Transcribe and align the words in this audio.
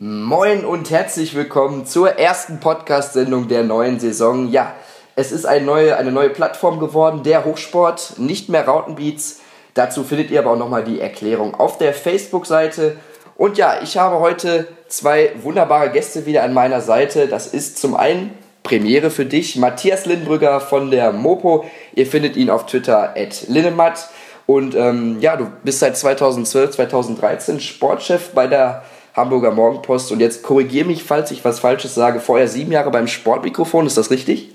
Moin 0.00 0.64
und 0.64 0.90
herzlich 0.90 1.36
willkommen 1.36 1.86
zur 1.86 2.18
ersten 2.18 2.58
Podcast-Sendung 2.58 3.46
der 3.46 3.62
neuen 3.62 4.00
Saison. 4.00 4.50
Ja, 4.50 4.74
es 5.14 5.30
ist 5.30 5.46
eine 5.46 5.64
neue, 5.64 5.96
eine 5.96 6.10
neue 6.10 6.30
Plattform 6.30 6.80
geworden, 6.80 7.22
der 7.22 7.44
Hochsport, 7.44 8.14
nicht 8.18 8.48
mehr 8.48 8.66
Rautenbeats. 8.66 9.38
Dazu 9.74 10.02
findet 10.02 10.32
ihr 10.32 10.40
aber 10.40 10.50
auch 10.50 10.58
nochmal 10.58 10.82
die 10.82 10.98
Erklärung 10.98 11.54
auf 11.54 11.78
der 11.78 11.94
Facebook-Seite. 11.94 12.96
Und 13.36 13.56
ja, 13.56 13.82
ich 13.84 13.96
habe 13.96 14.18
heute 14.18 14.66
zwei 14.88 15.30
wunderbare 15.40 15.90
Gäste 15.90 16.26
wieder 16.26 16.42
an 16.42 16.54
meiner 16.54 16.80
Seite. 16.80 17.28
Das 17.28 17.46
ist 17.46 17.78
zum 17.78 17.94
einen 17.94 18.36
Premiere 18.64 19.10
für 19.10 19.26
dich, 19.26 19.54
Matthias 19.54 20.06
Lindbrügger 20.06 20.58
von 20.58 20.90
der 20.90 21.12
Mopo. 21.12 21.66
Ihr 21.94 22.08
findet 22.08 22.36
ihn 22.36 22.50
auf 22.50 22.66
Twitter 22.66 23.14
at 23.16 23.44
Linnemat. 23.46 24.08
Und 24.46 24.74
ähm, 24.74 25.18
ja, 25.20 25.36
du 25.36 25.46
bist 25.62 25.78
seit 25.78 25.96
2012, 25.96 26.72
2013 26.72 27.60
Sportchef 27.60 28.30
bei 28.30 28.48
der 28.48 28.82
Hamburger 29.14 29.52
Morgenpost. 29.52 30.12
Und 30.12 30.20
jetzt 30.20 30.42
korrigiere 30.42 30.86
mich, 30.86 31.04
falls 31.04 31.30
ich 31.30 31.44
was 31.44 31.60
Falsches 31.60 31.94
sage. 31.94 32.20
Vorher 32.20 32.48
sieben 32.48 32.72
Jahre 32.72 32.90
beim 32.90 33.06
Sportmikrofon, 33.06 33.86
ist 33.86 33.96
das 33.96 34.10
richtig? 34.10 34.50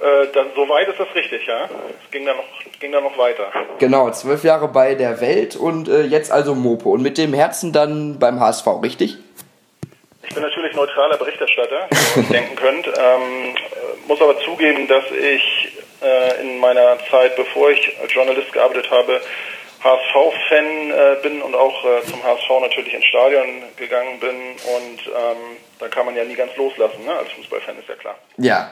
Äh, 0.00 0.26
dann, 0.32 0.48
soweit 0.54 0.88
ist 0.88 1.00
das 1.00 1.08
richtig, 1.14 1.46
ja. 1.46 1.64
Es 1.64 2.10
ging 2.10 2.26
dann 2.26 2.36
noch, 2.36 2.44
ging 2.80 2.92
dann 2.92 3.04
noch 3.04 3.16
weiter. 3.18 3.50
Genau, 3.78 4.10
zwölf 4.10 4.44
Jahre 4.44 4.68
bei 4.68 4.94
der 4.94 5.20
Welt 5.20 5.56
und 5.56 5.88
äh, 5.88 6.02
jetzt 6.02 6.30
also 6.30 6.54
Mopo. 6.54 6.90
Und 6.90 7.02
mit 7.02 7.18
dem 7.18 7.32
Herzen 7.32 7.72
dann 7.72 8.18
beim 8.18 8.38
HSV, 8.38 8.66
richtig? 8.82 9.16
Ich 10.26 10.34
bin 10.34 10.42
natürlich 10.42 10.74
neutraler 10.74 11.16
Berichterstatter, 11.16 11.88
wie 11.90 12.20
ihr 12.20 12.26
denken 12.28 12.56
könnt. 12.56 12.86
Ähm, 12.86 13.54
muss 14.06 14.20
aber 14.20 14.38
zugeben, 14.40 14.88
dass 14.88 15.04
ich 15.10 15.72
äh, 16.02 16.40
in 16.40 16.58
meiner 16.58 16.98
Zeit, 17.10 17.36
bevor 17.36 17.70
ich 17.70 17.96
als 18.00 18.12
Journalist 18.12 18.52
gearbeitet 18.52 18.90
habe, 18.90 19.20
HSV-Fan 19.84 20.90
äh, 20.90 21.22
bin 21.22 21.42
und 21.42 21.54
auch 21.54 21.84
äh, 21.84 22.02
zum 22.06 22.22
HSV 22.24 22.48
natürlich 22.62 22.94
ins 22.94 23.04
Stadion 23.04 23.44
gegangen 23.76 24.18
bin. 24.18 24.30
Und 24.30 25.06
ähm, 25.06 25.56
da 25.78 25.88
kann 25.88 26.06
man 26.06 26.16
ja 26.16 26.24
nie 26.24 26.34
ganz 26.34 26.56
loslassen, 26.56 27.04
ne? 27.04 27.12
als 27.12 27.30
Fußballfan 27.32 27.78
ist 27.78 27.88
ja 27.88 27.94
klar. 27.96 28.14
Ja. 28.38 28.70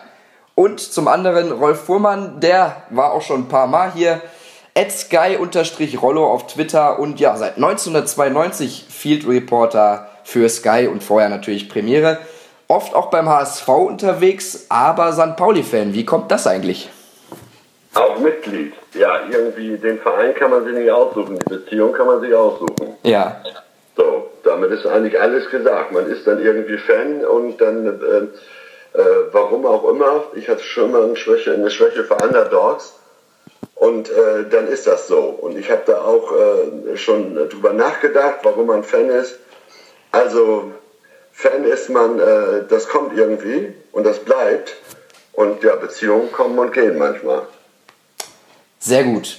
Und 0.55 0.81
zum 0.81 1.09
anderen 1.09 1.53
Rolf 1.53 1.85
Fuhrmann, 1.85 2.41
der 2.41 2.85
war 2.91 3.13
auch 3.13 3.23
schon 3.23 3.43
ein 3.43 3.49
paar 3.49 3.67
Mal 3.67 3.93
hier. 3.95 4.23
Sky-Rollo 4.77 6.27
auf 6.27 6.47
Twitter 6.47 6.99
und 6.99 7.21
ja, 7.21 7.37
seit 7.37 7.57
1992 7.57 8.87
Field 8.89 9.29
Reporter 9.29 10.09
für 10.25 10.49
Sky 10.49 10.89
und 10.91 11.03
vorher 11.03 11.29
natürlich 11.29 11.69
Premiere. 11.69 12.19
Oft 12.69 12.95
auch 12.95 13.11
beim 13.11 13.29
HSV 13.29 13.69
unterwegs, 13.69 14.67
aber 14.71 15.13
St. 15.13 15.37
Pauli-Fan. 15.37 15.93
Wie 15.93 16.07
kommt 16.07 16.31
das 16.31 16.47
eigentlich? 16.47 16.89
Auch 17.95 18.19
Mitglied. 18.19 18.73
Ja, 18.95 19.21
irgendwie 19.31 19.77
den 19.77 19.99
Verein 20.01 20.35
kann 20.35 20.51
man 20.51 20.65
sich 20.65 20.75
nicht 20.75 20.91
aussuchen, 20.91 21.39
die 21.39 21.55
Beziehung 21.55 21.93
kann 21.93 22.07
man 22.07 22.21
sich 22.21 22.35
aussuchen. 22.35 22.97
Ja. 23.03 23.43
So, 23.97 24.31
damit 24.45 24.71
ist 24.71 24.87
eigentlich 24.87 25.21
alles 25.21 25.51
gesagt. 25.51 25.93
Man 25.93 26.07
ist 26.11 26.27
dann 26.27 26.43
irgendwie 26.43 26.79
Fan 26.79 27.25
und 27.25 27.61
dann, 27.61 27.87
äh, 27.87 28.99
äh, 28.99 29.05
warum 29.33 29.67
auch 29.67 29.89
immer, 29.91 30.25
ich 30.35 30.49
hatte 30.49 30.63
schon 30.63 30.93
mal 30.93 31.05
eine 31.05 31.17
Schwäche, 31.17 31.53
eine 31.53 31.71
Schwäche 31.71 32.05
für 32.05 32.15
Underdogs. 32.15 32.95
Und 33.75 34.11
äh, 34.11 34.49
dann 34.49 34.69
ist 34.69 34.87
das 34.87 35.09
so. 35.09 35.19
Und 35.19 35.59
ich 35.59 35.71
habe 35.71 35.83
da 35.87 36.03
auch 36.03 36.33
äh, 36.33 36.97
schon 36.97 37.35
drüber 37.49 37.73
nachgedacht, 37.73 38.39
warum 38.45 38.67
man 38.67 38.85
Fan 38.85 39.09
ist. 39.09 39.39
Also 40.13 40.73
Fan 41.33 41.65
ist 41.65 41.91
man, 41.91 42.21
äh, 42.21 42.65
das 42.69 42.89
kommt 42.89 43.19
irgendwie 43.19 43.75
und 43.91 44.05
das 44.05 44.21
bleibt. 44.21 44.77
Und 45.33 45.63
ja, 45.65 45.75
Beziehungen 45.77 46.31
kommen 46.31 46.59
und 46.59 46.73
gehen 46.73 46.97
manchmal. 46.97 47.43
Sehr 48.85 49.05
gut. 49.05 49.39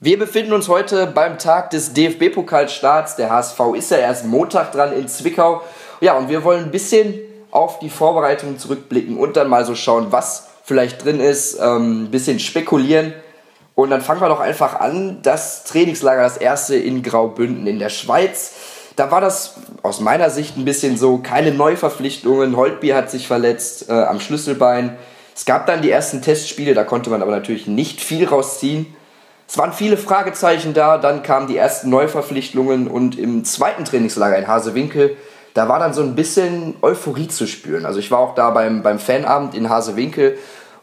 Wir 0.00 0.18
befinden 0.18 0.54
uns 0.54 0.68
heute 0.68 1.06
beim 1.06 1.36
Tag 1.36 1.68
des 1.68 1.92
DFB-Pokalstarts. 1.92 3.16
Der 3.16 3.28
HSV 3.28 3.60
ist 3.76 3.90
ja 3.90 3.98
erst 3.98 4.24
Montag 4.24 4.72
dran 4.72 4.94
in 4.94 5.06
Zwickau. 5.06 5.60
Ja, 6.00 6.16
und 6.16 6.30
wir 6.30 6.44
wollen 6.44 6.64
ein 6.64 6.70
bisschen 6.70 7.12
auf 7.50 7.78
die 7.80 7.90
Vorbereitungen 7.90 8.58
zurückblicken 8.58 9.18
und 9.18 9.36
dann 9.36 9.50
mal 9.50 9.66
so 9.66 9.74
schauen, 9.74 10.06
was 10.12 10.46
vielleicht 10.64 11.04
drin 11.04 11.20
ist, 11.20 11.58
ähm, 11.60 12.04
ein 12.04 12.10
bisschen 12.10 12.38
spekulieren. 12.38 13.12
Und 13.74 13.90
dann 13.90 14.00
fangen 14.00 14.22
wir 14.22 14.30
doch 14.30 14.40
einfach 14.40 14.80
an. 14.80 15.18
Das 15.20 15.64
Trainingslager, 15.64 16.22
das 16.22 16.38
erste 16.38 16.74
in 16.74 17.02
Graubünden 17.02 17.66
in 17.66 17.78
der 17.78 17.90
Schweiz. 17.90 18.54
Da 18.96 19.10
war 19.10 19.20
das 19.20 19.56
aus 19.82 20.00
meiner 20.00 20.30
Sicht 20.30 20.56
ein 20.56 20.64
bisschen 20.64 20.96
so, 20.96 21.18
keine 21.18 21.52
Neuverpflichtungen. 21.52 22.56
Holtbier 22.56 22.96
hat 22.96 23.10
sich 23.10 23.26
verletzt 23.26 23.90
äh, 23.90 23.92
am 23.92 24.20
Schlüsselbein. 24.20 24.96
Es 25.34 25.44
gab 25.44 25.66
dann 25.66 25.82
die 25.82 25.90
ersten 25.90 26.22
Testspiele, 26.22 26.74
da 26.74 26.84
konnte 26.84 27.10
man 27.10 27.22
aber 27.22 27.30
natürlich 27.30 27.66
nicht 27.66 28.00
viel 28.00 28.26
rausziehen. 28.26 28.86
Es 29.48 29.58
waren 29.58 29.72
viele 29.72 29.96
Fragezeichen 29.96 30.74
da, 30.74 30.98
dann 30.98 31.22
kamen 31.22 31.48
die 31.48 31.56
ersten 31.56 31.90
Neuverpflichtungen 31.90 32.88
und 32.88 33.18
im 33.18 33.44
zweiten 33.44 33.84
Trainingslager 33.84 34.38
in 34.38 34.46
Hasewinkel, 34.46 35.16
da 35.54 35.68
war 35.68 35.80
dann 35.80 35.92
so 35.92 36.02
ein 36.02 36.14
bisschen 36.14 36.76
Euphorie 36.82 37.28
zu 37.28 37.46
spüren. 37.46 37.84
Also 37.84 37.98
ich 37.98 38.10
war 38.10 38.20
auch 38.20 38.34
da 38.34 38.50
beim, 38.50 38.82
beim 38.82 38.98
Fanabend 38.98 39.54
in 39.54 39.68
Hasewinkel 39.68 40.38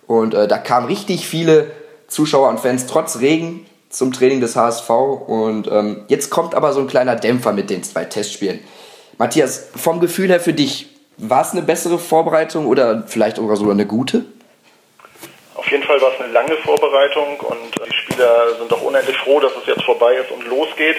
und 0.05 0.33
äh, 0.33 0.47
da 0.47 0.57
kamen 0.57 0.87
richtig 0.87 1.27
viele 1.27 1.71
Zuschauer 2.07 2.49
und 2.49 2.59
Fans 2.59 2.87
trotz 2.87 3.19
Regen 3.19 3.65
zum 3.89 4.11
Training 4.11 4.41
des 4.41 4.55
HSV 4.55 4.89
und 4.89 5.69
ähm, 5.71 6.03
jetzt 6.07 6.29
kommt 6.29 6.53
aber 6.53 6.73
so 6.73 6.81
ein 6.81 6.87
kleiner 6.87 7.15
Dämpfer 7.15 7.53
mit 7.53 7.69
den 7.69 7.83
zwei 7.83 8.03
Testspielen. 8.05 8.59
Matthias, 9.17 9.69
vom 9.75 9.99
Gefühl 9.99 10.27
her 10.27 10.39
für 10.39 10.53
dich, 10.53 10.89
war 11.17 11.41
es 11.41 11.51
eine 11.51 11.61
bessere 11.61 11.97
Vorbereitung 11.97 12.67
oder 12.67 13.03
vielleicht 13.07 13.37
sogar 13.37 13.57
eine 13.71 13.87
gute? 13.87 14.25
Auf 15.67 15.71
jeden 15.71 15.83
Fall 15.83 15.99
war 15.99 16.13
es 16.13 16.21
eine 16.21 16.31
lange 16.31 16.55
Vorbereitung 16.59 17.41
und 17.41 17.75
die 17.75 17.97
Spieler 17.97 18.55
sind 18.57 18.71
auch 18.71 18.83
unendlich 18.83 19.17
froh, 19.17 19.41
dass 19.41 19.51
es 19.51 19.65
jetzt 19.65 19.83
vorbei 19.83 20.13
ist 20.13 20.31
und 20.31 20.47
losgeht. 20.47 20.95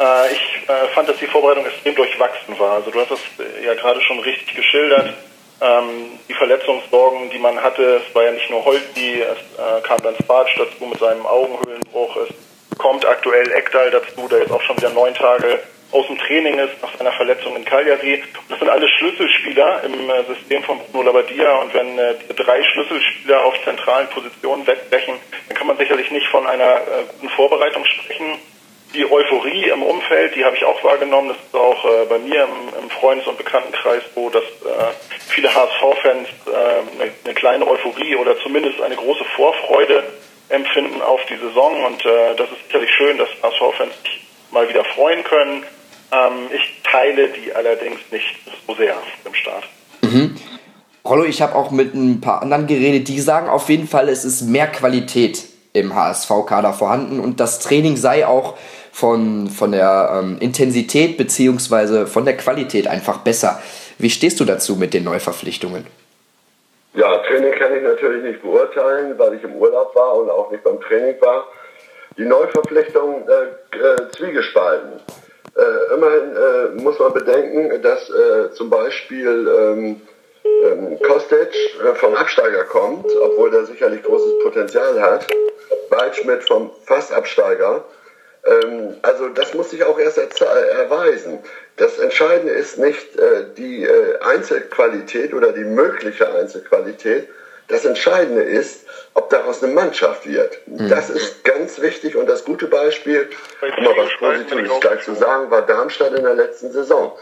Äh, 0.00 0.32
ich 0.32 0.68
äh, 0.68 0.88
fand, 0.92 1.08
dass 1.08 1.16
die 1.18 1.28
Vorbereitung 1.28 1.64
extrem 1.64 1.94
durchwachsen 1.94 2.58
war. 2.58 2.72
Also 2.72 2.90
du 2.90 3.00
hast 3.00 3.12
es 3.12 3.20
ja 3.64 3.72
gerade 3.74 4.00
schon 4.00 4.18
richtig 4.18 4.56
geschildert. 4.56 5.14
Ähm, 5.60 6.18
die 6.28 6.34
Verletzungssorgen, 6.34 7.30
die 7.30 7.38
man 7.38 7.62
hatte, 7.62 8.02
es 8.04 8.12
war 8.12 8.24
ja 8.24 8.32
nicht 8.32 8.50
nur 8.50 8.64
Holtby, 8.64 9.22
es 9.22 9.38
äh, 9.60 9.80
kam 9.82 10.02
dann 10.02 10.16
Sparch 10.20 10.56
dazu 10.58 10.86
mit 10.86 10.98
seinem 10.98 11.24
Augenhöhlenbruch, 11.24 12.16
es 12.16 12.78
kommt 12.78 13.06
aktuell 13.06 13.52
Ekdal 13.52 13.92
dazu, 13.92 14.26
der 14.28 14.40
jetzt 14.40 14.50
auch 14.50 14.62
schon 14.62 14.76
wieder 14.76 14.90
neun 14.90 15.14
Tage 15.14 15.60
aus 15.92 16.06
dem 16.06 16.18
Training 16.18 16.58
ist 16.58 16.80
nach 16.82 16.96
seiner 16.96 17.12
Verletzung 17.12 17.56
in 17.56 17.64
Cagliari. 17.64 18.22
Das 18.48 18.58
sind 18.58 18.68
alle 18.68 18.88
Schlüsselspieler 18.88 19.82
im 19.84 20.08
äh, 20.08 20.24
System 20.24 20.62
von 20.62 20.78
Bruno 20.92 21.10
Labbadia. 21.10 21.56
Und 21.56 21.74
wenn 21.74 21.98
äh, 21.98 22.14
drei 22.36 22.62
Schlüsselspieler 22.62 23.44
auf 23.44 23.54
zentralen 23.64 24.08
Positionen 24.08 24.66
wegbrechen, 24.66 25.14
dann 25.48 25.56
kann 25.56 25.66
man 25.66 25.76
sicherlich 25.78 26.10
nicht 26.10 26.28
von 26.28 26.46
einer 26.46 26.76
äh, 26.76 27.04
guten 27.12 27.28
Vorbereitung 27.30 27.84
sprechen. 27.84 28.38
Die 28.94 29.04
Euphorie 29.10 29.68
im 29.68 29.82
Umfeld, 29.82 30.34
die 30.34 30.44
habe 30.44 30.56
ich 30.56 30.64
auch 30.64 30.82
wahrgenommen. 30.82 31.28
Das 31.28 31.38
ist 31.38 31.54
auch 31.54 31.84
äh, 31.84 32.06
bei 32.08 32.18
mir 32.18 32.48
im, 32.80 32.90
Freundes- 32.90 33.26
und 33.26 33.38
Bekanntenkreis 33.38 34.02
so, 34.14 34.28
dass 34.30 34.42
viele 35.28 35.54
HSV-Fans 35.54 36.28
äh, 36.28 36.50
eine, 36.50 37.12
eine 37.24 37.34
kleine 37.34 37.66
Euphorie 37.66 38.16
oder 38.16 38.38
zumindest 38.40 38.80
eine 38.82 38.96
große 38.96 39.24
Vorfreude 39.36 40.04
empfinden 40.48 41.00
auf 41.02 41.20
die 41.26 41.36
Saison. 41.36 41.84
Und 41.84 42.04
das 42.04 42.50
ist 42.50 42.66
sicherlich 42.66 42.90
schön, 42.90 43.16
dass 43.16 43.28
HSV-Fans 43.42 43.94
sich 44.02 44.20
mal 44.50 44.68
wieder 44.68 44.84
freuen 44.84 45.22
können. 45.22 45.64
Ähm, 46.12 46.48
ich 46.54 46.82
teile 46.82 47.28
die 47.28 47.52
allerdings 47.54 48.00
nicht 48.10 48.36
so 48.66 48.74
sehr 48.74 48.96
im 49.24 49.34
Start. 49.34 49.64
Mhm. 50.02 50.36
Rollo, 51.04 51.24
ich 51.24 51.40
habe 51.40 51.54
auch 51.54 51.70
mit 51.70 51.94
ein 51.94 52.20
paar 52.20 52.42
anderen 52.42 52.66
geredet, 52.66 53.08
die 53.08 53.20
sagen 53.20 53.48
auf 53.48 53.68
jeden 53.68 53.88
Fall, 53.88 54.08
es 54.08 54.24
ist 54.24 54.42
mehr 54.42 54.66
Qualität 54.66 55.44
im 55.72 55.94
HSV-Kader 55.94 56.72
vorhanden 56.72 57.20
und 57.20 57.40
das 57.40 57.60
Training 57.60 57.96
sei 57.96 58.26
auch 58.26 58.56
von, 58.92 59.48
von 59.48 59.72
der 59.72 60.20
ähm, 60.20 60.38
Intensität 60.40 61.16
bzw. 61.16 62.06
von 62.06 62.24
der 62.24 62.36
Qualität 62.36 62.86
einfach 62.88 63.18
besser. 63.18 63.62
Wie 63.98 64.10
stehst 64.10 64.40
du 64.40 64.44
dazu 64.44 64.76
mit 64.76 64.94
den 64.94 65.04
Neuverpflichtungen? 65.04 65.86
Ja, 66.94 67.18
Training 67.18 67.52
kann 67.52 67.76
ich 67.76 67.82
natürlich 67.82 68.24
nicht 68.24 68.42
beurteilen, 68.42 69.16
weil 69.16 69.34
ich 69.34 69.44
im 69.44 69.54
Urlaub 69.54 69.94
war 69.94 70.14
und 70.16 70.28
auch 70.28 70.50
nicht 70.50 70.64
beim 70.64 70.80
Training 70.80 71.14
war. 71.20 71.46
Die 72.18 72.24
Neuverpflichtung 72.24 73.28
äh, 73.28 73.76
äh, 73.76 74.10
zwiegespalten. 74.10 75.00
Äh, 75.56 75.94
immerhin 75.94 76.36
äh, 76.36 76.82
muss 76.82 76.98
man 76.98 77.12
bedenken, 77.12 77.82
dass 77.82 78.08
äh, 78.08 78.52
zum 78.52 78.70
Beispiel 78.70 79.48
ähm, 79.48 80.00
ähm, 80.44 80.98
Kostic 81.02 81.48
äh, 81.82 81.94
vom 81.94 82.14
Absteiger 82.14 82.64
kommt, 82.64 83.06
obwohl 83.20 83.50
der 83.50 83.64
sicherlich 83.64 84.02
großes 84.02 84.42
Potenzial 84.42 85.00
hat. 85.00 85.26
Waldschmidt 85.90 86.44
vom 86.44 86.70
Fassabsteiger. 86.84 87.84
Ähm, 88.44 88.96
also 89.02 89.28
das 89.28 89.54
muss 89.54 89.70
sich 89.70 89.84
auch 89.84 89.98
erst 89.98 90.18
erweisen. 90.18 91.40
Das 91.76 91.98
Entscheidende 91.98 92.52
ist 92.52 92.78
nicht 92.78 93.18
äh, 93.18 93.46
die 93.56 93.84
äh, 93.84 94.18
Einzelqualität 94.20 95.34
oder 95.34 95.52
die 95.52 95.64
mögliche 95.64 96.32
Einzelqualität. 96.32 97.28
Das 97.70 97.84
Entscheidende 97.84 98.42
ist, 98.42 98.84
ob 99.14 99.30
daraus 99.30 99.62
eine 99.62 99.72
Mannschaft 99.72 100.26
wird. 100.26 100.58
Mhm. 100.66 100.88
Das 100.88 101.08
ist 101.08 101.44
ganz 101.44 101.80
wichtig 101.80 102.16
und 102.16 102.28
das 102.28 102.44
gute 102.44 102.66
Beispiel, 102.66 103.30
um 103.62 103.84
mal 103.84 103.96
was 103.96 104.10
Positives 104.18 104.80
gleich 104.80 105.04
zu 105.04 105.14
sagen, 105.14 105.50
war 105.50 105.62
Darmstadt 105.62 106.12
in 106.12 106.24
der 106.24 106.34
letzten 106.34 106.72
Saison. 106.72 107.12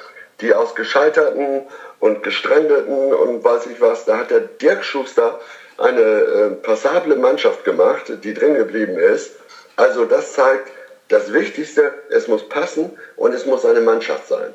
Die 0.40 0.54
aus 0.54 0.74
Gescheiterten 0.74 1.62
und 2.00 2.22
Gestrandeten 2.22 3.12
und 3.12 3.44
weiß 3.44 3.66
ich 3.66 3.80
was, 3.80 4.04
da 4.04 4.18
hat 4.18 4.30
der 4.30 4.40
Dirk 4.40 4.84
Schuster 4.84 5.40
eine 5.76 6.00
äh, 6.00 6.50
passable 6.50 7.16
Mannschaft 7.16 7.64
gemacht, 7.64 8.12
die 8.22 8.34
drin 8.34 8.54
geblieben 8.54 8.98
ist. 8.98 9.32
Also 9.76 10.04
das 10.04 10.32
zeigt, 10.32 10.70
das 11.08 11.32
Wichtigste, 11.32 11.92
es 12.10 12.28
muss 12.28 12.48
passen 12.48 12.90
und 13.16 13.34
es 13.34 13.46
muss 13.46 13.64
eine 13.64 13.80
Mannschaft 13.80 14.28
sein. 14.28 14.52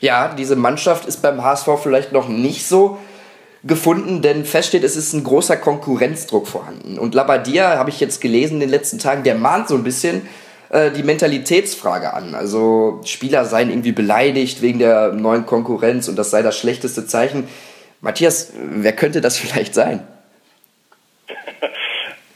Ja, 0.00 0.34
diese 0.36 0.56
Mannschaft 0.56 1.06
ist 1.06 1.22
beim 1.22 1.42
HSV 1.42 1.68
vielleicht 1.82 2.12
noch 2.12 2.28
nicht 2.28 2.66
so 2.66 2.98
gefunden, 3.64 4.22
denn 4.22 4.44
feststeht, 4.44 4.82
es 4.84 4.96
ist 4.96 5.12
ein 5.12 5.24
großer 5.24 5.56
Konkurrenzdruck 5.56 6.48
vorhanden. 6.48 6.98
Und 6.98 7.14
Labadia, 7.14 7.76
habe 7.76 7.90
ich 7.90 8.00
jetzt 8.00 8.20
gelesen 8.20 8.54
in 8.54 8.60
den 8.60 8.70
letzten 8.70 8.98
Tagen, 8.98 9.22
der 9.22 9.36
mahnt 9.36 9.68
so 9.68 9.74
ein 9.74 9.84
bisschen 9.84 10.28
äh, 10.70 10.90
die 10.90 11.02
Mentalitätsfrage 11.02 12.12
an. 12.12 12.34
Also 12.34 13.00
Spieler 13.04 13.44
seien 13.44 13.70
irgendwie 13.70 13.92
beleidigt 13.92 14.62
wegen 14.62 14.78
der 14.78 15.12
neuen 15.12 15.46
Konkurrenz 15.46 16.08
und 16.08 16.16
das 16.16 16.30
sei 16.30 16.42
das 16.42 16.58
schlechteste 16.58 17.06
Zeichen. 17.06 17.48
Matthias, 18.00 18.52
wer 18.56 18.92
könnte 18.92 19.20
das 19.20 19.38
vielleicht 19.38 19.74
sein? 19.74 20.06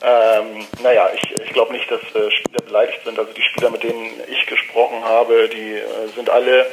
ähm, 0.02 0.66
naja, 0.82 1.10
ich, 1.14 1.40
ich 1.44 1.52
glaube 1.52 1.72
nicht, 1.72 1.90
dass 1.90 2.00
äh, 2.14 2.30
Spieler 2.30 2.62
beleidigt 2.64 3.00
sind. 3.04 3.18
Also 3.18 3.32
die 3.32 3.42
Spieler, 3.42 3.70
mit 3.70 3.82
denen 3.82 4.10
ich 4.30 4.46
gesprochen 4.46 5.02
habe, 5.02 5.48
die 5.48 5.72
äh, 5.72 6.08
sind 6.14 6.30
alle 6.30 6.66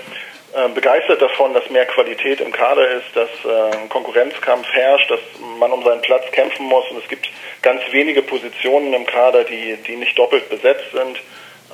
begeistert 0.76 1.22
davon, 1.22 1.54
dass 1.54 1.70
mehr 1.70 1.86
Qualität 1.86 2.40
im 2.40 2.52
Kader 2.52 2.88
ist, 2.92 3.16
dass 3.16 3.30
äh, 3.30 3.88
Konkurrenzkampf 3.90 4.68
herrscht, 4.72 5.10
dass 5.10 5.20
man 5.58 5.72
um 5.72 5.84
seinen 5.84 6.02
Platz 6.02 6.30
kämpfen 6.32 6.68
muss 6.68 6.86
und 6.92 7.02
es 7.02 7.10
gibt 7.10 7.28
ganz 7.64 7.82
wenige 7.92 8.22
Positionen 8.22 8.94
im 8.94 9.06
Kader, 9.06 9.46
die, 9.46 9.78
die 9.88 9.96
nicht 9.96 10.18
doppelt 10.18 10.50
besetzt 10.50 10.92
sind, 10.92 11.20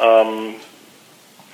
ähm, 0.02 0.56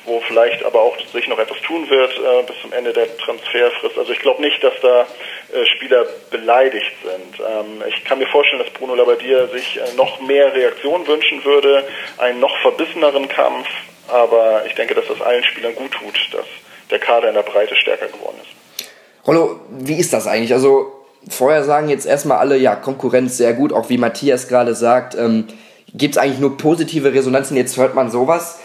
wo 0.05 0.19
vielleicht 0.21 0.63
aber 0.63 0.81
auch 0.81 0.95
sich 1.13 1.27
noch 1.27 1.39
etwas 1.39 1.59
tun 1.61 1.89
wird 1.89 2.11
äh, 2.15 2.43
bis 2.43 2.61
zum 2.61 2.71
Ende 2.73 2.93
der 2.93 3.17
Transferfrist. 3.17 3.97
Also 3.97 4.11
ich 4.11 4.19
glaube 4.19 4.41
nicht, 4.41 4.63
dass 4.63 4.79
da 4.81 5.01
äh, 5.01 5.65
Spieler 5.65 6.05
beleidigt 6.29 6.91
sind. 7.03 7.39
Ähm, 7.39 7.83
ich 7.89 8.03
kann 8.03 8.19
mir 8.19 8.27
vorstellen, 8.27 8.61
dass 8.61 8.71
Bruno 8.73 8.93
Labbadia 8.93 9.47
sich 9.47 9.77
äh, 9.77 9.95
noch 9.95 10.21
mehr 10.21 10.53
Reaktion 10.53 11.07
wünschen 11.07 11.43
würde, 11.43 11.87
einen 12.19 12.39
noch 12.39 12.55
verbisseneren 12.61 13.27
Kampf, 13.27 13.67
aber 14.09 14.63
ich 14.67 14.75
denke, 14.75 14.93
dass 14.93 15.07
das 15.07 15.21
allen 15.21 15.43
Spielern 15.43 15.73
gut 15.73 15.91
tut, 15.91 16.29
dass 16.31 16.45
der 16.91 16.99
Kader 16.99 17.29
in 17.29 17.35
der 17.35 17.43
Breite 17.43 17.75
stärker 17.75 18.07
geworden 18.07 18.37
ist. 18.41 18.87
Rollo, 19.27 19.59
wie 19.71 19.97
ist 19.97 20.13
das 20.13 20.27
eigentlich? 20.27 20.53
Also 20.53 20.91
vorher 21.29 21.63
sagen 21.63 21.89
jetzt 21.89 22.05
erstmal 22.05 22.37
alle, 22.37 22.57
ja, 22.57 22.75
Konkurrenz 22.75 23.37
sehr 23.37 23.53
gut, 23.53 23.73
auch 23.73 23.89
wie 23.89 23.97
Matthias 23.97 24.47
gerade 24.47 24.75
sagt, 24.75 25.15
ähm, 25.15 25.45
gibt 25.93 26.15
es 26.15 26.21
eigentlich 26.21 26.39
nur 26.39 26.57
positive 26.57 27.13
Resonanzen, 27.13 27.57
jetzt 27.57 27.77
hört 27.77 27.95
man 27.95 28.11
sowas. 28.11 28.59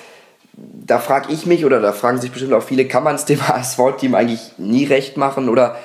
Da 0.52 0.98
frage 0.98 1.32
ich 1.32 1.46
mich, 1.46 1.64
oder 1.64 1.80
da 1.80 1.92
fragen 1.92 2.20
sich 2.20 2.32
bestimmt 2.32 2.52
auch 2.52 2.62
viele, 2.62 2.86
kann 2.86 3.04
man 3.04 3.14
es 3.14 3.24
dem 3.24 3.46
HSV-Team 3.48 4.14
eigentlich 4.14 4.52
nie 4.58 4.84
recht 4.84 5.16
machen 5.16 5.48
oder 5.48 5.76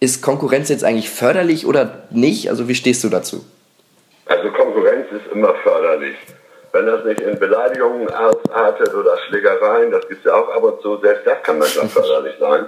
ist 0.00 0.22
Konkurrenz 0.22 0.68
jetzt 0.68 0.84
eigentlich 0.84 1.10
förderlich 1.10 1.66
oder 1.66 2.04
nicht? 2.10 2.48
Also 2.48 2.68
wie 2.68 2.74
stehst 2.74 3.04
du 3.04 3.08
dazu? 3.08 3.44
Also 4.26 4.50
Konkurrenz 4.50 5.06
ist 5.12 5.32
immer 5.32 5.54
förderlich. 5.62 6.16
Wenn 6.72 6.86
das 6.86 7.04
nicht 7.04 7.20
in 7.20 7.38
Beleidigungen 7.38 8.08
ausartet 8.08 8.94
oder 8.94 9.18
Schlägereien, 9.28 9.90
das 9.90 10.08
gibt 10.08 10.20
es 10.20 10.24
ja 10.24 10.34
auch 10.34 10.48
ab 10.48 10.62
und 10.62 10.80
zu, 10.80 10.98
selbst 10.98 11.26
das 11.26 11.42
kann 11.42 11.58
manchmal 11.58 11.88
förderlich 11.88 12.36
sein. 12.40 12.66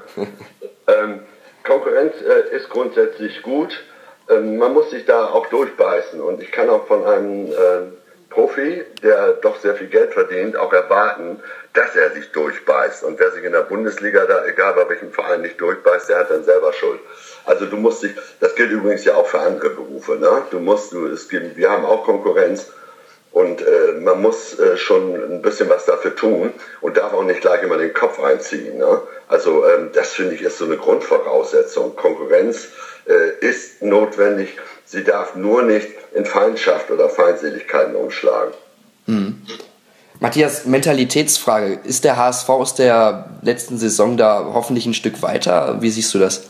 Ähm, 0.86 1.20
Konkurrenz 1.64 2.14
äh, 2.20 2.54
ist 2.54 2.68
grundsätzlich 2.68 3.42
gut. 3.42 3.72
Ähm, 4.28 4.58
man 4.58 4.74
muss 4.74 4.90
sich 4.90 5.06
da 5.06 5.26
auch 5.26 5.46
durchbeißen. 5.46 6.20
Und 6.20 6.42
ich 6.42 6.52
kann 6.52 6.68
auch 6.68 6.86
von 6.86 7.04
einem 7.06 7.46
äh, 7.46 7.54
Profi, 8.28 8.84
der 9.02 9.34
doch 9.34 9.56
sehr 9.60 9.74
viel 9.74 9.86
Geld 9.86 10.12
verdient, 10.12 10.56
auch 10.56 10.72
erwarten, 10.72 11.40
dass 11.72 11.96
er 11.96 12.10
sich 12.10 12.30
durchbeißt. 12.32 13.04
Und 13.04 13.18
wer 13.18 13.30
sich 13.30 13.44
in 13.44 13.52
der 13.52 13.62
Bundesliga 13.62 14.26
da, 14.26 14.44
egal 14.44 14.74
bei 14.74 14.88
welchem 14.90 15.12
Verein, 15.12 15.40
nicht 15.40 15.60
durchbeißt, 15.60 16.10
der 16.10 16.18
hat 16.18 16.30
dann 16.30 16.44
selber 16.44 16.72
Schuld. 16.72 17.00
Also 17.46 17.66
du 17.66 17.76
musst 17.76 18.02
dich, 18.02 18.12
das 18.40 18.54
gilt 18.54 18.70
übrigens 18.70 19.04
ja 19.04 19.14
auch 19.14 19.26
für 19.26 19.40
andere 19.40 19.70
Berufe, 19.70 20.16
ne? 20.16 20.42
Du 20.50 20.58
musst, 20.58 20.92
du, 20.92 21.06
es 21.06 21.28
gibt, 21.28 21.56
wir 21.56 21.70
haben 21.70 21.84
auch 21.84 22.04
Konkurrenz 22.04 22.72
und 23.34 23.60
äh, 23.60 24.00
man 24.00 24.22
muss 24.22 24.56
äh, 24.60 24.76
schon 24.76 25.12
ein 25.16 25.42
bisschen 25.42 25.68
was 25.68 25.84
dafür 25.86 26.14
tun 26.14 26.52
und 26.80 26.96
darf 26.96 27.12
auch 27.12 27.24
nicht 27.24 27.40
gleich 27.40 27.64
immer 27.64 27.76
den 27.76 27.92
Kopf 27.92 28.20
einziehen. 28.20 28.78
Ne? 28.78 29.00
Also 29.26 29.66
ähm, 29.66 29.90
das 29.92 30.12
finde 30.12 30.36
ich 30.36 30.42
ist 30.42 30.58
so 30.58 30.66
eine 30.66 30.76
Grundvoraussetzung. 30.76 31.96
Konkurrenz 31.96 32.68
äh, 33.06 33.44
ist 33.44 33.82
notwendig. 33.82 34.56
Sie 34.84 35.02
darf 35.02 35.34
nur 35.34 35.62
nicht 35.62 35.88
in 36.14 36.24
Feindschaft 36.24 36.92
oder 36.92 37.08
Feindseligkeiten 37.08 37.96
umschlagen. 37.96 38.54
Hm. 39.06 39.42
Matthias, 40.20 40.64
Mentalitätsfrage. 40.64 41.80
Ist 41.82 42.04
der 42.04 42.16
HSV 42.16 42.48
aus 42.48 42.76
der 42.76 43.30
letzten 43.42 43.78
Saison 43.78 44.16
da 44.16 44.48
hoffentlich 44.54 44.86
ein 44.86 44.94
Stück 44.94 45.22
weiter? 45.22 45.78
Wie 45.80 45.90
siehst 45.90 46.14
du 46.14 46.20
das? 46.20 46.44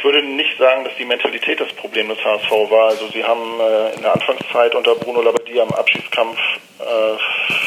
ich 0.00 0.04
würde 0.04 0.22
nicht 0.22 0.58
sagen, 0.58 0.84
dass 0.84 0.94
die 0.96 1.04
Mentalität 1.04 1.60
das 1.60 1.72
Problem 1.74 2.08
des 2.08 2.18
HSV 2.24 2.50
war. 2.70 2.88
Also 2.88 3.08
sie 3.08 3.22
haben 3.22 3.60
äh, 3.60 3.94
in 3.94 4.02
der 4.02 4.14
Anfangszeit 4.14 4.74
unter 4.74 4.94
Bruno 4.94 5.22
Labbadia 5.22 5.62
am 5.62 5.70
Abschiedskampf 5.70 6.38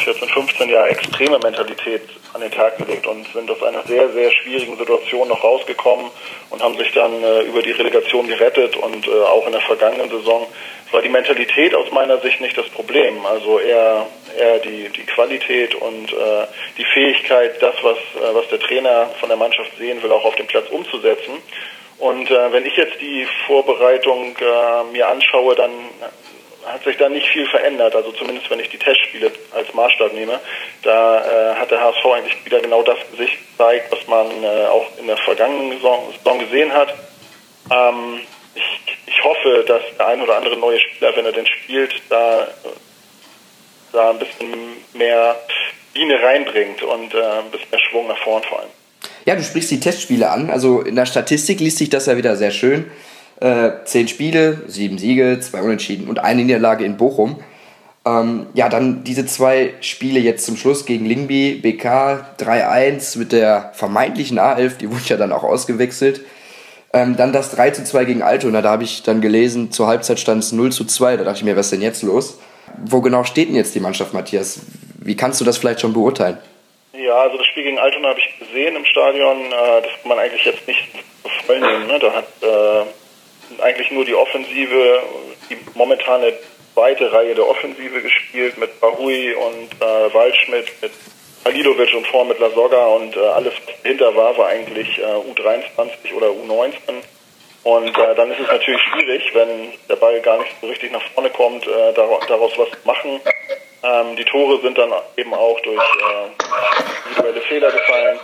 14, 0.05 0.27
15 0.27 0.69
Jahre 0.69 0.89
extreme 0.89 1.37
Mentalität 1.37 2.01
an 2.33 2.41
den 2.41 2.49
Tag 2.49 2.79
gelegt 2.79 3.05
und 3.05 3.27
sind 3.31 3.49
aus 3.51 3.61
einer 3.61 3.83
sehr, 3.83 4.09
sehr 4.09 4.31
schwierigen 4.31 4.75
Situation 4.75 5.27
noch 5.27 5.43
rausgekommen 5.43 6.07
und 6.49 6.63
haben 6.63 6.75
sich 6.77 6.91
dann 6.93 7.23
äh, 7.23 7.41
über 7.41 7.61
die 7.61 7.71
Relegation 7.71 8.27
gerettet 8.27 8.75
und 8.75 9.07
auch 9.07 9.45
in 9.45 9.51
der 9.51 9.61
vergangenen 9.61 10.09
Saison 10.09 10.47
war 10.93 11.01
die 11.01 11.09
Mentalität 11.09 11.73
aus 11.75 11.91
meiner 11.91 12.19
Sicht 12.19 12.39
nicht 12.39 12.57
das 12.57 12.69
Problem. 12.69 13.25
Also 13.25 13.59
eher, 13.59 14.05
eher 14.37 14.59
die, 14.59 14.89
die 14.89 15.03
Qualität 15.03 15.75
und 15.75 16.13
äh, 16.13 16.47
die 16.77 16.85
Fähigkeit, 16.85 17.61
das, 17.61 17.75
was, 17.81 17.97
äh, 17.97 18.33
was 18.33 18.47
der 18.49 18.59
Trainer 18.59 19.09
von 19.19 19.29
der 19.29 19.37
Mannschaft 19.37 19.75
sehen 19.77 20.01
will, 20.01 20.11
auch 20.11 20.25
auf 20.25 20.35
dem 20.35 20.47
Platz 20.47 20.69
umzusetzen. 20.69 21.33
Und 22.03 22.29
äh, 22.29 22.51
wenn 22.51 22.65
ich 22.65 22.75
jetzt 22.75 22.99
die 22.99 23.25
Vorbereitung 23.47 24.35
äh, 24.37 24.83
mir 24.91 25.07
anschaue, 25.07 25.55
dann 25.55 25.71
hat 26.65 26.83
sich 26.83 26.97
da 26.97 27.07
nicht 27.07 27.29
viel 27.29 27.47
verändert. 27.47 27.95
Also 27.95 28.11
zumindest 28.11 28.49
wenn 28.49 28.59
ich 28.59 28.67
die 28.67 28.77
Testspiele 28.77 29.31
als 29.55 29.73
Maßstab 29.73 30.11
nehme, 30.11 30.37
da 30.81 31.21
äh, 31.21 31.55
hat 31.55 31.71
der 31.71 31.79
HSV 31.79 32.05
eigentlich 32.07 32.45
wieder 32.45 32.59
genau 32.59 32.83
das 32.83 32.97
Gesicht 33.11 33.37
gezeigt, 33.51 33.89
was 33.89 34.05
man 34.07 34.27
äh, 34.43 34.65
auch 34.65 34.85
in 34.99 35.07
der 35.07 35.15
vergangenen 35.15 35.77
Saison, 35.77 36.39
gesehen 36.39 36.73
hat. 36.73 36.93
Ähm, 37.71 38.19
ich, 38.53 38.97
ich 39.07 39.23
hoffe, 39.23 39.63
dass 39.65 39.83
der 39.97 40.07
ein 40.07 40.21
oder 40.21 40.35
andere 40.35 40.57
neue 40.57 40.81
Spieler, 40.81 41.15
wenn 41.15 41.25
er 41.25 41.31
denn 41.31 41.47
spielt, 41.47 41.93
da, 42.09 42.49
da 43.93 44.09
ein 44.09 44.19
bisschen 44.19 44.83
mehr 44.91 45.39
Biene 45.93 46.21
reinbringt 46.21 46.83
und 46.83 47.13
äh, 47.13 47.23
ein 47.23 47.49
bisschen 47.49 47.69
mehr 47.71 47.79
Schwung 47.79 48.07
nach 48.07 48.17
vorn 48.17 48.43
vor 48.43 48.59
allem. 48.59 48.82
Ja, 49.25 49.35
du 49.35 49.43
sprichst 49.43 49.71
die 49.71 49.79
Testspiele 49.79 50.29
an. 50.29 50.49
Also 50.49 50.81
in 50.81 50.95
der 50.95 51.05
Statistik 51.05 51.59
liest 51.59 51.77
sich 51.77 51.89
das 51.89 52.05
ja 52.05 52.17
wieder 52.17 52.35
sehr 52.35 52.51
schön. 52.51 52.85
Äh, 53.39 53.71
zehn 53.85 54.07
Spiele, 54.07 54.61
sieben 54.67 54.97
Siege, 54.97 55.39
zwei 55.41 55.61
Unentschieden 55.61 56.07
und 56.07 56.19
eine 56.19 56.43
Niederlage 56.43 56.85
in 56.85 56.97
Bochum. 56.97 57.37
Ähm, 58.05 58.47
ja, 58.53 58.67
dann 58.67 59.03
diese 59.03 59.25
zwei 59.25 59.73
Spiele 59.79 60.19
jetzt 60.19 60.45
zum 60.45 60.57
Schluss 60.57 60.85
gegen 60.85 61.05
Lingby, 61.05 61.59
BK 61.61 62.25
3-1 62.37 63.17
mit 63.17 63.31
der 63.31 63.71
vermeintlichen 63.73 64.39
A11, 64.39 64.77
die 64.77 64.91
wurde 64.91 65.03
ja 65.05 65.17
dann 65.17 65.31
auch 65.31 65.43
ausgewechselt. 65.43 66.21
Ähm, 66.91 67.15
dann 67.15 67.33
das 67.33 67.51
3 67.51 67.71
2 67.71 68.05
gegen 68.05 68.21
Altona, 68.21 68.61
da 68.61 68.71
habe 68.71 68.83
ich 68.83 69.03
dann 69.03 69.21
gelesen, 69.21 69.71
zur 69.71 69.87
Halbzeit 69.87 70.19
stand 70.19 70.43
es 70.43 70.51
0 70.51 70.71
2. 70.71 71.17
Da 71.17 71.23
dachte 71.23 71.39
ich 71.39 71.43
mir, 71.43 71.55
was 71.55 71.67
ist 71.67 71.71
denn 71.71 71.81
jetzt 71.81 72.03
los? 72.03 72.37
Wo 72.85 73.01
genau 73.01 73.23
steht 73.23 73.49
denn 73.49 73.55
jetzt 73.55 73.73
die 73.73 73.79
Mannschaft, 73.79 74.13
Matthias? 74.13 74.59
Wie 74.99 75.15
kannst 75.15 75.41
du 75.41 75.45
das 75.45 75.57
vielleicht 75.57 75.81
schon 75.81 75.93
beurteilen? 75.93 76.37
Ja, 77.13 77.21
also 77.21 77.37
das 77.37 77.45
Spiel 77.45 77.61
gegen 77.61 77.77
Altona 77.77 78.09
habe 78.09 78.19
ich 78.19 78.39
gesehen 78.39 78.75
im 78.75 78.85
Stadion. 78.85 79.45
Äh, 79.45 79.81
das 79.83 79.91
kann 80.01 80.09
man 80.09 80.17
eigentlich 80.17 80.45
jetzt 80.45 80.67
nicht 80.67 80.83
voll 81.45 81.59
nehmen. 81.59 81.85
Ne? 81.85 81.99
Da 81.99 82.11
hat 82.11 82.25
äh, 82.41 83.61
eigentlich 83.61 83.91
nur 83.91 84.03
die 84.03 84.15
Offensive, 84.15 85.03
die 85.47 85.57
momentane 85.75 86.33
zweite 86.73 87.13
Reihe 87.13 87.35
der 87.35 87.47
Offensive 87.47 88.01
gespielt 88.01 88.57
mit 88.57 88.79
Bahui 88.81 89.31
und 89.31 89.69
äh, 89.79 90.11
Waldschmidt, 90.11 90.65
mit 90.81 90.91
Halilovic 91.45 91.93
und 91.93 92.07
vor 92.07 92.25
mit 92.25 92.39
Lasogga 92.39 92.83
und 92.83 93.15
äh, 93.15 93.19
alles, 93.19 93.53
was 93.63 93.75
dahinter 93.83 94.15
war, 94.15 94.35
war 94.35 94.47
eigentlich 94.47 94.97
äh, 94.97 95.03
U23 95.03 96.15
oder 96.15 96.29
U19. 96.29 96.73
Und 97.63 97.95
äh, 97.95 98.15
dann 98.15 98.31
ist 98.31 98.39
es 98.39 98.47
natürlich 98.47 98.81
schwierig, 98.91 99.35
wenn 99.35 99.71
der 99.87 99.97
Ball 99.97 100.19
gar 100.21 100.39
nicht 100.39 100.55
so 100.59 100.65
richtig 100.65 100.91
nach 100.91 101.03
vorne 101.13 101.29
kommt, 101.29 101.67
daraus 101.67 102.57
was 102.57 102.71
zu 102.71 102.77
machen. 102.85 103.21
Ähm, 103.83 104.15
die 104.15 104.25
Tore 104.25 104.61
sind 104.61 104.77
dann 104.77 104.91
eben 105.17 105.33
auch 105.33 105.59
durch 105.61 105.77
äh, 105.77 107.09
individuelle 107.09 107.41
Fehler 107.41 107.71
gefallen. 107.71 108.19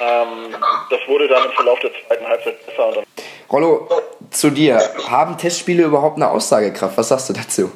Ähm, 0.00 0.56
das 0.90 1.00
wurde 1.06 1.28
dann 1.28 1.44
im 1.44 1.52
Verlauf 1.52 1.78
der 1.80 1.90
zweiten 2.06 2.26
Halbzeit 2.26 2.66
besser. 2.66 2.86
Und 2.86 2.96
dann 2.96 3.04
Rollo, 3.50 3.88
zu 4.30 4.50
dir. 4.50 4.80
Haben 5.08 5.38
Testspiele 5.38 5.84
überhaupt 5.84 6.16
eine 6.16 6.30
Aussagekraft? 6.30 6.96
Was 6.96 7.08
sagst 7.08 7.28
du 7.28 7.32
dazu? 7.34 7.70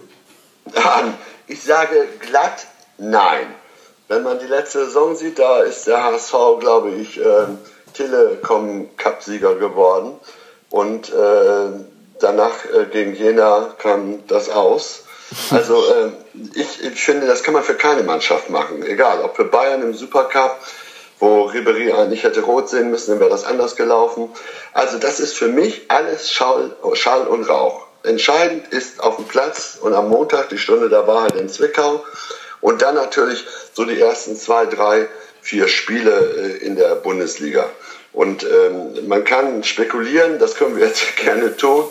Ich 1.47 1.63
sage 1.63 2.09
glatt 2.21 2.67
nein. 2.99 3.55
Wenn 4.09 4.23
man 4.23 4.39
die 4.39 4.47
letzte 4.47 4.87
Saison 4.87 5.15
sieht, 5.15 5.39
da 5.39 5.61
ist 5.61 5.87
der 5.87 6.03
HSV, 6.03 6.35
glaube 6.61 6.91
ich, 6.91 7.21
äh, 7.21 7.47
Telekom-Cup-Sieger 7.95 9.57
geworden. 9.57 10.19
Und 10.71 11.13
äh, 11.13 11.85
danach 12.19 12.65
äh, 12.65 12.87
gegen 12.91 13.15
Jena 13.15 13.75
kam 13.79 14.27
das 14.27 14.51
aus. 14.51 15.05
Also 15.51 15.85
äh, 15.85 16.11
ich, 16.55 16.83
ich 16.83 17.03
finde, 17.03 17.27
das 17.27 17.43
kann 17.43 17.55
man 17.55 17.63
für 17.63 17.75
keine 17.75 18.03
Mannschaft 18.03 18.51
machen. 18.51 18.83
Egal, 18.83 19.21
ob 19.23 19.37
für 19.37 19.45
Bayern 19.45 19.83
im 19.83 19.95
Supercup, 19.95 20.57
wo 21.19 21.45
Ribery 21.45 21.93
eigentlich 21.93 22.23
hätte 22.23 22.43
rot 22.43 22.69
sehen 22.69 22.91
müssen, 22.91 23.13
dann 23.13 23.21
wäre 23.21 23.31
das 23.31 23.45
anders 23.45 23.77
gelaufen. 23.77 24.31
Also 24.73 24.99
das 24.99 25.21
ist 25.21 25.37
für 25.37 25.49
mich 25.49 25.83
alles 25.89 26.31
Schall, 26.33 26.75
Schall 26.95 27.27
und 27.27 27.49
Rauch. 27.49 27.87
Entscheidend 28.05 28.73
ist 28.73 29.01
auf 29.01 29.17
dem 29.17 29.27
Platz 29.27 29.79
und 29.81 29.93
am 29.93 30.09
Montag 30.09 30.49
die 30.49 30.59
Stunde 30.59 30.89
der 30.89 31.07
Wahrheit 31.07 31.35
in 31.35 31.49
Zwickau. 31.49 32.05
Und 32.61 32.83
dann 32.83 32.95
natürlich 32.95 33.45
so 33.75 33.85
die 33.85 34.01
ersten 34.01 34.37
zwei, 34.37 34.67
drei 34.67 35.09
vier 35.43 35.69
Spiele 35.69 36.59
in 36.61 36.77
der 36.77 36.95
Bundesliga. 36.95 37.69
Und 38.13 38.45
ähm, 38.45 39.07
man 39.07 39.25
kann 39.25 39.63
spekulieren, 39.65 40.39
das 40.39 40.57
können 40.57 40.77
wir 40.77 40.87
jetzt 40.87 41.17
gerne 41.17 41.57
tun, 41.57 41.85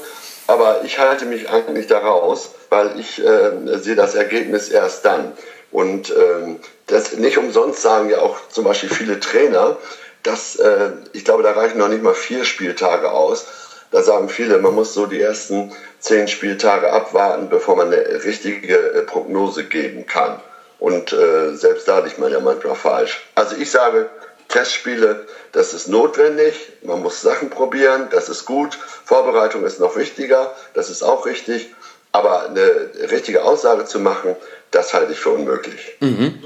aber 0.47 0.81
ich 0.83 0.97
halte 0.99 1.25
mich 1.25 1.49
eigentlich 1.49 1.87
daraus, 1.87 2.51
weil 2.69 2.99
ich 2.99 3.23
äh, 3.23 3.77
sehe 3.77 3.95
das 3.95 4.15
Ergebnis 4.15 4.69
erst 4.69 5.05
dann. 5.05 5.33
Und 5.71 6.09
ähm, 6.11 6.59
das 6.87 7.13
nicht 7.17 7.37
umsonst 7.37 7.81
sagen 7.81 8.09
ja 8.09 8.19
auch 8.19 8.37
zum 8.49 8.63
Beispiel 8.63 8.89
viele 8.89 9.19
Trainer, 9.19 9.77
dass 10.23 10.55
äh, 10.55 10.91
ich 11.13 11.25
glaube, 11.25 11.43
da 11.43 11.51
reichen 11.51 11.77
noch 11.77 11.89
nicht 11.89 12.03
mal 12.03 12.13
vier 12.13 12.45
Spieltage 12.45 13.11
aus. 13.11 13.45
Da 13.91 14.01
sagen 14.01 14.29
viele, 14.29 14.57
man 14.59 14.75
muss 14.75 14.93
so 14.93 15.05
die 15.05 15.21
ersten 15.21 15.71
zehn 15.99 16.27
Spieltage 16.27 16.91
abwarten, 16.91 17.49
bevor 17.49 17.75
man 17.75 17.87
eine 17.87 18.23
richtige 18.23 18.75
äh, 18.75 19.01
Prognose 19.03 19.65
geben 19.65 20.05
kann. 20.05 20.39
Und 20.79 21.11
äh, 21.11 21.55
selbst 21.55 21.87
da 21.87 21.99
liegt 21.99 22.19
man 22.19 22.31
ja 22.31 22.39
manchmal 22.39 22.75
falsch. 22.75 23.27
Also 23.35 23.55
ich 23.55 23.71
sage, 23.71 24.09
Testspiele, 24.49 25.25
das 25.51 25.73
ist 25.73 25.87
notwendig. 25.87 26.55
Man 26.83 27.01
muss 27.01 27.21
Sachen 27.21 27.49
probieren, 27.49 28.07
das 28.11 28.29
ist 28.29 28.45
gut. 28.45 28.77
Vorbereitung 29.05 29.65
ist 29.65 29.79
noch 29.79 29.95
wichtiger, 29.95 30.53
das 30.73 30.89
ist 30.89 31.03
auch 31.03 31.25
richtig. 31.25 31.73
Aber 32.11 32.45
eine 32.45 32.91
richtige 33.11 33.43
Aussage 33.43 33.85
zu 33.85 33.99
machen, 33.99 34.35
das 34.71 34.93
halte 34.93 35.11
ich 35.11 35.19
für 35.19 35.31
unmöglich. 35.31 35.97
Mhm. 35.99 36.41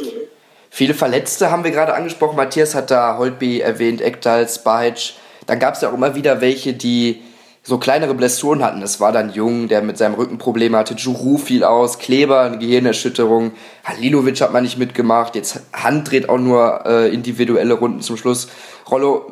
Viele 0.70 0.94
Verletzte 0.94 1.52
haben 1.52 1.64
wir 1.64 1.72
gerade 1.72 1.94
angesprochen. 1.94 2.36
Matthias 2.36 2.76
hat 2.76 2.92
da 2.92 3.18
Holtby 3.18 3.60
erwähnt, 3.60 4.02
Ekdal, 4.02 4.48
Spajic. 4.48 5.14
Dann 5.46 5.60
gab 5.60 5.76
es 5.76 5.82
ja 5.82 5.90
auch 5.90 5.94
immer 5.94 6.16
wieder 6.16 6.42
welche, 6.42 6.74
die 6.74 7.22
so 7.64 7.78
kleinere 7.78 8.16
Blessuren 8.16 8.64
hatten. 8.64 8.82
Es 8.82 9.00
war 9.00 9.12
dann 9.12 9.32
Jung, 9.32 9.68
der 9.68 9.82
mit 9.82 9.98
seinem 9.98 10.16
Rücken 10.16 10.38
Probleme 10.38 10.78
hatte. 10.78 10.96
Juru 10.96 11.38
fiel 11.38 11.64
aus, 11.64 12.00
Kleber, 12.00 12.42
eine 12.42 12.58
Gehirnerschütterung. 12.58 13.52
Halilovic 13.84 14.42
hat 14.42 14.52
man 14.52 14.64
nicht 14.64 14.80
mitgemacht. 14.80 15.36
Jetzt 15.36 15.62
Hand 15.74 16.10
dreht 16.10 16.28
auch 16.28 16.40
nur 16.40 16.86
äh, 16.86 17.14
individuelle 17.14 17.76
Runden 17.76 18.02
zum 18.02 18.18
Schluss. 18.18 18.48
Rollo, 18.90 19.32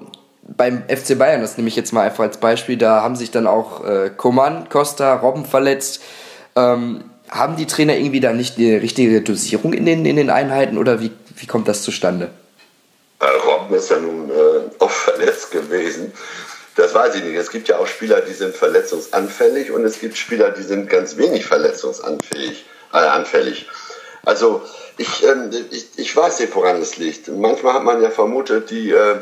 beim 0.56 0.84
FC 0.88 1.18
Bayern, 1.18 1.42
das 1.42 1.58
nehme 1.58 1.70
ich 1.70 1.76
jetzt 1.76 1.92
mal 1.92 2.04
einfach 2.04 2.24
als 2.24 2.38
Beispiel, 2.38 2.78
da 2.78 3.02
haben 3.02 3.16
sich 3.16 3.32
dann 3.32 3.48
auch 3.48 3.86
äh, 3.86 4.10
Coman, 4.16 4.68
Costa, 4.70 5.16
Robben 5.16 5.46
verletzt. 5.46 6.02
Ähm, 6.56 7.04
haben 7.30 7.56
die 7.56 7.68
Trainer 7.68 7.96
irgendwie 7.96 8.20
da 8.20 8.34
nicht 8.34 8.58
die 8.58 8.74
richtige 8.74 9.22
Dosierung 9.22 9.74
in 9.74 9.86
den, 9.86 10.06
in 10.06 10.16
den 10.16 10.30
Einheiten 10.30 10.78
oder 10.78 11.00
wie, 11.00 11.12
wie 11.36 11.46
kommt 11.46 11.68
das 11.68 11.84
zustande? 11.84 12.32
Äh, 13.20 13.26
Robben 13.48 13.76
ist 13.76 13.92
ja 13.92 14.00
nun 14.00 14.30
äh, 14.30 14.34
oft 14.80 14.96
verletzt 14.96 15.52
gewesen. 15.52 16.12
Das 16.76 16.94
weiß 16.94 17.16
ich 17.16 17.24
nicht. 17.24 17.36
Es 17.36 17.50
gibt 17.50 17.68
ja 17.68 17.78
auch 17.78 17.88
Spieler, 17.88 18.22
die 18.22 18.34
sind 18.34 18.56
verletzungsanfällig 18.56 19.72
und 19.72 19.84
es 19.84 20.00
gibt 20.00 20.18
Spieler, 20.18 20.52
die 20.52 20.64
sind 20.64 20.90
ganz 20.90 21.18
wenig 21.18 21.46
verletzungsanfällig. 21.46 22.66
Äh, 22.94 22.98
anfällig. 22.98 23.68
Also 24.26 24.62
ich, 24.98 25.24
ähm, 25.24 25.52
ich, 25.72 25.88
ich 25.98 26.16
weiß 26.16 26.40
nicht, 26.40 26.56
woran 26.56 26.82
es 26.82 26.98
liegt. 26.98 27.28
Manchmal 27.28 27.74
hat 27.74 27.84
man 27.84 28.02
ja 28.02 28.10
vermutet, 28.10 28.70
die 28.70 28.92
äh, 28.92 29.16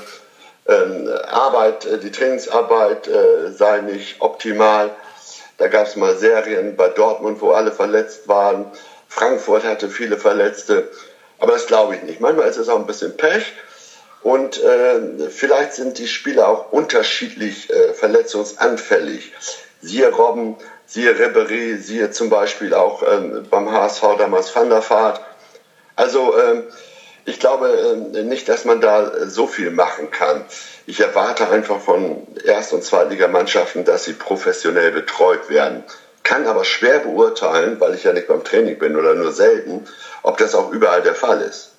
ähm, 0.67 1.09
Arbeit, 1.27 1.85
äh, 1.85 1.97
die 1.97 2.11
Trainingsarbeit 2.11 3.07
äh, 3.07 3.51
sei 3.51 3.81
nicht 3.81 4.17
optimal. 4.19 4.91
Da 5.57 5.67
gab 5.67 5.87
es 5.87 5.95
mal 5.95 6.15
Serien 6.15 6.75
bei 6.75 6.89
Dortmund, 6.89 7.41
wo 7.41 7.51
alle 7.51 7.71
verletzt 7.71 8.27
waren. 8.27 8.71
Frankfurt 9.07 9.63
hatte 9.63 9.89
viele 9.89 10.17
Verletzte. 10.17 10.89
Aber 11.39 11.53
das 11.53 11.67
glaube 11.67 11.95
ich 11.95 12.03
nicht. 12.03 12.21
Manchmal 12.21 12.47
ist 12.47 12.57
es 12.57 12.69
auch 12.69 12.79
ein 12.79 12.87
bisschen 12.87 13.15
Pech. 13.17 13.53
Und 14.21 14.61
äh, 14.61 15.29
vielleicht 15.29 15.73
sind 15.73 15.97
die 15.99 16.07
Spieler 16.07 16.47
auch 16.47 16.71
unterschiedlich 16.71 17.69
äh, 17.69 17.93
verletzungsanfällig. 17.93 19.31
Siehe 19.81 20.09
Robben, 20.09 20.55
siehe 20.85 21.17
Ribery, 21.17 21.77
siehe 21.77 22.11
zum 22.11 22.29
Beispiel 22.29 22.73
auch 22.73 23.03
ähm, 23.03 23.45
beim 23.49 23.71
HSV 23.71 24.03
damals 24.17 24.55
Van 24.55 24.69
der 24.69 24.87
Vaart. 24.89 25.21
Also 25.95 26.37
ähm, 26.37 26.63
ich 27.25 27.39
glaube 27.39 27.69
äh, 28.15 28.23
nicht, 28.23 28.49
dass 28.49 28.65
man 28.65 28.81
da 28.81 29.27
so 29.27 29.47
viel 29.47 29.69
machen 29.69 30.11
kann. 30.11 30.45
Ich 30.85 30.99
erwarte 30.99 31.49
einfach 31.49 31.79
von 31.79 32.25
Erst- 32.43 32.73
und 32.73 32.83
Zweitligamannschaften, 32.83 33.83
dass 33.85 34.05
sie 34.05 34.13
professionell 34.13 34.91
betreut 34.91 35.49
werden. 35.49 35.83
Kann 36.23 36.47
aber 36.47 36.63
schwer 36.63 36.99
beurteilen, 36.99 37.79
weil 37.79 37.95
ich 37.95 38.03
ja 38.03 38.13
nicht 38.13 38.27
beim 38.27 38.43
Training 38.43 38.79
bin 38.79 38.95
oder 38.95 39.13
nur 39.13 39.31
selten, 39.31 39.85
ob 40.23 40.37
das 40.37 40.55
auch 40.55 40.71
überall 40.71 41.01
der 41.01 41.15
Fall 41.15 41.41
ist. 41.41 41.71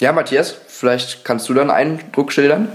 Ja, 0.00 0.12
Matthias, 0.12 0.60
vielleicht 0.66 1.24
kannst 1.24 1.48
du 1.48 1.54
dann 1.54 1.70
einen 1.70 2.00
Eindruck 2.00 2.32
schildern? 2.32 2.68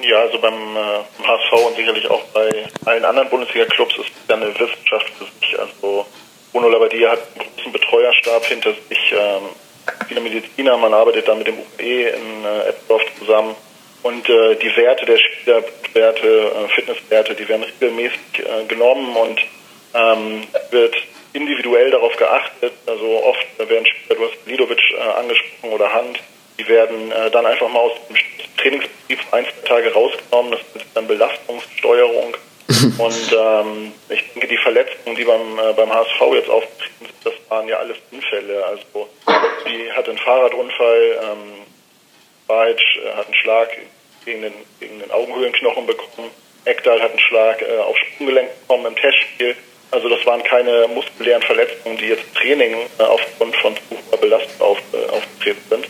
Ja, 0.00 0.20
also 0.20 0.38
beim 0.38 0.54
äh, 0.54 1.26
HSV 1.26 1.66
und 1.66 1.76
sicherlich 1.76 2.08
auch 2.10 2.22
bei 2.32 2.50
allen 2.86 3.04
anderen 3.04 3.28
Bundesliga-Clubs 3.28 3.96
ist 3.98 4.06
es 4.26 4.34
eine 4.34 4.48
Wissenschaft 4.58 5.10
für 5.18 5.24
sich. 5.24 5.58
Also 5.58 6.06
Bruno 6.52 6.68
Labbadia 6.68 7.12
hat 7.12 7.20
einen 7.34 7.50
großen 7.54 7.72
Betreuerstab 7.72 8.46
hinter 8.46 8.70
sich, 8.88 9.12
ähm, 9.12 9.42
viele 10.08 10.20
Mediziner, 10.20 10.76
man 10.78 10.94
arbeitet 10.94 11.28
da 11.28 11.34
mit 11.34 11.46
dem 11.46 11.58
UE 11.58 12.08
in 12.08 12.44
äh, 12.44 12.68
Eppendorf 12.68 13.02
zusammen. 13.18 13.54
Und 14.02 14.28
äh, 14.28 14.56
die 14.56 14.74
Werte 14.76 15.04
der 15.04 15.18
Spieler, 15.18 15.62
Werte, 15.92 16.26
äh, 16.26 16.68
Fitnesswerte, 16.74 17.34
die 17.34 17.48
werden 17.48 17.64
regelmäßig 17.64 18.18
äh, 18.38 18.64
genommen 18.66 19.14
und 19.16 19.40
ähm, 19.94 20.42
wird 20.70 20.94
individuell 21.34 21.90
darauf 21.90 22.16
geachtet. 22.16 22.72
Also 22.86 23.22
oft 23.24 23.46
werden 23.58 23.86
Spieler, 23.86 24.18
du 24.18 24.24
hast 24.26 24.46
Lidovic 24.46 24.80
äh, 24.92 25.20
angesprochen 25.20 25.72
oder 25.72 25.92
Hand, 25.92 26.20
die 26.58 26.68
werden 26.68 27.10
äh, 27.10 27.30
dann 27.30 27.46
einfach 27.46 27.68
mal 27.68 27.80
aus 27.80 27.92
dem 28.08 28.16
Trainingsbetrieb 28.56 29.18
ein, 29.32 29.44
zwei 29.44 29.68
Tage 29.68 29.92
rausgenommen. 29.92 30.52
Das 30.52 30.82
ist 30.82 30.86
dann 30.94 31.06
Belastungssteuerung. 31.06 32.36
Und 32.98 33.36
ähm, 33.38 33.92
ich 34.08 34.24
denke, 34.32 34.48
die 34.48 34.56
Verletzungen, 34.56 35.16
die 35.16 35.24
beim, 35.24 35.58
äh, 35.58 35.72
beim 35.74 35.92
HSV 35.92 36.20
jetzt 36.34 36.48
aufgetreten 36.48 37.06
sind, 37.06 37.12
das 37.24 37.34
waren 37.48 37.68
ja 37.68 37.76
alles 37.76 37.96
Unfälle. 38.10 38.64
Also 38.64 39.08
die 39.66 39.92
hat 39.92 40.08
einen 40.08 40.18
Fahrradunfall, 40.18 41.20
ähm, 41.22 41.66
Bajic 42.46 42.78
äh, 42.78 43.16
hat 43.16 43.26
einen 43.26 43.34
Schlag 43.34 43.68
gegen 44.24 44.42
den, 44.42 44.54
gegen 44.80 44.98
den 45.00 45.10
Augenhöhlenknochen 45.10 45.86
bekommen. 45.86 46.30
Ekdal 46.64 47.02
hat 47.02 47.10
einen 47.10 47.20
Schlag 47.20 47.60
äh, 47.60 47.78
auf 47.78 47.96
Sprunggelenk 47.98 48.48
bekommen 48.60 48.86
im 48.86 48.96
Testspiel. 48.96 49.56
Also 49.90 50.08
das 50.08 50.24
waren 50.24 50.42
keine 50.42 50.88
muskulären 50.88 51.42
Verletzungen, 51.42 51.98
die 51.98 52.06
jetzt 52.06 52.34
Training 52.34 52.74
äh, 52.98 53.02
aufgrund 53.02 53.54
von 53.56 53.76
zu 53.76 53.82
hoher 53.90 54.18
Belastung 54.18 54.66
auf, 54.66 54.78
äh, 54.92 55.10
aufgetreten 55.10 55.62
sind 55.68 55.86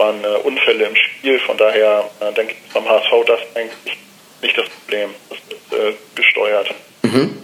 waren 0.00 0.24
äh, 0.24 0.38
Unfälle 0.44 0.86
im 0.86 0.96
Spiel. 0.96 1.38
Von 1.40 1.56
daher 1.56 2.10
äh, 2.20 2.32
denke 2.32 2.54
ich 2.54 2.72
beim 2.72 2.88
HSV 2.88 3.12
das 3.26 3.40
eigentlich 3.54 3.98
nicht 4.42 4.58
das 4.58 4.66
Problem. 4.68 5.10
Das 5.28 5.38
wird 5.48 5.94
äh, 5.94 5.96
gesteuert. 6.16 6.74
Mhm. 7.02 7.38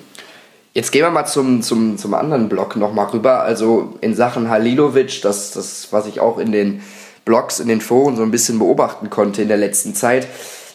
Jetzt 0.73 0.91
gehen 0.91 1.03
wir 1.03 1.11
mal 1.11 1.27
zum, 1.27 1.63
zum, 1.63 1.97
zum 1.97 2.15
anderen 2.15 2.49
Block 2.49 2.77
nochmal 2.77 3.07
rüber. 3.07 3.43
Also 3.43 3.97
in 4.01 4.15
Sachen 4.15 4.51
Halilovic, 4.51 5.23
das, 5.23 5.53
das, 5.53 5.89
was 5.91 6.07
ich 6.07 6.21
auch 6.21 6.39
in 6.39 6.53
den 6.53 6.83
Blogs, 7.25 7.61
in 7.61 7.69
den 7.69 7.81
Foren 7.81 8.17
so 8.17 8.23
ein 8.23 8.31
bisschen 8.31 8.59
beobachten 8.59 9.11
konnte 9.11 9.43
in 9.43 9.49
der 9.49 9.57
letzten 9.57 9.95
Zeit, 9.95 10.27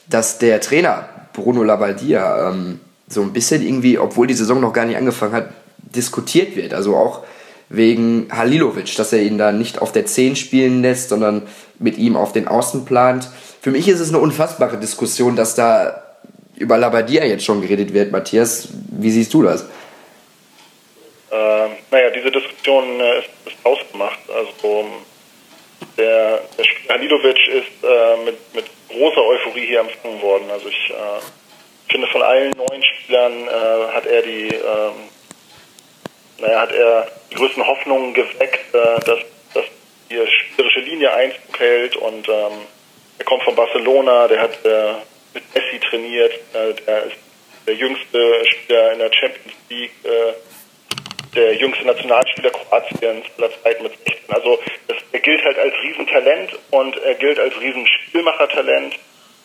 dass 0.08 0.38
der 0.38 0.60
Trainer 0.62 1.08
Bruno 1.34 1.64
Lavaldia 1.64 2.50
ähm, 2.50 2.80
so 3.08 3.22
ein 3.22 3.34
bisschen 3.34 3.62
irgendwie, 3.62 3.98
obwohl 4.00 4.28
die 4.28 4.34
Saison 4.34 4.60
noch 4.60 4.74
gar 4.74 4.86
nicht 4.86 4.98
angefangen 4.98 5.34
hat, 5.34 5.50
diskutiert 5.78 6.56
wird. 6.56 6.74
Also 6.74 6.96
auch 6.96 7.24
wegen 7.72 8.28
Halilovic, 8.32 8.96
dass 8.96 9.14
er 9.14 9.22
ihn 9.22 9.38
da 9.38 9.52
nicht 9.52 9.82
auf 9.82 9.92
der 9.92 10.06
10 10.06 10.36
spielen 10.36 10.82
lässt, 10.82 11.10
sondern 11.10 11.44
mit 11.80 11.98
ihm 11.98 12.16
auf 12.16 12.34
den 12.34 12.48
Außen 12.48 12.86
plant. 12.86 13.30
Für 13.62 13.72
mich 13.72 13.88
ist 13.88 14.00
es 14.00 14.10
eine 14.10 14.20
unfassbare 14.20 14.78
Diskussion, 14.78 15.36
dass 15.36 15.56
da 15.56 16.04
über 16.56 16.78
Labadia 16.78 17.26
jetzt 17.26 17.46
schon 17.46 17.62
geredet 17.62 17.94
wird. 17.94 18.12
Matthias, 18.12 18.70
wie 18.92 19.10
siehst 19.10 19.34
du 19.34 19.44
das? 19.44 19.64
Äh, 21.32 21.68
naja, 21.92 22.10
diese 22.16 22.30
Diskussion 22.30 23.00
äh, 23.00 23.20
ist, 23.20 23.30
ist, 23.46 23.66
ausgemacht. 23.66 24.20
Also 24.30 24.86
der, 25.98 26.42
der 26.58 26.64
Spieler 26.64 26.94
Halilovic 26.96 27.48
ist 27.48 27.84
äh, 27.84 28.26
mit, 28.26 28.56
mit 28.56 28.66
großer 28.90 29.22
Euphorie 29.22 29.66
hier 29.66 29.80
empfangen 29.80 30.22
worden. 30.22 30.44
Also 30.52 30.68
ich 30.68 30.90
äh, 30.90 31.92
finde, 31.92 32.08
von 32.08 32.22
allen 32.22 32.52
neuen 32.52 32.84
Spielern 32.84 33.48
äh, 33.48 33.94
hat 33.94 34.06
er 34.06 34.22
die 34.22 34.48
ähm, 34.48 35.11
naja, 36.42 36.62
hat 36.62 36.72
er 36.72 37.08
die 37.32 37.36
größten 37.36 37.66
Hoffnungen 37.66 38.14
geweckt, 38.14 38.74
äh, 38.74 39.00
dass, 39.06 39.20
dass 39.54 39.66
die 40.10 40.20
spielerische 40.28 40.80
Linie 40.82 41.14
Einzug 41.14 41.60
hält 41.60 41.96
und 41.96 42.28
ähm, 42.28 42.52
er 43.18 43.26
kommt 43.26 43.44
von 43.44 43.56
Barcelona, 43.56 44.28
der 44.28 44.42
hat 44.42 44.66
äh, 44.66 44.94
mit 45.34 45.44
Messi 45.54 45.80
trainiert, 45.80 46.34
äh, 46.54 46.74
der 46.86 47.04
ist 47.04 47.18
der 47.68 47.76
jüngste 47.76 48.46
Spieler 48.46 48.94
in 48.94 49.00
der 49.00 49.14
Champions 49.14 49.56
League, 49.70 49.92
äh, 50.04 50.34
der 51.36 51.56
jüngste 51.56 51.86
Nationalspieler 51.86 52.50
Kroatiens 52.50 53.26
aller 53.38 53.52
Zeit 53.64 53.82
mit 53.82 53.94
16. 54.06 54.18
Also 54.30 54.60
das, 54.88 54.98
er 55.12 55.20
gilt 55.20 55.44
halt 55.44 55.60
als 55.60 55.74
Riesentalent 55.84 56.58
und 56.72 56.98
er 56.98 57.16
gilt 57.16 57.40
als 57.40 57.54
Riesenspielmachertalent 57.60 58.96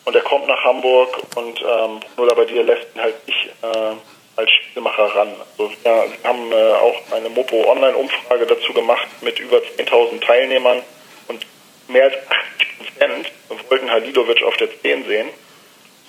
und 0.05 0.15
er 0.15 0.21
kommt 0.21 0.47
nach 0.47 0.63
Hamburg 0.63 1.17
und 1.35 1.61
ähm, 1.61 1.99
Bruno 2.15 2.29
Labbadia 2.29 2.63
lässt 2.63 2.87
ihn 2.95 3.01
halt 3.01 3.27
nicht 3.27 3.45
äh, 3.61 4.16
als 4.37 4.51
Spielmacher 4.51 5.03
ran. 5.15 5.33
Also 5.57 5.71
wir 5.83 6.07
haben 6.23 6.51
äh, 6.51 6.55
auch 6.55 7.01
eine 7.11 7.29
Mopo 7.29 7.69
Online-Umfrage 7.69 8.45
dazu 8.45 8.71
gemacht 8.73 9.07
mit 9.21 9.39
über 9.39 9.57
10.000 9.57 10.21
Teilnehmern 10.21 10.81
und 11.27 11.45
mehr 11.87 12.05
als 12.05 12.15
80 12.15 12.77
Prozent 12.77 13.31
wollten 13.69 13.91
Halilovic 13.91 14.43
auf 14.43 14.55
der 14.57 14.69
10 14.81 15.05
sehen. 15.05 15.29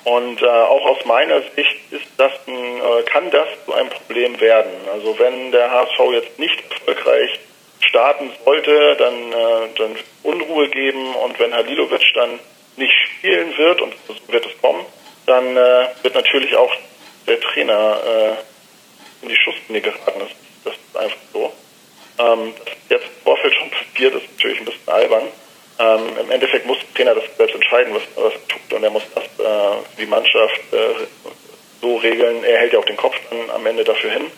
Und 0.05 0.41
äh, 0.43 0.47
auch 0.47 0.85
aus 0.87 1.05
meiner 1.05 1.41
Sicht 1.57 1.77
ist 1.91 2.07
das 2.17 2.33
ein, 2.47 2.55
äh, 2.55 3.03
kann 3.05 3.31
das 3.31 3.49
zu 3.65 3.75
einem 3.75 3.91
Problem 3.91 4.41
werden. 4.41 4.71
Also 4.93 5.19
wenn 5.19 5.51
der 5.51 5.71
HSV 5.71 5.99
jetzt 6.13 6.39
nicht 6.39 6.63
erfolgreich 6.71 7.39
starten 7.81 8.31
sollte, 8.45 8.97
dann, 8.97 9.33
äh, 9.33 9.69
dann 9.77 9.97
Unruhe 10.23 10.69
geben 10.69 11.15
und 11.15 11.39
wenn 11.39 11.55
Halilovic 11.55 12.13
dann 12.15 12.39
nicht 12.77 12.95
spielen 13.17 13.57
wird, 13.57 13.81
und 13.83 13.95
so 14.07 14.15
wird 14.33 14.47
es 14.47 14.61
kommen, 14.61 14.85
dann 15.27 15.57
äh, 15.57 15.89
wird 16.03 16.15
natürlich 16.15 16.55
auch 16.57 16.73
der 17.29 17.41
Trainer 17.41 18.01
äh, 18.05 19.23
in 19.23 19.29
die 19.29 19.37
Schusslinie 19.37 19.83
geraten. 19.83 20.21
Das, 20.21 20.29
das 20.65 20.75
ist 20.75 20.97
einfach 20.97 21.19
so. 21.33 21.53
Ähm, 22.19 22.55
dass 22.65 22.75
jetzt 22.89 23.07
im 23.07 23.23
Vorfeld 23.25 23.55
schon 23.55 23.71
passiert, 23.71 24.15
ist 24.15 24.31
natürlich 24.37 24.59
ein 24.59 24.65
bisschen 24.65 24.89
albern. 24.89 25.29
Ähm, 25.79 26.19
Im 26.21 26.31
Endeffekt 26.31 26.67
muss 26.67 26.79
der 26.79 26.95
Trainer 26.95 27.15
das 27.15 27.25
selbst 27.37 27.55
entscheiden, 27.55 27.95
was, 27.95 28.03
er 28.17 28.33
tut, 28.49 28.73
und 28.73 28.83
er 28.83 28.91
muss 28.91 29.05
das 29.15 29.25
äh, 29.25 29.77
die 29.97 30.07
Mannschaft 30.07 30.61
äh, 30.73 31.07
so 31.81 31.97
regeln. 31.99 32.43
Er 32.43 32.59
hält 32.59 32.73
ja 32.73 32.81
auch 32.81 32.85
den 32.85 32.97
Kopf 32.97 33.15
dann 33.31 33.51
am 33.51 33.65
Ende 33.65 33.85
dafür 33.85 34.11
hin. 34.11 34.31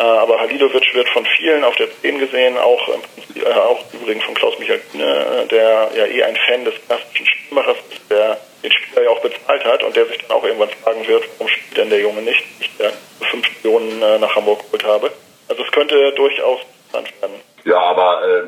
Äh, 0.00 0.02
aber 0.02 0.40
Halilovic 0.40 0.94
wird 0.94 1.10
von 1.10 1.26
vielen 1.36 1.62
auf 1.62 1.76
der 1.76 1.88
10 2.00 2.18
gesehen, 2.18 2.56
auch, 2.56 2.88
äh, 2.88 3.44
auch 3.52 3.84
übrigens 3.92 4.24
von 4.24 4.34
Klaus-Michael 4.34 4.80
Kühne, 4.90 5.46
der 5.50 5.90
ja 5.94 6.06
eh 6.06 6.22
ein 6.22 6.36
Fan 6.36 6.64
des 6.64 6.74
klassischen 6.86 7.26
Spielmachers 7.26 7.76
ist, 7.90 8.10
der 8.10 8.38
den 8.62 8.72
Spieler 8.72 9.02
ja 9.02 9.10
auch 9.10 9.20
bezahlt 9.20 9.64
hat 9.66 9.82
und 9.82 9.94
der 9.94 10.06
sich 10.06 10.18
dann 10.18 10.38
auch 10.38 10.44
irgendwann 10.44 10.70
fragen 10.82 11.06
wird, 11.06 11.24
warum 11.36 11.48
spielt 11.48 11.76
denn 11.76 11.90
der 11.90 12.00
Junge 12.00 12.22
nicht, 12.22 12.42
ich 12.60 12.74
der 12.78 12.92
5 13.30 13.62
Millionen 13.62 14.00
äh, 14.00 14.18
nach 14.18 14.34
Hamburg 14.34 14.60
geholt 14.64 14.84
habe. 14.84 15.12
Also 15.48 15.62
es 15.62 15.70
könnte 15.70 16.12
durchaus 16.12 16.60
interessant 16.92 17.20
werden. 17.20 17.36
Ja, 17.64 17.78
aber 17.78 18.26
äh, 18.26 18.42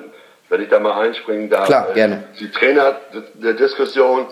wenn 0.49 0.63
ich 0.63 0.71
da 0.71 0.79
mal 0.81 1.03
einspringen 1.03 1.51
darf, 1.51 1.67
Klar, 1.67 1.93
gerne. 1.93 2.25
die 2.41 2.51
Trainerdiskussion, 2.51 4.27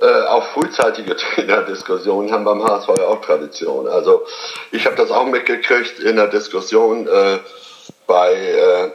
äh, 0.00 0.22
auch 0.26 0.44
frühzeitige 0.52 1.16
Trainerdiskussionen 1.34 2.32
haben 2.32 2.44
beim 2.44 2.64
HSV 2.64 2.88
ja 2.96 3.06
auch 3.06 3.20
Tradition. 3.20 3.88
Also 3.88 4.24
ich 4.70 4.86
habe 4.86 4.96
das 4.96 5.10
auch 5.10 5.26
mitgekriegt 5.26 6.00
in 6.00 6.16
der 6.16 6.28
Diskussion 6.28 7.06
äh, 7.06 7.38
bei 8.06 8.34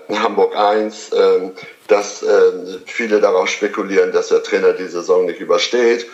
äh, 0.10 0.16
Hamburg 0.16 0.56
1, 0.58 1.14
äh, 1.14 1.52
dass 1.88 2.24
äh, 2.24 2.52
viele 2.86 3.22
darauf 3.22 3.48
spekulieren, 3.48 4.12
dass 4.12 4.30
der 4.30 4.44
Trainer 4.44 4.74
die 4.74 4.88
Saison 4.88 5.26
nicht 5.26 5.40
übersteht. 5.40 6.08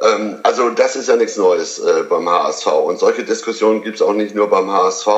Ähm, 0.00 0.38
also 0.42 0.70
das 0.70 0.96
ist 0.96 1.08
ja 1.08 1.16
nichts 1.16 1.36
Neues 1.36 1.78
äh, 1.78 2.04
beim 2.08 2.28
HSV. 2.28 2.66
Und 2.66 2.98
solche 2.98 3.24
Diskussionen 3.24 3.82
gibt 3.82 3.96
es 3.96 4.02
auch 4.02 4.12
nicht 4.12 4.34
nur 4.34 4.48
beim 4.48 4.70
HSV. 4.70 5.08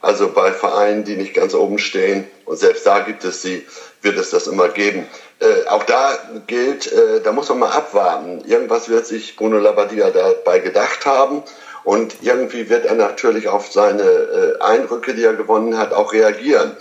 Also 0.00 0.32
bei 0.32 0.52
Vereinen, 0.52 1.04
die 1.04 1.16
nicht 1.16 1.34
ganz 1.34 1.54
oben 1.54 1.78
stehen, 1.78 2.26
und 2.46 2.58
selbst 2.58 2.86
da 2.86 3.00
gibt 3.00 3.22
es 3.24 3.42
sie, 3.42 3.66
wird 4.02 4.16
es 4.16 4.30
das 4.30 4.46
immer 4.46 4.68
geben. 4.68 5.06
Äh, 5.40 5.68
auch 5.68 5.84
da 5.84 6.18
gilt, 6.46 6.90
äh, 6.90 7.20
da 7.22 7.32
muss 7.32 7.48
man 7.50 7.60
mal 7.60 7.70
abwarten. 7.70 8.42
Irgendwas 8.46 8.88
wird 8.88 9.06
sich 9.06 9.36
Bruno 9.36 9.58
Labbadia 9.58 10.10
dabei 10.10 10.58
gedacht 10.58 11.06
haben. 11.06 11.42
Und 11.84 12.16
irgendwie 12.22 12.68
wird 12.68 12.86
er 12.86 12.94
natürlich 12.94 13.48
auf 13.48 13.70
seine 13.70 14.02
äh, 14.02 14.60
Eindrücke, 14.62 15.14
die 15.14 15.24
er 15.24 15.34
gewonnen 15.34 15.78
hat, 15.78 15.92
auch 15.92 16.12
reagieren. 16.12 16.76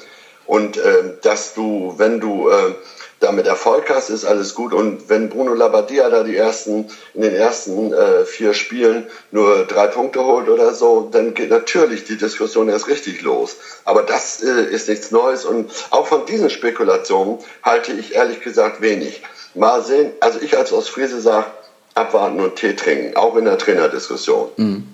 Und 0.45 0.77
äh, 0.77 1.13
dass 1.21 1.53
du, 1.53 1.93
wenn 1.97 2.19
du 2.19 2.49
äh, 2.49 2.73
damit 3.19 3.47
Erfolg 3.47 3.89
hast, 3.89 4.09
ist 4.09 4.25
alles 4.25 4.55
gut. 4.55 4.73
Und 4.73 5.09
wenn 5.09 5.29
Bruno 5.29 5.53
Labbadia 5.53 6.09
da 6.09 6.23
die 6.23 6.37
ersten, 6.37 6.89
in 7.13 7.21
den 7.21 7.35
ersten 7.35 7.93
äh, 7.93 8.25
vier 8.25 8.53
Spielen 8.53 9.07
nur 9.31 9.65
drei 9.65 9.87
Punkte 9.87 10.23
holt 10.23 10.49
oder 10.49 10.73
so, 10.73 11.09
dann 11.11 11.33
geht 11.33 11.49
natürlich 11.49 12.05
die 12.05 12.17
Diskussion 12.17 12.69
erst 12.69 12.87
richtig 12.87 13.21
los. 13.21 13.57
Aber 13.85 14.03
das 14.03 14.41
äh, 14.41 14.63
ist 14.73 14.87
nichts 14.87 15.11
Neues 15.11 15.45
und 15.45 15.71
auch 15.91 16.07
von 16.07 16.25
diesen 16.25 16.49
Spekulationen 16.49 17.39
halte 17.63 17.93
ich 17.93 18.15
ehrlich 18.15 18.41
gesagt 18.41 18.81
wenig. 18.81 19.21
Mal 19.53 19.83
sehen, 19.83 20.11
also 20.19 20.39
ich 20.41 20.57
als 20.57 20.71
Ostfriese 20.71 21.19
sage, 21.19 21.47
abwarten 21.95 22.39
und 22.39 22.55
Tee 22.55 22.73
trinken, 22.73 23.17
auch 23.17 23.35
in 23.35 23.45
der 23.45 23.57
Trainerdiskussion. 23.57 24.49
Mhm. 24.57 24.87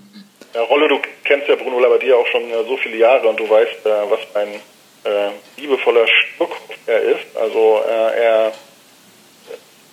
Ja, 0.53 0.61
Rollo, 0.61 0.87
du 0.87 0.99
kennst 1.25 1.47
ja 1.47 1.55
Bruno 1.55 1.79
Labbadia 1.79 2.15
auch 2.15 2.27
schon 2.27 2.49
äh, 2.49 2.63
so 2.67 2.77
viele 2.77 2.97
Jahre 2.97 3.27
und 3.27 3.39
du 3.39 3.49
weißt, 3.49 3.85
äh, 3.85 3.89
was 4.09 4.19
ein 4.35 4.61
äh, 5.05 5.29
liebevoller 5.61 6.07
Sturkopf 6.07 6.75
er 6.87 7.01
ist. 7.01 7.35
Also 7.35 7.81
äh, 7.87 8.23
er, 8.23 8.51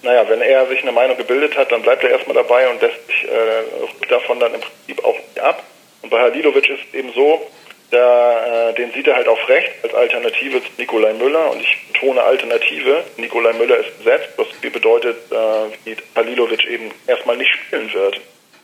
naja, 0.03 0.29
wenn 0.29 0.43
er 0.43 0.67
sich 0.67 0.83
eine 0.83 0.93
Meinung 0.93 1.17
gebildet 1.17 1.57
hat, 1.57 1.71
dann 1.71 1.83
bleibt 1.83 2.03
er 2.03 2.11
erstmal 2.11 2.35
dabei 2.35 2.69
und 2.69 2.81
lässt 2.81 3.07
sich 3.07 3.25
äh, 3.25 4.09
davon 4.09 4.41
dann 4.41 4.55
im 4.55 4.61
Prinzip 4.61 5.05
auch 5.05 5.17
nicht 5.17 5.41
ab. 5.41 5.63
Und 6.03 6.11
bei 6.11 6.21
Halilovic 6.21 6.69
ist 6.69 6.81
es 6.89 6.95
eben 6.95 7.13
so, 7.13 7.41
da, 7.91 8.71
äh, 8.71 8.75
den 8.75 8.93
sieht 8.93 9.07
er 9.07 9.17
halt 9.17 9.29
auf 9.29 9.49
rechts 9.49 9.85
als 9.85 9.95
Alternative 9.95 10.63
zu 10.63 10.69
Nikolai 10.79 11.13
Müller 11.13 11.51
und 11.51 11.61
ich 11.61 11.77
betone 11.93 12.23
Alternative. 12.23 13.05
Nikolai 13.19 13.53
Müller 13.53 13.79
ist 13.79 13.99
besetzt, 13.99 14.31
was 14.37 14.47
bedeutet, 14.73 15.17
äh, 15.31 15.37
wie 15.85 15.97
Halilovic 16.17 16.65
eben 16.65 16.91
erstmal 17.07 17.37
nicht 17.37 17.51
spielen 17.53 17.93
wird. 17.93 18.21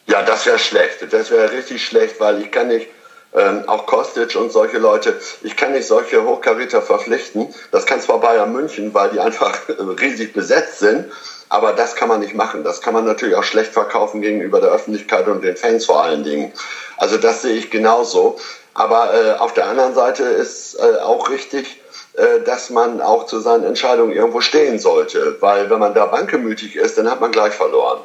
Ja, 0.07 0.23
das 0.23 0.47
wäre 0.47 0.59
schlecht. 0.59 1.07
Das 1.11 1.31
wäre 1.31 1.53
richtig 1.53 1.85
schlecht, 1.85 2.19
weil 2.19 2.41
ich 2.41 2.51
kann 2.51 2.69
nicht 2.69 2.87
ähm, 3.35 3.65
auch 3.67 3.87
Kostic 3.87 4.37
und 4.37 4.53
solche 4.53 4.79
Leute. 4.79 5.19
Ich 5.43 5.57
kann 5.57 5.73
nicht 5.73 5.87
solche 5.87 6.25
Hochkaräter 6.25 6.83
verpflichten. 6.83 7.55
Das 7.71 7.87
kann 7.87 8.01
zwar 8.01 8.21
Bayern 8.21 8.53
München, 8.53 8.95
weil 8.95 9.11
die 9.11 9.21
einfach 9.21 9.57
riesig 10.01 10.33
besetzt 10.33 10.79
sind, 10.79 11.07
aber 11.49 11.73
das 11.73 11.95
kann 11.95 12.09
man 12.09 12.21
nicht 12.21 12.35
machen. 12.35 12.65
Das 12.65 12.81
kann 12.81 12.95
man 12.95 13.05
natürlich 13.05 13.35
auch 13.35 13.45
schlecht 13.45 13.73
verkaufen 13.73 14.21
gegenüber 14.21 14.61
der 14.61 14.71
Öffentlichkeit 14.71 15.29
und 15.29 15.43
den 15.43 15.57
Fans 15.57 15.87
vor 15.87 16.03
allen 16.03 16.25
Dingen. 16.25 16.53
Also 16.97 17.17
das 17.17 17.43
sehe 17.43 17.55
ich 17.55 17.71
genauso. 17.71 18.39
Aber 18.75 19.13
äh, 19.13 19.33
auf 19.39 19.55
der 19.55 19.67
anderen 19.67 19.95
Seite 19.95 20.23
ist 20.23 20.79
äh, 20.79 21.01
auch 21.01 21.31
richtig, 21.31 21.81
äh, 22.15 22.41
dass 22.45 22.71
man 22.71 23.01
auch 23.01 23.27
zu 23.27 23.41
seinen 23.41 23.65
Entscheidungen 23.65 24.13
irgendwo 24.13 24.41
stehen 24.41 24.79
sollte. 24.79 25.37
Weil 25.41 25.69
wenn 25.69 25.81
man 25.81 25.95
da 25.95 26.07
bankemütig 26.07 26.77
ist, 26.77 26.97
dann 26.97 27.11
hat 27.11 27.21
man 27.21 27.33
gleich 27.33 27.55
verloren. 27.55 28.01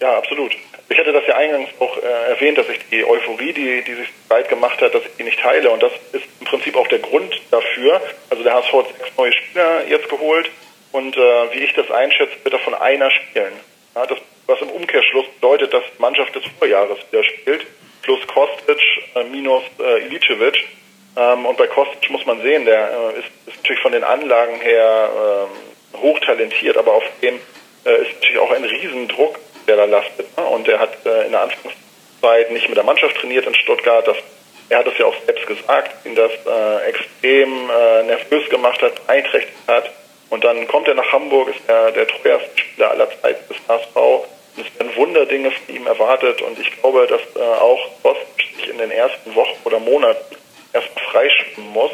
Ja, 0.00 0.18
absolut. 0.18 0.52
Ich 0.88 0.98
hatte 0.98 1.12
das 1.12 1.26
ja 1.26 1.36
eingangs 1.36 1.70
auch 1.78 1.96
äh, 1.98 2.30
erwähnt, 2.30 2.58
dass 2.58 2.68
ich 2.68 2.78
die 2.90 3.04
Euphorie, 3.04 3.52
die, 3.52 3.82
die 3.82 3.94
sich 3.94 4.08
breit 4.28 4.48
gemacht 4.48 4.80
hat, 4.80 4.94
dass 4.94 5.02
ich 5.04 5.16
die 5.16 5.22
nicht 5.22 5.40
teile. 5.40 5.70
Und 5.70 5.82
das 5.82 5.92
ist 6.12 6.24
im 6.40 6.46
Prinzip 6.46 6.76
auch 6.76 6.88
der 6.88 6.98
Grund 6.98 7.32
dafür. 7.50 8.02
Also 8.28 8.42
der 8.42 8.54
HSV 8.54 8.72
hat 8.72 8.86
sechs 8.98 9.16
neue 9.16 9.32
Spieler 9.32 9.86
jetzt 9.88 10.08
geholt. 10.08 10.50
Und 10.92 11.16
äh, 11.16 11.20
wie 11.52 11.60
ich 11.60 11.72
das 11.74 11.90
einschätze, 11.90 12.32
wird 12.42 12.54
davon 12.54 12.74
einer 12.74 13.10
spielen. 13.10 13.52
Ja, 13.94 14.06
das, 14.06 14.18
was 14.46 14.60
im 14.60 14.70
Umkehrschluss 14.70 15.26
bedeutet, 15.40 15.72
dass 15.72 15.84
die 15.96 16.02
Mannschaft 16.02 16.34
des 16.34 16.44
Vorjahres 16.58 16.98
wieder 17.10 17.24
spielt. 17.24 17.66
Plus 18.02 18.26
Kostic 18.26 18.78
äh, 19.14 19.24
minus 19.24 19.62
äh, 19.80 20.06
Ilicevic. 20.06 20.68
Ähm, 21.16 21.46
und 21.46 21.56
bei 21.56 21.66
Kostic 21.66 22.10
muss 22.10 22.26
man 22.26 22.42
sehen, 22.42 22.64
der 22.64 22.90
äh, 22.90 23.18
ist, 23.20 23.28
ist 23.46 23.56
natürlich 23.56 23.82
von 23.82 23.92
den 23.92 24.04
Anlagen 24.04 24.60
her 24.60 25.48
äh, 25.94 25.96
hochtalentiert, 25.96 26.76
aber 26.76 26.92
auf 26.92 27.04
dem 27.22 27.40
äh, 27.84 28.02
ist 28.02 28.14
natürlich 28.14 28.38
auch 28.38 28.50
ein 28.50 28.64
Riesendruck 28.64 29.38
der 29.66 29.76
da 29.76 29.84
lastet. 29.84 30.26
Und 30.36 30.68
er 30.68 30.78
hat 30.78 31.04
äh, 31.04 31.26
in 31.26 31.32
der 31.32 31.42
Anfangszeit 31.42 32.50
nicht 32.50 32.68
mit 32.68 32.76
der 32.76 32.84
Mannschaft 32.84 33.16
trainiert 33.16 33.46
in 33.46 33.54
Stuttgart. 33.54 34.06
Das, 34.06 34.16
er 34.68 34.78
hat 34.78 34.86
es 34.86 34.98
ja 34.98 35.06
auch 35.06 35.14
selbst 35.26 35.46
gesagt, 35.46 36.06
ihn 36.06 36.14
das 36.14 36.32
äh, 36.46 36.88
extrem 36.88 37.70
äh, 37.70 38.02
nervös 38.04 38.48
gemacht 38.50 38.80
hat, 38.82 39.06
beeinträchtigt 39.06 39.56
hat. 39.66 39.90
Und 40.30 40.42
dann 40.42 40.66
kommt 40.66 40.88
er 40.88 40.94
nach 40.94 41.12
Hamburg, 41.12 41.50
ist 41.50 41.60
er 41.68 41.92
der 41.92 42.06
teuerste 42.06 42.58
Spieler 42.58 42.90
aller 42.90 43.08
Zeiten 43.20 43.44
des 43.48 43.56
HSV. 43.68 43.96
Und 43.96 44.66
es 44.66 44.78
werden 44.78 44.96
Wunderdinge 44.96 45.50
von 45.50 45.74
ihm 45.74 45.86
erwartet. 45.86 46.42
Und 46.42 46.58
ich 46.58 46.70
glaube, 46.80 47.06
dass 47.06 47.20
äh, 47.36 47.44
auch 47.44 47.88
Bost 48.02 48.20
sich 48.36 48.68
in 48.68 48.78
den 48.78 48.90
ersten 48.90 49.34
Wochen 49.34 49.56
oder 49.64 49.78
Monaten 49.78 50.36
erstmal 50.72 51.04
freischwimmen 51.04 51.72
muss. 51.72 51.92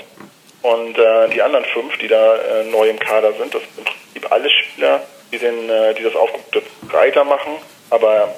Und 0.62 0.98
äh, 0.98 1.28
die 1.30 1.40
anderen 1.40 1.64
fünf, 1.64 1.96
die 1.98 2.08
da 2.08 2.36
äh, 2.36 2.64
neu 2.64 2.88
im 2.88 2.98
Kader 2.98 3.32
sind, 3.32 3.54
das 3.54 3.62
sind 3.62 3.78
im 3.78 3.84
Prinzip 3.84 4.32
alle 4.32 4.50
Spieler, 4.50 5.02
die, 5.32 5.38
den, 5.38 5.68
äh, 5.68 5.94
die 5.94 6.02
das 6.02 6.14
Aufgebot 6.14 6.62
breiter 6.88 7.24
machen. 7.24 7.52
Aber 7.90 8.34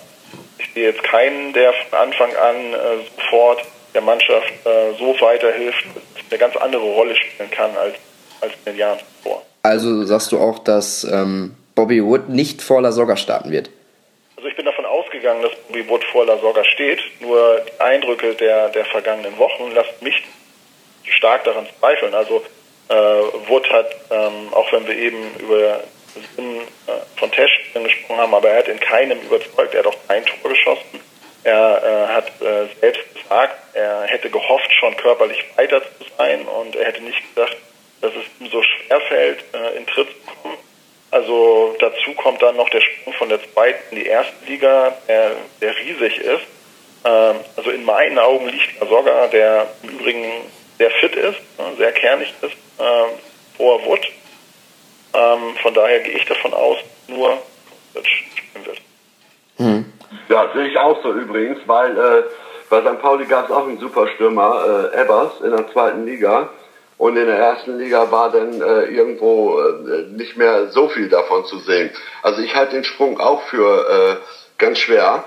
ich 0.59 0.73
sehe 0.75 0.91
jetzt 0.91 1.03
keinen, 1.03 1.53
der 1.53 1.73
von 1.73 1.99
Anfang 1.99 2.35
an 2.37 2.57
äh, 2.57 2.79
sofort 3.17 3.63
der 3.95 4.03
Mannschaft 4.03 4.53
äh, 4.65 4.93
so 4.99 5.15
weiterhilft, 5.21 5.85
dass 5.95 6.25
eine 6.31 6.39
ganz 6.39 6.57
andere 6.57 6.83
Rolle 6.83 7.15
spielen 7.15 7.51
kann 7.51 7.77
als, 7.77 7.95
als 8.41 8.53
in 8.65 8.73
den 8.73 8.79
Jahren 8.79 8.99
zuvor. 8.99 9.43
Also 9.63 10.05
sagst 10.05 10.33
du 10.33 10.39
auch, 10.39 10.59
dass 10.59 11.05
ähm, 11.05 11.55
Bobby 11.75 12.03
Wood 12.05 12.29
nicht 12.29 12.63
vor 12.63 12.81
La 12.81 12.93
Soga 12.93 13.17
starten 13.17 13.51
wird? 13.51 13.71
Also 14.37 14.49
ich 14.49 14.57
bin 14.57 14.65
davon 14.65 14.85
ausgegangen, 14.85 15.43
dass 15.43 15.53
Bobby 15.69 15.89
Wood 15.89 16.05
vor 16.05 16.27
La 16.27 16.39
Soga 16.39 16.65
steht. 16.65 17.01
Nur 17.21 17.61
die 17.61 17.81
Eindrücke 17.81 18.35
der, 18.35 18.71
der 18.71 18.85
vergangenen 18.87 19.39
Wochen 19.39 19.71
lassen 19.73 19.93
mich 20.01 20.23
stark 21.05 21.45
daran 21.45 21.67
zweifeln. 21.79 22.15
Also 22.15 22.43
äh, 22.89 22.95
Wood 23.49 23.71
hat, 23.71 23.87
ähm, 24.11 24.53
auch 24.53 24.73
wenn 24.73 24.87
wir 24.87 24.97
eben 24.97 25.35
über 25.39 25.81
Sinn 27.33 27.45
äh, 27.45 27.49
von 27.49 27.85
Testspielen 27.85 27.85
gesprochen 27.85 28.21
haben, 28.21 28.35
aber 28.35 28.51
er 28.51 28.59
hat 28.59 28.69
in 28.69 28.81
keinem 28.81 29.21
überzeugt. 29.21 29.75
Er 29.75 29.81
hat 29.81 29.87
auch 29.87 30.09
kein 30.09 30.25
Tor 30.25 30.51
geschossen. 30.51 31.01
Er 31.45 31.83
äh, 31.83 32.13
hat 32.13 32.29
äh, 32.41 32.69
selbst 32.81 33.15
gesagt, 33.15 33.57
er 33.75 34.03
hätte 34.05 34.31
gehofft, 34.31 34.73
schon 34.79 34.97
körperlich 34.97 35.45
weiter 35.57 35.83
zu 35.83 36.05
sein 36.17 36.43
und 36.43 36.77
er 36.77 36.87
hätte 36.87 37.03
nicht 37.03 37.35
gedacht, 37.35 37.57
dass 38.01 38.13
es 38.13 38.25
ihm 38.41 38.51
so 38.51 38.63
schwer 38.63 39.01
fällt, 39.01 39.45
äh, 39.53 39.77
in 39.77 39.87
Tritt 39.87 40.09
zu 40.09 40.35
kommen. 40.43 40.59
Also 41.11 41.77
dazu 41.79 42.15
kommt 42.15 42.41
dann 42.43 42.57
noch 42.57 42.71
der 42.71 42.81
Sprung 42.81 43.13
von 43.15 43.29
der 43.29 43.41
zweiten 43.53 43.97
in 43.97 44.03
die 44.03 44.09
erste 44.09 44.33
Liga, 44.47 44.97
der, 45.09 45.33
der 45.61 45.77
riesig 45.77 46.19
ist. 46.19 46.45
Ähm, 47.05 47.37
also 47.57 47.71
in 47.71 47.85
meinen 47.85 48.19
Augen 48.19 48.49
liegt 48.49 48.79
Soga, 48.79 49.27
der 49.27 49.67
im 49.83 49.91
Übrigen 49.91 50.31
sehr 50.79 50.91
fit 50.93 51.15
ist, 51.15 51.39
sehr 51.77 51.93
kernig 51.93 52.33
ist, 52.41 52.53
äh, 52.79 53.57
vor 53.57 53.85
Wood. 53.85 54.07
Ähm, 55.15 55.57
von 55.61 55.75
daher 55.75 56.01
gehe 56.01 56.15
ich 56.15 56.25
davon 56.25 56.55
aus, 56.55 56.79
nur 57.09 57.39
spielen 57.95 58.67
wird. 58.67 58.79
Mhm. 59.59 59.93
Ja, 60.29 60.51
sehe 60.55 60.69
ich 60.69 60.79
auch 60.79 61.03
so 61.03 61.13
übrigens, 61.13 61.59
weil 61.67 61.99
äh, 61.99 62.23
bei 62.71 62.81
St. 62.81 63.01
Pauli 63.01 63.27
gab 63.27 63.47
es 63.47 63.55
auch 63.55 63.67
einen 63.67 63.79
Superstürmer, 63.79 64.91
äh, 64.93 65.01
Ebbers, 65.03 65.41
in 65.43 65.51
der 65.51 65.71
zweiten 65.73 66.07
Liga. 66.07 66.51
und 67.03 67.17
in 67.17 67.27
der 67.27 67.37
ersten 67.37 67.79
Liga 67.79 68.13
war 68.13 68.31
dann 68.31 68.63
äh, 68.63 68.85
irgendwo 68.85 69.59
äh, 69.61 70.03
nicht 70.13 70.37
mehr 70.37 70.69
so 70.69 70.89
viel 70.89 71.09
davon 71.09 71.45
zu 71.47 71.59
sehen. 71.59 71.91
Also 72.23 72.41
ich 72.43 72.55
halte 72.55 72.77
den 72.77 72.85
Sprung 72.85 73.19
auch 73.19 73.43
für 73.43 73.89
äh, 73.91 74.17
ganz 74.57 74.79
schwer. 74.79 75.25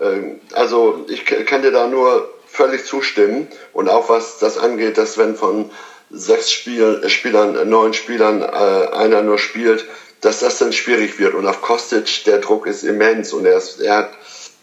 Ähm, 0.00 0.40
also 0.52 1.04
ich 1.08 1.24
kann 1.24 1.62
dir 1.62 1.72
da 1.72 1.88
nur 1.88 2.28
völlig 2.46 2.84
zustimmen 2.84 3.48
und 3.72 3.88
auch 3.88 4.08
was 4.08 4.38
das 4.38 4.58
angeht, 4.58 4.96
dass 4.96 5.18
wenn 5.18 5.34
von 5.34 5.70
sechs 6.10 6.52
Spiel, 6.52 7.02
äh, 7.04 7.08
Spielern, 7.08 7.56
äh, 7.56 7.64
neun 7.64 7.94
Spielern 7.94 8.42
äh, 8.42 8.94
einer 8.94 9.22
nur 9.22 9.38
spielt, 9.38 9.84
dass 10.20 10.40
das 10.40 10.58
dann 10.58 10.72
schwierig 10.72 11.18
wird. 11.18 11.34
Und 11.34 11.46
auf 11.46 11.62
Kostic, 11.62 12.24
der 12.24 12.38
Druck 12.38 12.66
ist 12.66 12.82
immens 12.82 13.32
und 13.32 13.46
er, 13.46 13.58
ist, 13.58 13.80
er 13.80 13.96
hat 13.96 14.10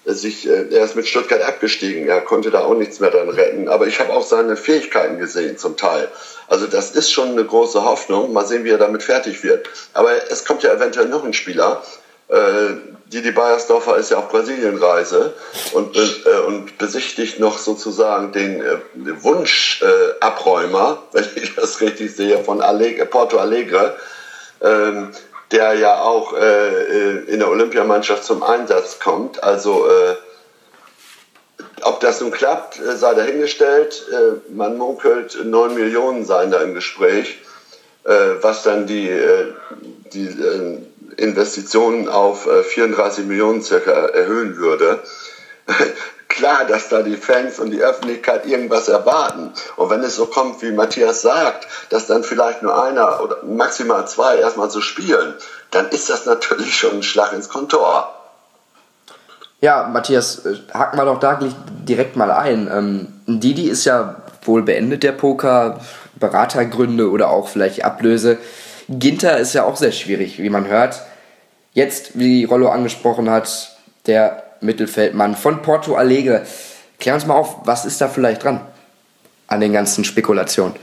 sich, 0.05 0.47
äh, 0.47 0.67
er 0.69 0.85
ist 0.85 0.95
mit 0.95 1.07
Stuttgart 1.07 1.41
abgestiegen. 1.41 2.07
Er 2.07 2.21
konnte 2.21 2.51
da 2.51 2.61
auch 2.61 2.75
nichts 2.75 2.99
mehr 2.99 3.11
dran 3.11 3.29
retten. 3.29 3.67
Aber 3.69 3.87
ich 3.87 3.99
habe 3.99 4.13
auch 4.13 4.25
seine 4.25 4.57
Fähigkeiten 4.57 5.19
gesehen 5.19 5.57
zum 5.57 5.77
Teil. 5.77 6.09
Also 6.47 6.67
das 6.67 6.91
ist 6.91 7.11
schon 7.11 7.29
eine 7.29 7.45
große 7.45 7.83
Hoffnung. 7.83 8.33
Mal 8.33 8.45
sehen, 8.45 8.63
wie 8.63 8.69
er 8.69 8.77
damit 8.77 9.03
fertig 9.03 9.43
wird. 9.43 9.67
Aber 9.93 10.11
es 10.29 10.45
kommt 10.45 10.63
ja 10.63 10.73
eventuell 10.73 11.07
noch 11.07 11.23
ein 11.23 11.33
Spieler. 11.33 11.83
Äh, 12.27 12.75
Didi 13.07 13.31
Beiersdorfer 13.31 13.97
ist 13.97 14.09
ja 14.09 14.17
auf 14.17 14.29
Brasilienreise 14.29 15.33
und, 15.73 15.95
äh, 15.95 16.39
und 16.47 16.77
besichtigt 16.79 17.39
noch 17.39 17.59
sozusagen 17.59 18.31
den 18.31 18.61
äh, 18.61 18.77
Wunschabräumer, 19.21 21.03
äh, 21.13 21.15
wenn 21.17 21.29
ich 21.35 21.53
das 21.55 21.81
richtig 21.81 22.15
sehe, 22.15 22.43
von 22.43 22.61
Allegre, 22.61 23.05
Porto 23.05 23.37
Alegre. 23.37 23.95
Ähm, 24.61 25.11
der 25.51 25.73
ja 25.73 26.01
auch 26.01 26.33
äh, 26.33 26.39
äh, 26.39 27.25
in 27.25 27.39
der 27.39 27.49
Olympiamannschaft 27.49 28.23
zum 28.23 28.43
Einsatz 28.43 28.99
kommt. 28.99 29.43
Also 29.43 29.87
äh, 29.87 30.15
ob 31.81 31.99
das 31.99 32.21
nun 32.21 32.31
klappt, 32.31 32.79
äh, 32.79 32.95
sei 32.95 33.13
dahingestellt. 33.13 34.05
Äh, 34.11 34.51
man 34.53 34.77
munkelt, 34.77 35.37
9 35.43 35.75
Millionen 35.75 36.25
seien 36.25 36.51
da 36.51 36.61
im 36.61 36.73
Gespräch, 36.73 37.39
äh, 38.03 38.11
was 38.41 38.63
dann 38.63 38.87
die, 38.87 39.11
die 40.13 40.29
Investitionen 41.17 42.09
auf 42.09 42.47
34 42.47 43.25
Millionen 43.25 43.61
circa 43.61 43.91
erhöhen 43.91 44.57
würde. 44.57 45.01
Klar, 46.35 46.65
dass 46.65 46.89
da 46.89 47.01
die 47.01 47.15
Fans 47.15 47.59
und 47.59 47.71
die 47.71 47.81
Öffentlichkeit 47.81 48.45
irgendwas 48.45 48.87
erwarten. 48.87 49.53
Und 49.77 49.89
wenn 49.89 50.01
es 50.01 50.15
so 50.15 50.25
kommt, 50.25 50.61
wie 50.61 50.71
Matthias 50.71 51.21
sagt, 51.21 51.67
dass 51.89 52.07
dann 52.07 52.23
vielleicht 52.23 52.61
nur 52.61 52.83
einer 52.83 53.23
oder 53.23 53.37
maximal 53.43 54.07
zwei 54.07 54.37
erstmal 54.37 54.69
so 54.69 54.81
spielen, 54.81 55.33
dann 55.71 55.89
ist 55.89 56.09
das 56.09 56.25
natürlich 56.25 56.75
schon 56.77 56.97
ein 56.97 57.03
Schlag 57.03 57.33
ins 57.33 57.49
Kontor. 57.49 58.11
Ja, 59.61 59.87
Matthias, 59.87 60.45
äh, 60.45 60.57
hacken 60.73 60.99
wir 60.99 61.05
doch 61.05 61.19
da 61.19 61.39
direkt 61.87 62.15
mal 62.15 62.31
ein. 62.31 62.69
Ähm, 62.71 63.39
Didi 63.39 63.69
ist 63.69 63.85
ja 63.85 64.17
wohl 64.43 64.61
beendet, 64.61 65.03
der 65.03 65.13
Poker, 65.13 65.79
Beratergründe 66.15 67.09
oder 67.09 67.29
auch 67.29 67.47
vielleicht 67.47 67.83
Ablöse. 67.83 68.37
Ginter 68.89 69.37
ist 69.37 69.53
ja 69.53 69.63
auch 69.63 69.77
sehr 69.77 69.91
schwierig, 69.91 70.39
wie 70.39 70.49
man 70.49 70.67
hört. 70.67 71.01
Jetzt, 71.73 72.19
wie 72.19 72.43
Rollo 72.43 72.69
angesprochen 72.69 73.29
hat, 73.29 73.75
der 74.05 74.44
Mittelfeldmann 74.61 75.35
von 75.35 75.61
Porto 75.61 75.95
Alegre. 75.95 76.45
Klär 76.99 77.15
uns 77.15 77.25
mal 77.25 77.35
auf, 77.35 77.57
was 77.65 77.85
ist 77.85 77.99
da 78.01 78.07
vielleicht 78.07 78.43
dran 78.43 78.65
an 79.47 79.59
den 79.59 79.73
ganzen 79.73 80.03
Spekulationen? 80.03 80.75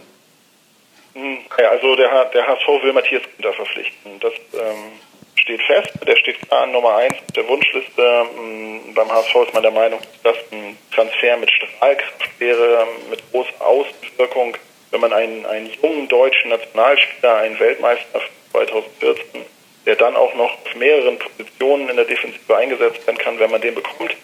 Hm, 1.14 1.38
ja, 1.58 1.70
also 1.70 1.96
der, 1.96 2.24
der 2.26 2.46
HSV 2.46 2.66
will 2.82 2.92
Matthias 2.92 3.22
Ginter 3.36 3.52
verpflichten. 3.52 4.20
Das 4.20 4.32
ähm, 4.54 4.92
steht 5.36 5.62
fest. 5.62 5.90
Der 6.06 6.16
steht 6.16 6.40
klar 6.48 6.62
an 6.62 6.72
Nummer 6.72 6.96
1 6.96 7.14
der 7.36 7.46
Wunschliste. 7.48 8.26
Ähm, 8.38 8.94
beim 8.94 9.10
HSV 9.10 9.34
ist 9.46 9.54
man 9.54 9.62
der 9.62 9.72
Meinung, 9.72 10.00
dass 10.22 10.36
ein 10.52 10.76
Transfer 10.94 11.36
mit 11.36 11.50
Strahlkraft 11.50 12.40
wäre, 12.40 12.86
mit 13.10 13.20
großer 13.30 13.60
Außenwirkung. 13.60 14.56
Wenn 14.90 15.00
man 15.00 15.12
einen, 15.12 15.46
einen 15.46 15.70
jungen 15.82 16.08
deutschen 16.08 16.50
Nationalspieler, 16.50 17.36
einen 17.36 17.58
Weltmeister 17.58 18.20
2014, 18.52 19.42
der 19.86 19.96
dann 19.96 20.16
auch 20.16 20.34
noch 20.34 20.52
auf 20.64 20.74
mehreren 20.76 21.18
Positionen 21.18 21.88
in 21.88 21.96
der 21.96 22.04
Defensive 22.04 22.56
eingesetzt 22.56 23.06
werden 23.06 23.18
kann, 23.18 23.38
wenn 23.38 23.50
man 23.50 23.60
den 23.60 23.74
bekommt. 23.74 24.14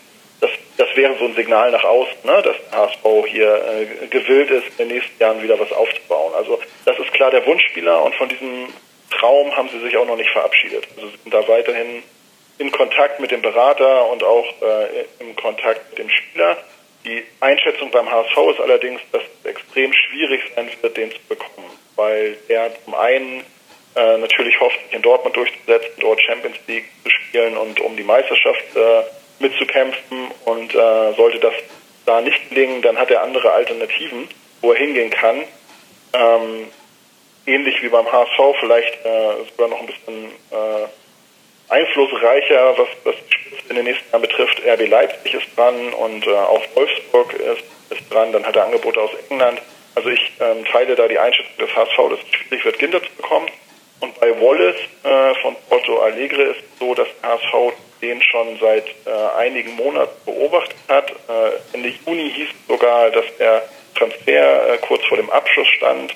Das, 0.41 0.51
das 0.77 0.89
wäre 0.95 1.17
so 1.19 1.25
ein 1.25 1.35
Signal 1.35 1.73
nach 1.73 1.83
außen, 1.83 2.19
ne, 2.25 2.43
dass 2.43 2.57
der 2.71 2.79
HSV 2.79 3.27
hier 3.27 3.65
äh, 4.03 4.07
gewillt 4.07 4.51
ist, 4.51 4.67
in 4.79 4.89
den 4.89 4.99
nächsten 4.99 5.21
Jahren 5.21 5.43
wieder 5.43 5.59
was 5.59 5.73
aufzubauen. 5.73 6.33
Also 6.35 6.61
das 6.85 6.99
ist 6.99 7.13
klar 7.13 7.31
der 7.31 7.45
Wunschspieler 7.45 8.03
und 8.05 8.15
von 8.15 8.29
diesem 8.29 8.69
Traum 9.11 9.57
haben 9.57 9.69
sie 9.69 9.81
sich 9.81 9.97
auch 9.97 10.07
noch 10.07 10.17
nicht 10.17 10.31
verabschiedet. 10.31 10.87
Also 10.97 11.09
sie 11.09 11.17
sind 11.25 11.35
da 11.35 11.47
weiterhin 11.49 12.03
in 12.59 12.71
Kontakt 12.71 13.21
mit 13.21 13.31
dem 13.31 13.43
Berater 13.43 14.09
und 14.11 14.23
auch 14.23 14.47
äh, 14.63 15.05
im 15.21 15.35
Kontakt 15.37 15.91
mit 15.91 15.99
dem 15.99 16.11
Spieler. 16.11 16.57
Die 17.05 17.25
Einschätzung 17.41 17.91
beim 17.91 18.11
HSV 18.11 18.37
ist 18.53 18.61
allerdings, 18.61 19.01
dass 19.13 19.23
es 19.23 19.51
extrem 19.51 19.93
schwierig 19.93 20.43
sein 20.55 20.69
wird, 20.81 20.97
den 20.97 21.11
zu 21.11 21.19
bekommen, 21.29 21.71
weil 21.97 22.37
der 22.49 22.73
zum 22.85 22.95
einen 22.95 23.45
äh, 23.95 24.19
natürlich 24.19 24.59
hofft, 24.61 24.79
sich 24.85 24.95
in 24.95 25.03
Dortmund 25.03 25.37
durchzusetzen, 25.37 25.93
dort 26.01 26.21
Champions 26.21 26.57
League 26.67 26.89
zu 27.03 27.11
spielen 27.11 27.57
und 27.57 27.81
um 27.81 27.97
die 27.97 28.05
Meisterschaft 28.05 28.77
äh, 28.77 29.03
mitzukämpfen. 29.39 30.31
Und 30.45 30.75
äh, 30.75 31.13
sollte 31.15 31.39
das 31.41 31.55
da 32.07 32.21
nicht 32.21 32.49
gelingen, 32.49 32.83
dann 32.83 32.99
hat 32.99 33.11
er 33.11 33.23
andere 33.23 33.53
Alternativen, 33.53 34.29
wo 34.61 34.73
er 34.73 34.79
hingehen 34.79 35.11
kann. 35.11 35.45
Ähm, 36.13 36.69
ähnlich 37.47 37.83
wie 37.83 37.89
beim 37.89 38.11
HSV, 38.11 38.57
vielleicht 38.61 39.05
äh, 39.05 39.45
sogar 39.51 39.69
noch 39.69 39.81
ein 39.81 39.87
bisschen 39.87 40.27
äh, 40.51 41.73
einflussreicher, 41.73 42.79
was 42.79 42.89
das 43.05 43.15
in 43.69 43.77
den 43.77 43.85
nächsten 43.85 44.11
Jahren 44.11 44.23
betrifft. 44.23 44.63
RB 44.65 44.89
Leipzig 44.89 45.35
ist 45.35 45.47
dran 45.57 45.93
und 45.93 46.27
auch 46.27 46.63
Wolfsburg 46.75 47.35
ist, 47.35 47.65
ist 47.91 48.13
dran. 48.13 48.33
Dann 48.33 48.47
hat 48.47 48.57
er 48.57 48.65
Angebote 48.65 49.01
aus 49.01 49.11
England. 49.29 49.61
Also 49.95 50.11
ich 50.11 50.33
ähm, 50.41 50.65
teile 50.65 50.95
da 50.95 51.09
die 51.09 51.19
Einschätzung 51.19 51.57
des 51.59 51.75
HSV, 51.75 51.97
dass 52.11 52.21
es 52.21 52.37
schwierig 52.37 52.65
wird, 52.65 52.79
Kinder 52.79 53.03
zu 53.03 53.11
bekommen. 53.17 53.49
Und 54.01 54.19
bei 54.21 54.31
Wallace 54.41 54.77
äh, 55.03 55.35
von 55.43 55.57
Porto 55.69 56.01
Alegre 56.01 56.43
ist 56.43 56.59
es 56.59 56.79
so, 56.79 56.95
dass 56.95 57.09
der 57.23 57.31
HSV 57.31 57.75
den 58.01 58.23
schon 58.23 58.59
seit 58.61 58.87
äh, 59.07 59.37
einigen 59.37 59.75
Monaten 59.75 60.13
beobachtet 60.25 60.77
hat. 60.89 61.11
Äh, 61.11 61.75
Ende 61.75 61.93
Juni 62.07 62.31
hieß 62.31 62.49
es 62.49 62.67
sogar, 62.69 63.11
dass 63.11 63.25
der 63.39 63.63
Transfer 63.97 64.75
äh, 64.75 64.79
kurz 64.79 65.05
vor 65.07 65.17
dem 65.17 65.31
Abschluss 65.31 65.69
stand. 65.69 66.15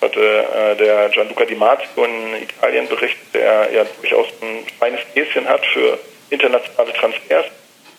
Das 0.00 0.10
hatte 0.10 0.20
äh, 0.20 0.76
der 0.76 1.08
Gianluca 1.10 1.44
Di 1.44 1.54
Marzio 1.54 2.04
in 2.04 2.42
Italien 2.42 2.88
berichtet, 2.88 3.34
der 3.34 3.70
ja 3.72 3.84
durchaus 4.00 4.26
ein 4.42 4.66
feines 4.78 5.00
Gäschen 5.14 5.48
hat 5.48 5.64
für 5.66 5.98
internationale 6.30 6.92
Transfers. 6.94 7.46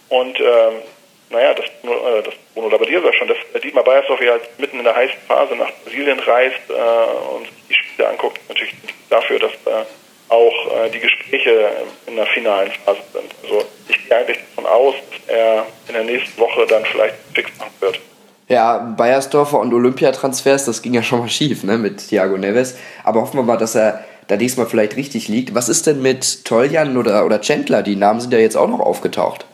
Und 0.10 0.40
ähm, 0.40 0.82
naja, 1.30 1.54
das, 1.54 1.66
äh, 1.66 2.24
das 2.24 2.34
Bruno 2.54 2.70
Labbadia 2.70 3.04
war 3.04 3.14
schon, 3.14 3.28
dass 3.28 3.38
Dietmar 3.62 3.84
Beiersdorf 3.84 4.22
ja 4.22 4.38
mitten 4.58 4.78
in 4.78 4.84
der 4.84 4.96
heißen 4.96 5.18
Phase 5.28 5.56
nach 5.56 5.72
Brasilien 5.84 6.20
reist 6.20 6.70
äh, 6.70 7.36
und 7.36 7.46
sich 7.46 7.68
die 7.70 7.74
Spiele 7.74 8.10
anguckt, 8.10 8.40
natürlich 8.48 8.74
dafür, 9.10 9.40
dass 9.40 9.52
äh, 9.52 9.86
auch 10.30 10.86
äh, 10.86 10.90
die 10.90 11.00
Gespräche 11.00 11.72
in 12.08 12.16
der 12.16 12.26
finalen 12.28 12.72
Phase 12.84 13.00
sind. 13.14 13.32
Also 13.44 13.66
ich 13.88 14.08
gehe 14.08 14.18
eigentlich 14.18 14.40
davon 14.56 14.72
aus, 14.72 14.96
dass 15.12 15.36
er 15.36 15.66
in 15.88 15.94
der 15.94 16.04
nächsten 16.04 16.40
Woche 16.40 16.66
dann 16.68 16.84
vielleicht 16.86 17.16
fix 17.34 17.52
machen 17.58 17.72
wird. 17.80 18.00
Ja, 18.48 18.78
Bayersdorfer 18.78 19.60
und 19.60 19.74
Olympiatransfers, 19.74 20.66
das 20.66 20.82
ging 20.82 20.94
ja 20.94 21.02
schon 21.02 21.20
mal 21.20 21.30
schief, 21.30 21.64
ne, 21.64 21.78
mit 21.78 22.10
Thiago 22.10 22.38
Neves. 22.38 22.78
Aber 23.04 23.22
hoffen 23.22 23.38
wir 23.38 23.44
mal, 23.44 23.58
dass 23.58 23.76
er 23.76 24.06
da 24.28 24.38
diesmal 24.38 24.68
vielleicht 24.68 24.96
richtig 24.96 25.28
liegt. 25.28 25.56
Was 25.56 25.70
ist 25.70 25.88
denn 25.88 26.02
mit 26.02 26.46
Toljan 26.46 26.98
oder, 26.98 27.26
oder 27.26 27.42
Chandler? 27.42 27.82
Die 27.82 27.96
Namen 27.96 28.20
sind 28.20 28.34
ja 28.34 28.40
jetzt 28.40 28.56
auch 28.56 28.68
noch 28.68 28.80
aufgetaucht. 28.80 29.46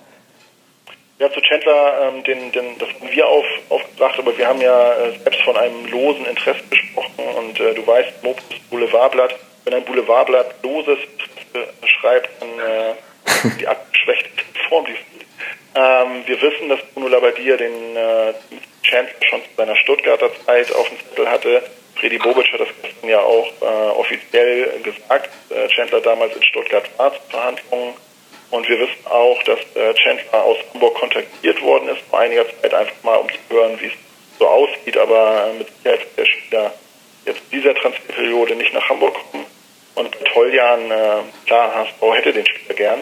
Ja, 1.21 1.31
zu 1.31 1.39
Chandler, 1.39 2.01
ähm, 2.01 2.23
den, 2.23 2.51
den, 2.51 2.79
das 2.79 2.89
haben 2.89 3.11
wir 3.11 3.27
auf, 3.27 3.45
aufgebracht, 3.69 4.17
aber 4.17 4.35
wir 4.35 4.47
haben 4.47 4.59
ja 4.59 4.93
äh, 4.93 5.11
selbst 5.19 5.41
von 5.41 5.55
einem 5.55 5.85
losen 5.85 6.25
Interesse 6.25 6.63
gesprochen 6.67 7.23
und 7.37 7.59
äh, 7.59 7.75
du 7.75 7.85
weißt, 7.85 8.23
Mopus 8.23 8.43
Boulevardblatt, 8.71 9.35
wenn 9.63 9.75
ein 9.75 9.85
Boulevardblatt 9.85 10.55
loses 10.63 10.97
äh, 11.53 11.87
schreibt, 11.87 12.27
dann 12.41 12.49
äh, 12.49 12.93
die 13.59 13.67
abgeschwächte 13.67 14.29
Form, 14.67 14.85
die 14.85 14.95
ähm, 15.75 16.23
wir 16.25 16.41
wissen, 16.41 16.69
dass 16.69 16.79
Bruno 16.95 17.07
Labbadia 17.07 17.55
den 17.55 17.95
äh, 17.95 18.33
Chandler 18.81 19.13
schon 19.29 19.41
zu 19.41 19.49
seiner 19.57 19.75
Stuttgarter 19.75 20.31
Zeit 20.47 20.73
auf 20.73 20.89
dem 20.89 20.97
Zettel 21.07 21.29
hatte. 21.29 21.61
Freddy 21.97 22.17
Bobic 22.17 22.51
hat 22.51 22.61
das 22.61 22.69
gestern 22.81 23.09
ja 23.09 23.19
auch 23.19 23.47
äh, 23.61 23.91
offiziell 23.91 24.71
gesagt. 24.81 25.29
Äh, 25.51 25.67
Chandler 25.67 26.01
damals 26.01 26.35
in 26.35 26.41
Stuttgart 26.41 26.89
war 26.97 27.13
zu 27.13 27.19
Verhandlungen 27.29 27.93
und 28.51 28.67
wir 28.67 28.79
wissen 28.79 29.07
auch, 29.09 29.41
dass 29.43 29.59
äh, 29.75 29.93
Chandler 29.95 30.43
aus 30.43 30.57
Hamburg 30.73 30.95
kontaktiert 30.95 31.61
worden 31.61 31.89
ist 31.89 32.01
vor 32.09 32.19
einiger 32.19 32.45
Zeit, 32.61 32.73
einfach 32.73 33.03
mal 33.03 33.15
um 33.15 33.27
zu 33.29 33.55
hören, 33.55 33.79
wie 33.79 33.87
es 33.87 33.93
so 34.37 34.47
aussieht. 34.47 34.97
Aber 34.97 35.47
äh, 35.47 35.57
mit 35.57 35.67
Sicherheit 35.77 36.01
wird 36.01 36.17
der 36.17 36.25
Spieler 36.25 36.73
jetzt 37.25 37.41
dieser 37.51 37.73
Transferperiode 37.75 38.55
nicht 38.55 38.73
nach 38.73 38.87
Hamburg 38.89 39.15
kommen. 39.31 39.45
Und 39.95 40.11
bei 40.11 40.29
Toljan, 40.29 40.91
äh, 40.91 41.45
klar, 41.45 41.73
HSV 41.75 42.15
hätte 42.15 42.33
den 42.33 42.45
Spieler 42.45 42.75
gern, 42.75 43.01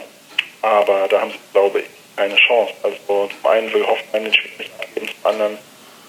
aber 0.61 1.07
da 1.09 1.21
haben 1.21 1.31
sie, 1.31 1.37
glaube 1.51 1.79
ich, 1.79 1.85
keine 2.15 2.35
Chance. 2.35 2.73
Also 2.83 3.29
zum 3.29 3.51
einen 3.51 3.73
will 3.73 3.85
Hoffmann 3.85 4.23
den 4.23 4.33
Spieler 4.33 4.57
nicht 4.59 4.71
abgeben, 4.79 5.07
zum 5.07 5.31
anderen 5.31 5.53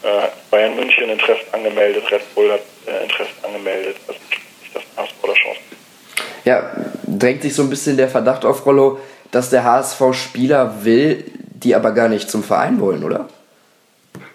äh, 0.03 0.29
Bayern 0.51 0.77
München 0.77 1.11
Interesse 1.11 1.43
angemeldet, 1.53 2.11
Red 2.11 2.35
Bull 2.35 2.53
hat 2.53 2.63
äh, 2.87 3.03
Interesse 3.05 3.31
angemeldet. 3.43 3.97
Also 4.07 4.21
nicht, 4.31 4.75
dass 4.75 4.83
HSV 4.97 5.15
da 5.23 5.33
Chance 5.33 5.61
Ja, 6.45 6.71
drängt 7.07 7.43
sich 7.43 7.55
so 7.55 7.63
ein 7.63 7.71
bisschen 7.71 7.97
der 7.97 8.09
Verdacht 8.09 8.45
auf 8.45 8.65
Rollo, 8.67 8.99
dass 9.33 9.51
der 9.51 9.65
HSV 9.65 10.13
Spieler 10.13 10.85
will, 10.85 11.25
die 11.35 11.75
aber 11.75 11.93
gar 11.93 12.09
nicht 12.09 12.31
zum 12.31 12.43
Verein 12.43 12.81
wollen, 12.81 13.05
oder? 13.05 13.29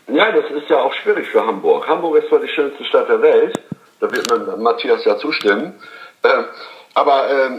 ja, 0.08 0.32
das 0.32 0.46
ist 0.52 0.70
ja 0.70 0.80
auch 0.82 0.94
schwierig 0.94 1.28
für 1.28 1.46
Hamburg. 1.46 1.88
Hamburg 1.88 2.18
ist 2.18 2.30
zwar 2.30 2.40
die 2.40 2.48
schönste 2.48 2.84
Stadt 2.86 3.10
der 3.10 3.22
Welt, 3.22 3.60
da 4.00 4.12
wird 4.12 4.30
man 4.30 4.62
Matthias 4.62 5.04
ja 5.06 5.18
zustimmen. 5.18 5.74
Äh, 6.24 6.44
aber 6.94 7.30
äh, 7.30 7.50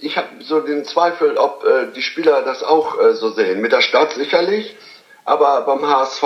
ich 0.00 0.16
habe 0.16 0.28
so 0.40 0.60
den 0.60 0.84
Zweifel, 0.84 1.36
ob 1.36 1.64
äh, 1.64 1.92
die 1.94 2.02
Spieler 2.02 2.42
das 2.42 2.62
auch 2.62 3.00
äh, 3.00 3.14
so 3.14 3.30
sehen. 3.30 3.60
Mit 3.60 3.72
der 3.72 3.82
Stadt 3.82 4.12
sicherlich, 4.12 4.76
aber 5.24 5.60
beim 5.62 5.86
HSV, 5.86 6.24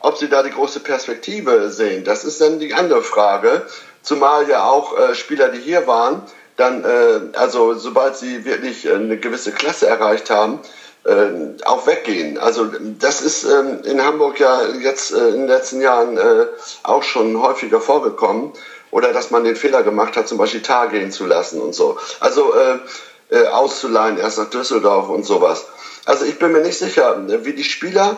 ob 0.00 0.16
sie 0.16 0.28
da 0.28 0.42
die 0.42 0.50
große 0.50 0.80
Perspektive 0.80 1.70
sehen, 1.70 2.04
das 2.04 2.24
ist 2.24 2.40
dann 2.40 2.58
die 2.58 2.74
andere 2.74 3.02
Frage. 3.02 3.62
Zumal 4.02 4.48
ja 4.48 4.68
auch 4.68 4.98
äh, 4.98 5.14
Spieler, 5.14 5.48
die 5.48 5.60
hier 5.60 5.86
waren, 5.86 6.22
dann, 6.56 6.84
äh, 6.84 7.36
also 7.36 7.74
sobald 7.74 8.16
sie 8.16 8.44
wirklich 8.44 8.90
eine 8.90 9.16
gewisse 9.18 9.52
Klasse 9.52 9.86
erreicht 9.86 10.30
haben, 10.30 10.60
äh, 11.04 11.62
auch 11.64 11.86
weggehen. 11.86 12.38
Also 12.38 12.70
das 12.98 13.20
ist 13.20 13.44
ähm, 13.44 13.82
in 13.84 14.04
Hamburg 14.04 14.40
ja 14.40 14.60
jetzt 14.80 15.12
äh, 15.12 15.28
in 15.28 15.40
den 15.40 15.48
letzten 15.48 15.80
Jahren 15.80 16.16
äh, 16.16 16.46
auch 16.82 17.02
schon 17.02 17.40
häufiger 17.40 17.80
vorgekommen. 17.80 18.52
Oder 18.90 19.12
dass 19.12 19.32
man 19.32 19.42
den 19.42 19.56
Fehler 19.56 19.82
gemacht 19.82 20.16
hat, 20.16 20.28
zum 20.28 20.38
Beispiel 20.38 20.62
Tar 20.62 20.86
gehen 20.88 21.10
zu 21.10 21.26
lassen 21.26 21.60
und 21.60 21.74
so. 21.74 21.98
Also 22.20 22.54
äh, 22.54 22.78
äh, 23.34 23.46
auszuleihen 23.48 24.18
erst 24.18 24.38
nach 24.38 24.50
Düsseldorf 24.50 25.08
und 25.08 25.24
sowas. 25.24 25.66
Also 26.04 26.24
ich 26.24 26.38
bin 26.38 26.52
mir 26.52 26.60
nicht 26.60 26.78
sicher, 26.78 27.20
wie 27.26 27.54
die 27.54 27.64
Spieler 27.64 28.16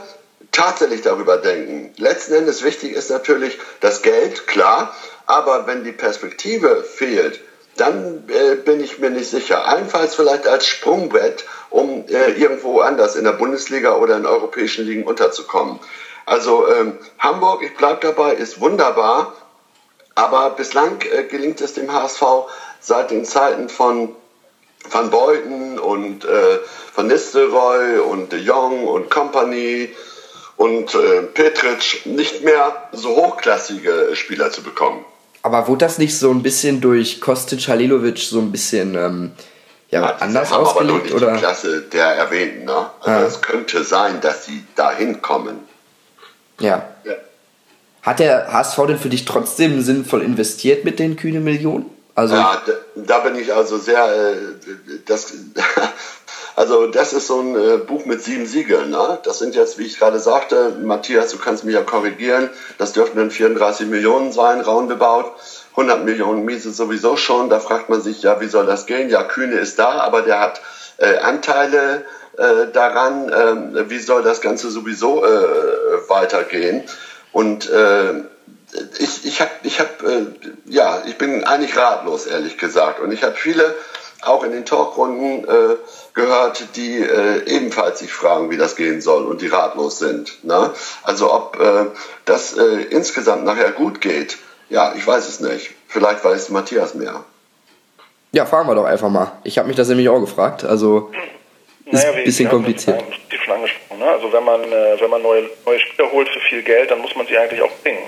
tatsächlich 0.52 1.02
darüber 1.02 1.38
denken. 1.38 1.94
Letzten 1.96 2.34
Endes 2.34 2.62
wichtig 2.62 2.92
ist 2.92 3.10
natürlich 3.10 3.58
das 3.80 4.02
Geld, 4.02 4.46
klar, 4.46 4.94
aber 5.26 5.66
wenn 5.66 5.84
die 5.84 5.92
Perspektive 5.92 6.82
fehlt, 6.82 7.40
dann 7.76 8.24
äh, 8.28 8.56
bin 8.56 8.80
ich 8.80 8.98
mir 8.98 9.10
nicht 9.10 9.30
sicher. 9.30 9.66
Allenfalls 9.66 10.14
vielleicht 10.14 10.46
als 10.46 10.66
Sprungbrett, 10.66 11.44
um 11.70 12.04
äh, 12.08 12.32
irgendwo 12.32 12.80
anders 12.80 13.16
in 13.16 13.24
der 13.24 13.32
Bundesliga 13.32 13.96
oder 13.96 14.16
in 14.16 14.26
europäischen 14.26 14.86
Ligen 14.86 15.04
unterzukommen. 15.04 15.78
Also 16.24 16.68
ähm, 16.68 16.98
Hamburg, 17.18 17.62
ich 17.62 17.76
bleibe 17.76 18.00
dabei, 18.00 18.34
ist 18.34 18.60
wunderbar, 18.60 19.34
aber 20.14 20.50
bislang 20.50 21.00
äh, 21.02 21.24
gelingt 21.24 21.60
es 21.60 21.74
dem 21.74 21.92
HSV 21.92 22.22
seit 22.80 23.10
den 23.10 23.24
Zeiten 23.24 23.68
von 23.68 24.14
Van 24.90 25.10
Beuten 25.10 25.78
und 25.78 26.24
äh, 26.24 26.58
Van 26.94 27.06
Nistelrooy 27.06 27.98
und 27.98 28.32
de 28.32 28.40
Jong 28.40 28.86
und 28.86 29.10
Company 29.10 29.94
und 30.56 30.94
äh, 30.94 31.22
Petric 31.22 32.06
nicht 32.06 32.42
mehr 32.42 32.88
so 32.92 33.10
hochklassige 33.10 34.10
Spieler 34.14 34.50
zu 34.50 34.62
bekommen. 34.62 35.04
Aber 35.46 35.68
wurde 35.68 35.84
das 35.84 35.98
nicht 35.98 36.18
so 36.18 36.32
ein 36.32 36.42
bisschen 36.42 36.80
durch 36.80 37.20
Kostic 37.20 37.68
Halilovic 37.68 38.18
so 38.18 38.40
ein 38.40 38.50
bisschen 38.50 38.96
ähm, 38.96 39.30
ja, 39.90 40.00
ja 40.00 40.16
anders 40.16 40.50
haben 40.50 40.64
ausgelegt? 40.64 40.92
Aber 40.92 41.02
nicht 41.04 41.14
oder? 41.14 41.32
die 41.34 41.38
Klasse 41.38 41.82
der 41.82 42.06
Erwähnten. 42.16 42.64
Ne? 42.64 42.90
Also 43.00 43.24
ah. 43.24 43.28
es 43.28 43.42
könnte 43.42 43.84
sein, 43.84 44.20
dass 44.20 44.44
sie 44.44 44.64
dahin 44.74 45.22
kommen. 45.22 45.60
Ja. 46.58 46.88
ja. 47.04 47.12
Hat 48.02 48.18
der 48.18 48.52
HSV 48.52 48.76
denn 48.88 48.98
für 48.98 49.08
dich 49.08 49.24
trotzdem 49.24 49.82
sinnvoll 49.82 50.22
investiert 50.22 50.84
mit 50.84 50.98
den 50.98 51.14
kühnen 51.14 51.44
Millionen? 51.44 51.90
Also 52.16 52.34
ja, 52.34 52.60
da, 52.66 52.72
da 52.96 53.18
bin 53.20 53.36
ich 53.36 53.54
also 53.54 53.78
sehr, 53.78 54.04
äh, 54.04 54.34
das, 55.06 55.32
also 56.56 56.86
das 56.86 57.12
ist 57.12 57.26
so 57.26 57.40
ein 57.40 57.54
äh, 57.54 57.76
Buch 57.76 58.06
mit 58.06 58.22
sieben 58.22 58.46
Siegeln. 58.46 58.90
Ne? 58.90 59.18
Das 59.24 59.38
sind 59.38 59.54
jetzt, 59.54 59.78
wie 59.78 59.84
ich 59.84 59.98
gerade 59.98 60.18
sagte, 60.18 60.78
Matthias, 60.82 61.30
du 61.30 61.38
kannst 61.38 61.64
mich 61.64 61.74
ja 61.74 61.82
korrigieren, 61.82 62.48
das 62.78 62.94
dürften 62.94 63.18
dann 63.18 63.30
34 63.30 63.86
Millionen 63.86 64.32
sein, 64.32 64.62
roundabout. 64.62 65.32
100 65.72 66.06
Millionen 66.06 66.46
Miese 66.46 66.72
sowieso 66.72 67.18
schon. 67.18 67.50
Da 67.50 67.60
fragt 67.60 67.90
man 67.90 68.00
sich, 68.00 68.22
ja, 68.22 68.40
wie 68.40 68.48
soll 68.48 68.64
das 68.64 68.86
gehen? 68.86 69.10
Ja, 69.10 69.22
Kühne 69.24 69.56
ist 69.56 69.78
da, 69.78 70.00
aber 70.00 70.22
der 70.22 70.40
hat 70.40 70.62
äh, 70.96 71.18
Anteile 71.18 72.06
äh, 72.38 72.72
daran. 72.72 73.28
Äh, 73.28 73.90
wie 73.90 73.98
soll 73.98 74.22
das 74.22 74.40
Ganze 74.40 74.70
sowieso 74.70 75.22
äh, 75.22 75.28
weitergehen? 76.08 76.84
Und 77.32 77.68
äh, 77.68 78.14
ich, 78.98 79.26
ich 79.26 79.42
habe, 79.42 79.50
ich 79.64 79.78
hab, 79.78 80.02
äh, 80.02 80.26
ja, 80.64 81.02
ich 81.06 81.18
bin 81.18 81.44
eigentlich 81.44 81.76
ratlos, 81.76 82.24
ehrlich 82.24 82.56
gesagt. 82.56 83.00
Und 83.00 83.12
ich 83.12 83.22
habe 83.22 83.34
viele 83.34 83.74
auch 84.22 84.42
in 84.42 84.52
den 84.52 84.64
Talkrunden 84.64 85.46
gehört, 86.16 86.76
die 86.76 86.98
äh, 86.98 87.44
ebenfalls 87.46 88.00
sich 88.00 88.12
fragen, 88.12 88.50
wie 88.50 88.56
das 88.56 88.74
gehen 88.74 89.00
soll 89.00 89.26
und 89.26 89.42
die 89.42 89.48
ratlos 89.48 89.98
sind. 89.98 90.44
Ne? 90.44 90.72
Also 91.04 91.32
ob 91.32 91.60
äh, 91.60 91.84
das 92.24 92.56
äh, 92.56 92.82
insgesamt 92.90 93.44
nachher 93.44 93.70
gut 93.70 94.00
geht, 94.00 94.38
ja, 94.68 94.94
ich 94.96 95.06
weiß 95.06 95.28
es 95.28 95.40
nicht. 95.40 95.70
Vielleicht 95.86 96.24
weiß 96.24 96.48
Matthias 96.48 96.94
mehr. 96.94 97.22
Ja, 98.32 98.46
fragen 98.46 98.68
wir 98.68 98.74
doch 98.74 98.86
einfach 98.86 99.10
mal. 99.10 99.32
Ich 99.44 99.58
habe 99.58 99.68
mich 99.68 99.76
das 99.76 99.88
nämlich 99.88 100.08
auch 100.08 100.18
gefragt. 100.18 100.64
Also 100.64 101.10
ist 101.84 101.92
naja, 101.92 102.12
ein 102.12 102.24
bisschen 102.24 102.48
kompliziert. 102.48 103.04
Die 103.30 103.36
schon 103.36 103.54
angesprochen. 103.54 104.00
Ne? 104.00 104.08
Also 104.08 104.32
wenn 104.32 104.44
man 104.44 104.62
äh, 104.64 105.00
wenn 105.00 105.10
man 105.10 105.22
neue 105.22 105.50
neue 105.66 105.78
Spieler 105.78 106.10
holt 106.10 106.28
für 106.28 106.40
viel 106.40 106.62
Geld, 106.62 106.90
dann 106.90 107.00
muss 107.00 107.14
man 107.14 107.26
sie 107.26 107.36
eigentlich 107.36 107.60
auch 107.60 107.70
bringen. 107.82 108.02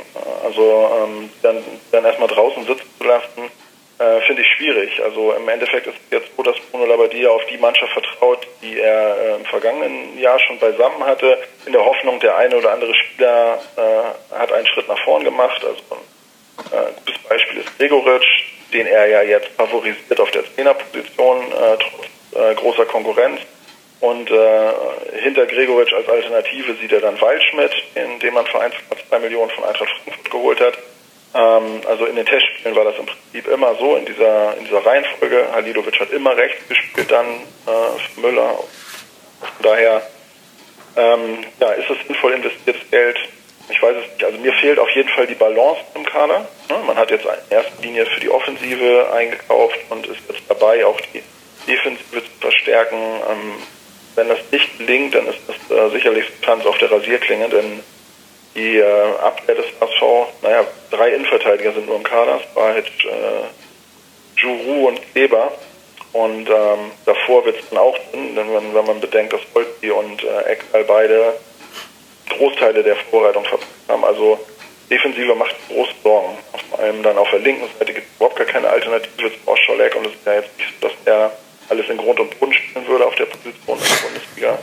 Also 0.44 0.90
ähm, 1.04 1.30
dann 1.42 1.58
dann 1.92 2.04
erstmal 2.04 2.28
draußen 2.28 2.64
sitzen 2.64 2.88
zu 2.98 3.04
lassen 3.04 3.50
äh, 3.98 4.20
finde 4.22 4.42
ich 4.42 4.48
schwierig. 4.56 5.02
Also 5.02 5.32
im 5.32 5.48
Endeffekt 5.48 5.86
ist 5.86 5.96
es 5.96 6.10
jetzt 6.10 6.36
so, 6.36 6.42
dass 6.42 6.58
Bruno 6.70 6.86
Labbadia 6.86 7.30
auf 7.30 7.44
die 7.46 7.58
Mannschaft 7.58 7.92
vertraut, 7.92 8.46
die 8.62 8.78
er 8.78 9.16
äh, 9.16 9.34
im 9.36 9.44
vergangenen 9.44 10.18
Jahr 10.18 10.38
schon 10.38 10.58
beisammen 10.58 11.04
hatte, 11.04 11.38
in 11.66 11.72
der 11.72 11.84
Hoffnung, 11.84 12.20
der 12.20 12.36
eine 12.36 12.56
oder 12.56 12.72
andere 12.72 12.94
Spieler 12.94 13.58
äh, 13.76 14.34
hat 14.36 14.52
einen 14.52 14.66
Schritt 14.66 14.88
nach 14.88 15.02
vorn 15.04 15.24
gemacht. 15.24 15.64
Also 15.64 15.82
ein 15.90 16.88
äh, 16.88 16.92
gutes 17.04 17.22
Beispiel 17.28 17.58
ist 17.58 17.78
Gregoritsch, 17.78 18.44
den 18.72 18.86
er 18.86 19.06
ja 19.06 19.22
jetzt 19.22 19.48
favorisiert 19.56 20.20
auf 20.20 20.30
der 20.30 20.44
Trainerposition, 20.54 21.40
äh, 21.52 21.76
trotz 21.78 22.06
äh, 22.36 22.54
großer 22.54 22.86
Konkurrenz. 22.86 23.40
Und 24.00 24.30
hinter 25.20 25.44
Gregoritsch 25.46 25.92
als 25.92 26.08
Alternative 26.08 26.72
sieht 26.80 26.92
er 26.92 27.00
dann 27.00 27.20
Waldschmidt, 27.20 27.72
in 27.96 28.20
dem 28.20 28.34
man 28.34 28.46
für 28.46 28.60
1,2 28.60 29.18
Millionen 29.18 29.50
von 29.50 29.64
Eintracht 29.64 29.90
Frankfurt 30.04 30.30
geholt 30.30 30.60
hat. 30.60 30.78
Ähm, 31.34 31.80
also 31.86 32.06
in 32.06 32.16
den 32.16 32.26
Testspielen 32.26 32.76
war 32.76 32.84
das 32.84 32.96
im 32.98 33.06
Prinzip 33.06 33.48
immer 33.48 33.74
so, 33.76 33.96
in 33.96 34.06
dieser, 34.06 34.56
in 34.56 34.64
dieser 34.64 34.84
Reihenfolge. 34.84 35.48
Halilovic 35.52 36.00
hat 36.00 36.10
immer 36.10 36.36
rechts 36.36 36.66
gespielt, 36.68 37.10
dann 37.10 37.26
äh, 37.26 38.20
Müller. 38.20 38.58
Von 39.40 39.62
daher 39.62 40.02
ähm, 40.96 41.44
ja, 41.60 41.70
ist 41.72 41.90
es 41.90 42.06
sinnvoll 42.06 42.32
investiertes 42.32 42.90
Geld. 42.90 43.18
Ich 43.70 43.82
weiß 43.82 43.96
es 43.96 44.12
nicht. 44.12 44.24
Also 44.24 44.38
mir 44.38 44.52
fehlt 44.54 44.78
auf 44.78 44.90
jeden 44.90 45.08
Fall 45.10 45.26
die 45.26 45.34
Balance 45.34 45.80
im 45.94 46.04
Kader. 46.04 46.48
Ne? 46.70 46.76
Man 46.86 46.96
hat 46.96 47.10
jetzt 47.10 47.24
in 47.24 47.30
erster 47.50 47.82
Linie 47.82 48.06
für 48.06 48.20
die 48.20 48.30
Offensive 48.30 49.12
eingekauft 49.12 49.78
und 49.90 50.06
ist 50.06 50.20
jetzt 50.28 50.42
dabei, 50.48 50.84
auch 50.86 50.98
die 51.12 51.22
Defensive 51.66 52.22
zu 52.24 52.40
verstärken. 52.40 52.96
Ähm, 52.96 53.62
wenn 54.14 54.28
das 54.28 54.38
nicht 54.50 54.78
gelingt, 54.78 55.14
dann 55.14 55.26
ist 55.28 55.38
das 55.46 55.76
äh, 55.76 55.90
sicherlich 55.90 56.26
Tanz 56.42 56.64
auf 56.66 56.78
der 56.78 56.90
Rasierklinge, 56.90 57.48
denn 57.50 57.80
die 58.54 58.78
äh, 58.78 59.16
Abwehr 59.22 59.54
des 59.54 59.66
HSV, 59.80 60.42
naja, 60.42 60.64
drei 60.90 61.10
Innenverteidiger 61.10 61.72
sind 61.72 61.86
nur 61.86 61.96
im 61.96 62.02
Kader, 62.02 62.40
war 62.54 62.72
halt 62.72 62.86
äh, 63.04 64.40
Juru 64.40 64.88
und 64.88 65.00
Kleber. 65.12 65.52
Und 66.12 66.48
ähm, 66.48 66.90
davor 67.04 67.44
wird 67.44 67.60
es 67.60 67.68
dann 67.68 67.78
auch 67.78 67.96
drin, 68.10 68.34
denn 68.34 68.52
wenn, 68.52 68.74
wenn 68.74 68.86
man 68.86 69.00
bedenkt, 69.00 69.32
dass 69.32 69.42
Volki 69.52 69.90
und 69.90 70.24
äh, 70.24 70.52
Eckal 70.52 70.84
beide 70.84 71.34
Großteile 72.30 72.82
der 72.82 72.96
Vorbereitung 72.96 73.44
verpasst 73.44 73.70
haben. 73.88 74.04
Also 74.04 74.38
Defensive 74.90 75.34
macht 75.34 75.54
große 75.68 75.92
Sorgen. 76.02 76.38
Vor 76.70 76.78
allem 76.78 77.02
dann 77.02 77.18
auf 77.18 77.30
der 77.30 77.40
linken 77.40 77.68
Seite 77.78 77.92
gibt 77.92 78.06
es 78.06 78.16
überhaupt 78.16 78.36
gar 78.36 78.46
keine 78.46 78.68
Alternative 78.68 79.30
zu 79.32 79.50
Oscholek 79.50 79.96
und 79.96 80.06
es 80.06 80.12
ist 80.14 80.26
ja 80.26 80.34
jetzt 80.34 80.56
nicht 80.56 80.70
so, 80.80 80.88
dass 80.88 80.96
er 81.04 81.32
alles 81.68 81.88
in 81.88 81.98
Grund 81.98 82.20
und 82.20 82.40
Boden 82.40 82.54
spielen 82.54 82.86
würde 82.86 83.06
auf 83.06 83.14
der 83.16 83.26
Position 83.26 83.78
in 83.78 83.84
der 83.84 84.08
Bundesliga. 84.08 84.58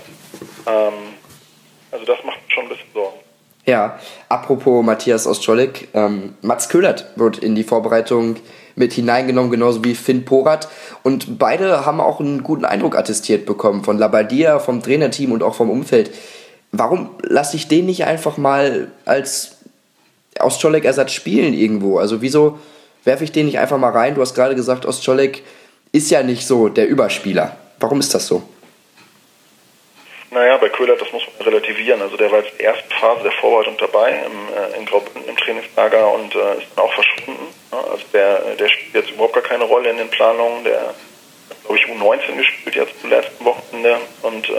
Ähm, 0.67 1.13
also 1.91 2.05
das 2.05 2.23
macht 2.23 2.39
schon 2.49 2.65
ein 2.65 2.69
bisschen 2.69 2.93
Sorgen. 2.93 3.19
Ja, 3.65 3.99
apropos 4.29 4.85
Matthias 4.85 5.25
Ostscholek, 5.25 5.87
ähm, 5.95 6.35
Mats 6.41 6.69
Köhlert 6.69 7.07
wird 7.15 7.39
in 7.39 7.55
die 7.55 7.63
Vorbereitung 7.63 8.35
mit 8.75 8.93
hineingenommen, 8.93 9.49
genauso 9.49 9.83
wie 9.83 9.95
Finn 9.95 10.23
Porat. 10.23 10.67
Und 11.01 11.39
beide 11.39 11.85
haben 11.85 11.99
auch 11.99 12.19
einen 12.19 12.43
guten 12.43 12.65
Eindruck 12.65 12.95
attestiert 12.95 13.45
bekommen 13.45 13.83
von 13.83 13.97
Labadia, 13.97 14.59
vom 14.59 14.83
Trainerteam 14.83 15.31
und 15.31 15.41
auch 15.41 15.55
vom 15.55 15.71
Umfeld. 15.71 16.11
Warum 16.71 17.09
lasse 17.21 17.55
ich 17.55 17.67
den 17.67 17.87
nicht 17.87 18.05
einfach 18.05 18.37
mal 18.37 18.91
als 19.05 19.57
Ostscholek-Ersatz 20.39 21.13
spielen 21.13 21.53
irgendwo? 21.53 21.97
Also 21.97 22.21
wieso 22.21 22.59
werfe 23.03 23.23
ich 23.23 23.31
den 23.31 23.47
nicht 23.47 23.57
einfach 23.57 23.77
mal 23.77 23.91
rein? 23.91 24.13
Du 24.13 24.21
hast 24.21 24.35
gerade 24.35 24.55
gesagt, 24.55 24.85
Ostscholek 24.85 25.43
ist 25.91 26.11
ja 26.11 26.21
nicht 26.21 26.45
so 26.45 26.67
der 26.67 26.87
Überspieler. 26.87 27.55
Warum 27.79 27.99
ist 27.99 28.13
das 28.13 28.27
so? 28.27 28.43
Naja, 30.35 30.57
bei 30.57 30.67
Köhler, 30.67 30.97
das 30.97 31.09
muss 31.13 31.23
man 31.39 31.47
relativieren. 31.47 32.01
Also 32.01 32.17
der 32.17 32.29
war 32.29 32.39
jetzt 32.39 32.59
die 32.59 32.63
erste 32.63 32.93
Phase 32.99 33.23
der 33.23 33.31
Vorbereitung 33.31 33.77
dabei 33.77 34.09
im, 34.25 34.53
äh, 34.53 34.77
in 34.77 34.85
Graubünden 34.85 35.29
im 35.29 35.37
Trainingslager 35.37 36.11
und 36.11 36.35
äh, 36.35 36.57
ist 36.57 36.67
dann 36.75 36.83
auch 36.83 36.93
verschwunden. 36.93 37.47
Ja, 37.71 37.79
also 37.79 38.03
der, 38.11 38.39
der 38.55 38.67
spielt 38.67 38.95
jetzt 38.95 39.11
überhaupt 39.11 39.33
gar 39.33 39.43
keine 39.43 39.63
Rolle 39.63 39.91
in 39.91 39.97
den 39.97 40.09
Planungen. 40.09 40.65
Der 40.65 40.87
hat, 40.87 40.95
glaube 41.63 41.77
ich, 41.77 41.85
U19 41.85 42.35
gespielt 42.35 42.75
jetzt 42.75 42.99
zum 42.99 43.11
letzten 43.11 43.45
Wochenende 43.45 43.97
und 44.23 44.49
äh, 44.49 44.53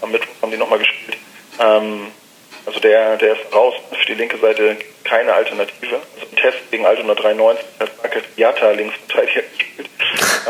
am 0.00 0.10
Mittwoch 0.10 0.34
haben 0.42 0.50
die 0.50 0.56
nochmal 0.56 0.80
gespielt. 0.80 1.18
Ähm, 1.60 2.08
also 2.66 2.80
der, 2.80 3.16
der 3.16 3.34
ist 3.34 3.54
raus. 3.54 3.74
Für 3.92 4.06
die 4.06 4.14
linke 4.14 4.38
Seite 4.38 4.76
keine 5.04 5.32
Alternative. 5.34 6.00
Also 6.14 6.26
im 6.28 6.36
Test 6.36 6.58
gegen 6.72 6.84
Altona 6.84 7.14
93 7.14 7.64
hat 7.78 7.96
Market 8.02 8.24
Jatta 8.34 8.72
Linksverteidiger 8.72 9.42
gespielt. 9.56 9.88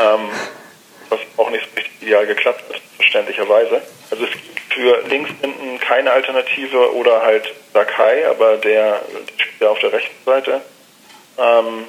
Ähm, 0.02 0.30
was 1.10 1.20
auch 1.36 1.50
nicht 1.50 1.68
so 1.68 1.76
richtig 1.76 1.92
ideal 2.00 2.26
geklappt 2.26 2.64
hat, 2.70 2.80
verständlicherweise. 2.96 3.82
Also 4.20 4.32
es 4.32 4.42
gibt 4.42 4.74
für 4.74 5.08
links 5.08 5.30
hinten 5.40 5.80
keine 5.80 6.12
Alternative 6.12 6.94
oder 6.94 7.22
halt 7.22 7.54
Sakai, 7.72 8.28
aber 8.28 8.58
der, 8.58 9.00
der 9.00 9.44
spielt 9.44 9.70
auf 9.70 9.78
der 9.78 9.92
rechten 9.94 10.24
Seite. 10.26 10.60
Ähm, 11.38 11.86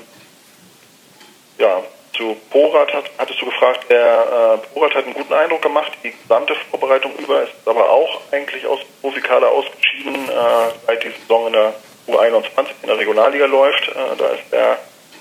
ja, 1.58 1.84
zu 2.14 2.38
Porat 2.50 2.94
hat, 2.94 3.12
hattest 3.18 3.42
du 3.42 3.46
gefragt, 3.48 3.86
der 3.90 4.62
äh, 4.64 4.74
Porat 4.74 4.96
hat 4.96 5.06
einen 5.06 5.14
guten 5.14 5.34
Eindruck 5.34 5.62
gemacht, 5.62 5.92
die 6.06 6.12
gesamte 6.12 6.56
Vorbereitung 6.70 7.14
über 7.18 7.44
ist 7.44 7.52
aber 7.66 7.90
auch 7.90 8.22
eigentlich 8.32 8.66
aus 8.66 8.80
Profikader 9.02 9.50
ausgeschieden, 9.50 10.30
äh, 10.30 10.72
seit 10.88 11.04
die 11.04 11.10
Saison 11.10 11.48
in 11.48 11.54
der 11.54 11.74
U21 12.08 12.68
in 12.82 12.88
der 12.88 12.98
Regionalliga 12.98 13.46
läuft. 13.46 13.90
Äh, 13.90 14.16
da 14.18 14.28
ist 14.28 14.54
er 14.54 14.78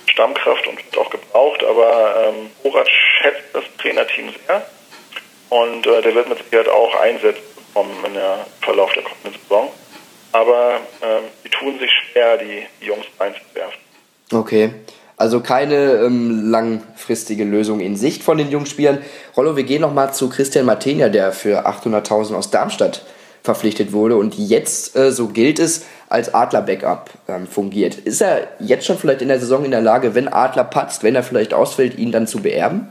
Stammkraft 0.06 0.64
und 0.68 0.76
wird 0.76 0.96
auch 0.96 1.10
gebraucht, 1.10 1.64
aber 1.64 2.28
ähm, 2.28 2.52
Porat 2.62 2.88
schätzt 2.88 3.52
das 3.52 3.64
Trainerteam 3.78 4.32
sehr 4.46 4.64
und 5.50 5.86
äh, 5.86 6.02
der 6.02 6.14
wird 6.14 6.28
mit 6.28 6.38
Sicherheit 6.38 6.68
auch 6.68 6.94
Einsätze 7.00 7.40
bekommen 7.56 7.92
der 8.14 8.46
Verlauf 8.62 8.92
der 8.94 9.02
kommenden 9.02 9.40
Saison. 9.42 9.68
Aber 10.32 10.80
ähm, 11.02 11.24
die 11.44 11.48
tun 11.48 11.78
sich 11.78 11.90
schwer, 11.90 12.36
die, 12.38 12.66
die 12.80 12.86
Jungs 12.86 13.06
reinzuwerfen. 13.18 13.78
Okay. 14.32 14.70
Also 15.16 15.40
keine 15.40 15.96
ähm, 15.96 16.50
langfristige 16.50 17.44
Lösung 17.44 17.80
in 17.80 17.96
Sicht 17.96 18.22
von 18.22 18.38
den 18.38 18.50
Jungspielern. 18.50 19.02
Rollo, 19.36 19.56
wir 19.56 19.64
gehen 19.64 19.82
nochmal 19.82 20.14
zu 20.14 20.30
Christian 20.30 20.64
Martenia, 20.64 21.08
der 21.08 21.32
für 21.32 21.66
800.000 21.66 22.34
aus 22.34 22.50
Darmstadt 22.50 23.04
verpflichtet 23.42 23.92
wurde 23.92 24.16
und 24.16 24.38
jetzt, 24.38 24.96
äh, 24.96 25.12
so 25.12 25.28
gilt 25.28 25.58
es, 25.58 25.84
als 26.08 26.32
Adler-Backup 26.32 27.10
ähm, 27.28 27.46
fungiert. 27.46 27.96
Ist 27.96 28.22
er 28.22 28.48
jetzt 28.60 28.86
schon 28.86 28.98
vielleicht 28.98 29.22
in 29.22 29.28
der 29.28 29.40
Saison 29.40 29.64
in 29.64 29.70
der 29.70 29.80
Lage, 29.80 30.14
wenn 30.14 30.28
Adler 30.28 30.64
patzt, 30.64 31.02
wenn 31.02 31.14
er 31.14 31.22
vielleicht 31.22 31.54
ausfällt, 31.54 31.98
ihn 31.98 32.12
dann 32.12 32.26
zu 32.26 32.40
beerben? 32.40 32.88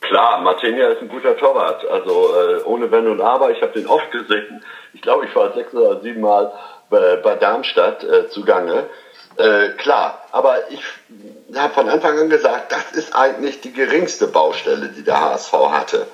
Klar, 0.00 0.40
Martinia 0.40 0.88
ist 0.88 1.02
ein 1.02 1.08
guter 1.08 1.36
Torwart. 1.36 1.86
Also 1.86 2.30
äh, 2.34 2.62
ohne 2.64 2.90
Wenn 2.90 3.08
und 3.08 3.20
Aber. 3.20 3.50
Ich 3.50 3.60
habe 3.62 3.72
den 3.72 3.86
oft 3.86 4.10
gesehen. 4.10 4.64
Ich 4.94 5.02
glaube, 5.02 5.26
ich 5.26 5.34
war 5.34 5.52
sechs 5.52 5.74
oder 5.74 6.00
sieben 6.00 6.20
Mal 6.20 6.52
bei, 6.88 7.16
bei 7.16 7.34
Darmstadt 7.34 8.04
äh, 8.04 8.28
zugange. 8.28 8.88
Äh, 9.36 9.70
klar, 9.76 10.24
aber 10.32 10.70
ich 10.70 10.82
habe 11.56 11.72
von 11.72 11.88
Anfang 11.88 12.18
an 12.18 12.28
gesagt, 12.28 12.72
das 12.72 12.92
ist 12.92 13.14
eigentlich 13.14 13.60
die 13.60 13.72
geringste 13.72 14.26
Baustelle, 14.26 14.88
die 14.88 15.04
der 15.04 15.20
HSV 15.20 15.52
hatte. 15.52 16.06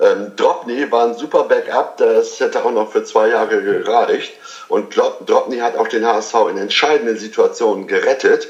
Ähm, 0.00 0.36
Dropney 0.36 0.90
war 0.92 1.06
ein 1.06 1.14
super 1.14 1.44
Backup, 1.44 1.96
das 1.96 2.38
hätte 2.38 2.64
auch 2.64 2.70
noch 2.70 2.92
für 2.92 3.02
zwei 3.02 3.30
Jahre 3.30 3.62
gereicht. 3.62 4.32
Und 4.68 4.96
Dropney 4.96 5.58
hat 5.58 5.76
auch 5.76 5.88
den 5.88 6.06
HSV 6.06 6.34
in 6.50 6.58
entscheidenden 6.58 7.16
Situationen 7.16 7.88
gerettet. 7.88 8.46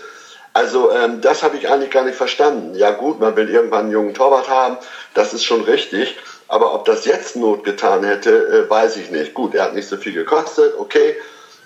Also 0.59 0.90
ähm, 0.90 1.21
das 1.21 1.44
habe 1.44 1.57
ich 1.57 1.68
eigentlich 1.68 1.92
gar 1.92 2.05
nicht 2.05 2.16
verstanden. 2.16 2.75
Ja 2.75 2.90
gut, 2.90 3.21
man 3.21 3.37
will 3.37 3.49
irgendwann 3.49 3.85
einen 3.85 3.92
jungen 3.92 4.12
Torwart 4.12 4.49
haben, 4.49 4.77
das 5.14 5.33
ist 5.33 5.44
schon 5.44 5.62
richtig. 5.62 6.16
Aber 6.49 6.75
ob 6.75 6.85
das 6.85 7.05
jetzt 7.05 7.37
Not 7.37 7.62
getan 7.62 8.03
hätte, 8.03 8.66
äh, 8.66 8.68
weiß 8.68 8.97
ich 8.97 9.12
nicht. 9.12 9.35
Gut, 9.35 9.55
er 9.55 9.66
hat 9.66 9.77
nicht 9.77 9.87
so 9.87 9.97
viel 9.97 10.12
gekostet, 10.12 10.75
okay. 10.77 11.14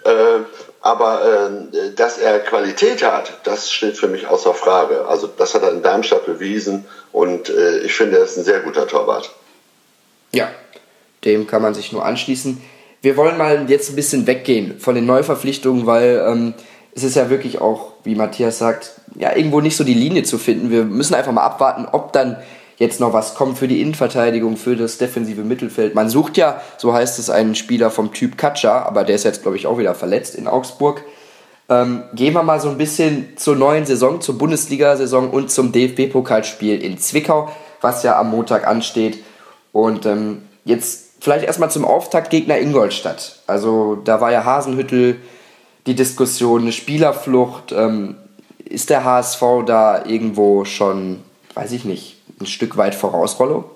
Äh, 0.05 0.11
aber 0.83 1.23
äh, 1.73 1.95
dass 1.97 2.19
er 2.19 2.41
Qualität 2.41 3.03
hat, 3.03 3.33
das 3.45 3.73
steht 3.73 3.97
für 3.97 4.09
mich 4.09 4.27
außer 4.27 4.53
Frage. 4.53 5.07
Also 5.07 5.27
das 5.27 5.55
hat 5.55 5.63
er 5.63 5.71
in 5.71 5.83
Darmstadt 5.83 6.27
bewiesen 6.27 6.85
und 7.13 7.49
äh, 7.49 7.79
ich 7.79 7.95
finde, 7.95 8.19
er 8.19 8.25
ist 8.25 8.37
ein 8.37 8.45
sehr 8.45 8.61
guter 8.61 8.87
Torwart. 8.87 9.33
Ja, 10.33 10.51
dem 11.25 11.47
kann 11.47 11.63
man 11.63 11.73
sich 11.73 11.93
nur 11.93 12.05
anschließen. 12.05 12.61
Wir 13.01 13.17
wollen 13.17 13.39
mal 13.39 13.71
jetzt 13.71 13.89
ein 13.89 13.97
bisschen 13.97 14.27
weggehen 14.27 14.79
von 14.81 14.95
den 14.95 15.07
Neuverpflichtungen, 15.07 15.87
weil 15.87 16.23
ähm, 16.29 16.55
es 16.95 17.05
ist 17.05 17.17
ja 17.17 17.31
wirklich 17.31 17.61
auch, 17.61 17.93
wie 18.05 18.15
Matthias 18.15 18.59
sagt, 18.59 18.93
ja 19.15 19.35
irgendwo 19.35 19.61
nicht 19.61 19.77
so 19.77 19.85
die 19.85 19.95
Linie 19.95 20.23
zu 20.25 20.39
finden. 20.39 20.71
Wir 20.71 20.85
müssen 20.85 21.15
einfach 21.15 21.33
mal 21.33 21.45
abwarten, 21.45 21.87
ob 21.91 22.13
dann 22.13 22.37
jetzt 22.79 23.01
noch 23.01 23.13
was 23.13 23.35
kommt 23.35 23.59
für 23.59 23.69
die 23.69 23.81
Innenverteidigung, 23.81 24.57
für 24.57 24.77
das 24.77 24.99
defensive 24.99 25.43
Mittelfeld. 25.43 25.95
Man 25.95 26.09
sucht 26.09 26.37
ja, 26.37 26.61
so 26.79 26.93
heißt 26.93 27.19
es, 27.19 27.31
einen 27.31 27.55
Spieler 27.55 27.91
vom 27.91 28.13
Typ 28.13 28.37
Katscha, 28.37 28.83
aber 28.83 29.05
der 29.05 29.17
ist 29.17 29.25
jetzt, 29.25 29.43
glaube 29.43 29.57
ich, 29.57 29.67
auch 29.67 29.79
wieder 29.79 29.95
verletzt 29.95 30.35
in 30.35 30.49
Augsburg. 30.49 31.03
Ähm, 31.69 32.03
gehen 32.13 32.35
wir 32.35 32.43
mal 32.43 32.61
so 32.61 32.69
ein 32.69 32.79
bisschen 32.79 33.37
zur 33.37 33.57
neuen 33.57 33.87
Saison, 33.87 34.21
zur 34.21 34.37
Bundesliga-Saison 34.37 35.31
und 35.31 35.51
zum 35.51 35.73
DFB-Pokalspiel 35.73 36.83
in 36.83 36.99
Zwickau, 36.99 37.51
was 37.81 38.03
ja 38.03 38.19
am 38.19 38.31
Montag 38.31 38.67
ansteht. 38.67 39.23
Und 39.71 40.05
ähm, 40.05 40.43
jetzt 40.65 41.13
vielleicht 41.21 41.45
erstmal 41.45 41.71
zum 41.71 41.85
Auftaktgegner 41.85 42.59
Ingolstadt. 42.59 43.41
Also 43.47 43.97
da 43.97 44.21
war 44.21 44.33
ja 44.33 44.45
Hasenhüttel 44.45 45.19
die 45.87 45.95
Diskussion, 45.95 46.63
eine 46.63 46.73
Spielerflucht. 46.73 47.73
Ähm, 47.73 48.17
ist 48.65 48.91
der 48.91 49.05
HSV 49.05 49.43
da 49.67 50.05
irgendwo 50.05 50.65
schon, 50.65 51.23
weiß 51.55 51.73
ich 51.73 51.85
nicht, 51.85 52.17
ein 52.41 52.47
Stück 52.47 52.77
weit 52.77 52.95
voraus, 52.95 53.39
Rollo? 53.39 53.71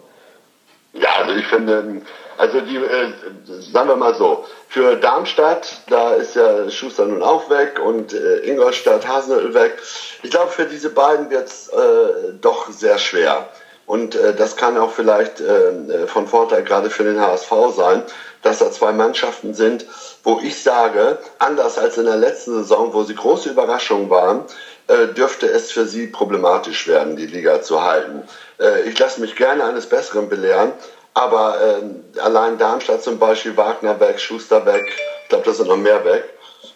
Ja, 0.95 1.11
also 1.19 1.33
ich 1.33 1.47
finde, 1.47 2.03
also 2.39 2.61
die, 2.61 2.77
äh, 2.77 3.13
sagen 3.45 3.89
wir 3.89 3.97
mal 3.97 4.15
so, 4.15 4.45
für 4.69 4.97
Darmstadt, 4.97 5.83
da 5.89 6.15
ist 6.15 6.37
ja 6.37 6.71
Schuster 6.71 7.07
nun 7.07 7.23
auch 7.23 7.51
weg 7.51 7.81
und 7.85 8.13
äh, 8.13 8.39
Ingolstadt, 8.39 9.07
Hasenhüttl 9.07 9.55
weg. 9.55 9.79
Ich 10.23 10.31
glaube, 10.31 10.51
für 10.51 10.65
diese 10.65 10.91
beiden 10.91 11.31
wird 11.31 11.49
es 11.49 11.69
äh, 11.69 12.33
doch 12.41 12.71
sehr 12.71 12.99
schwer. 12.99 13.49
Und 13.87 14.17
äh, 14.17 14.35
das 14.35 14.57
kann 14.57 14.77
auch 14.77 14.91
vielleicht 14.91 15.41
äh, 15.41 16.07
von 16.07 16.27
Vorteil 16.27 16.65
gerade 16.65 16.91
für 16.91 17.05
den 17.05 17.21
HSV 17.21 17.53
sein, 17.77 18.03
dass 18.43 18.59
da 18.59 18.71
zwei 18.71 18.93
Mannschaften 18.93 19.55
sind, 19.55 19.87
wo 20.27 20.41
ich 20.43 20.61
sage, 20.61 21.19
anders 21.39 21.79
als 21.79 21.99
in 21.99 22.05
der 22.05 22.17
letzten 22.17 22.55
Saison, 22.55 22.93
wo 22.93 23.05
sie 23.05 23.15
große 23.15 23.49
Überraschungen 23.49 24.11
waren, 24.11 24.43
äh, 24.89 25.07
dürfte 25.07 25.47
es 25.47 25.71
für 25.71 25.87
sie 25.87 26.09
problematisch 26.09 26.89
werden, 26.89 27.15
die 27.15 27.27
Liga 27.27 27.63
zu 27.63 27.85
halten. 27.85 28.25
Äh, 28.59 28.89
ich 28.89 28.99
lasse 28.99 29.21
mich 29.21 29.37
gerne 29.37 29.65
eines 29.65 29.87
Besseren 29.87 30.29
belehren, 30.29 30.73
aber 31.15 31.61
äh, 31.61 32.21
allein 32.21 32.59
Darmstadt 32.59 33.05
zum 33.05 33.21
Beispiel, 33.21 33.57
Wagner 33.57 34.01
weg, 34.01 34.19
Schuster 34.19 34.67
weg, 34.67 34.83
ich 35.23 35.29
glaube, 35.29 35.45
da 35.45 35.53
sind 35.53 35.69
noch 35.69 35.77
mehr 35.77 36.05
weg. 36.05 36.25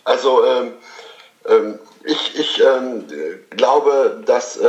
Also 0.04 0.44
ähm, 0.44 0.74
ähm, 1.48 1.80
ich, 2.04 2.38
ich 2.38 2.62
ähm, 2.62 3.04
glaube, 3.50 4.22
dass 4.26 4.60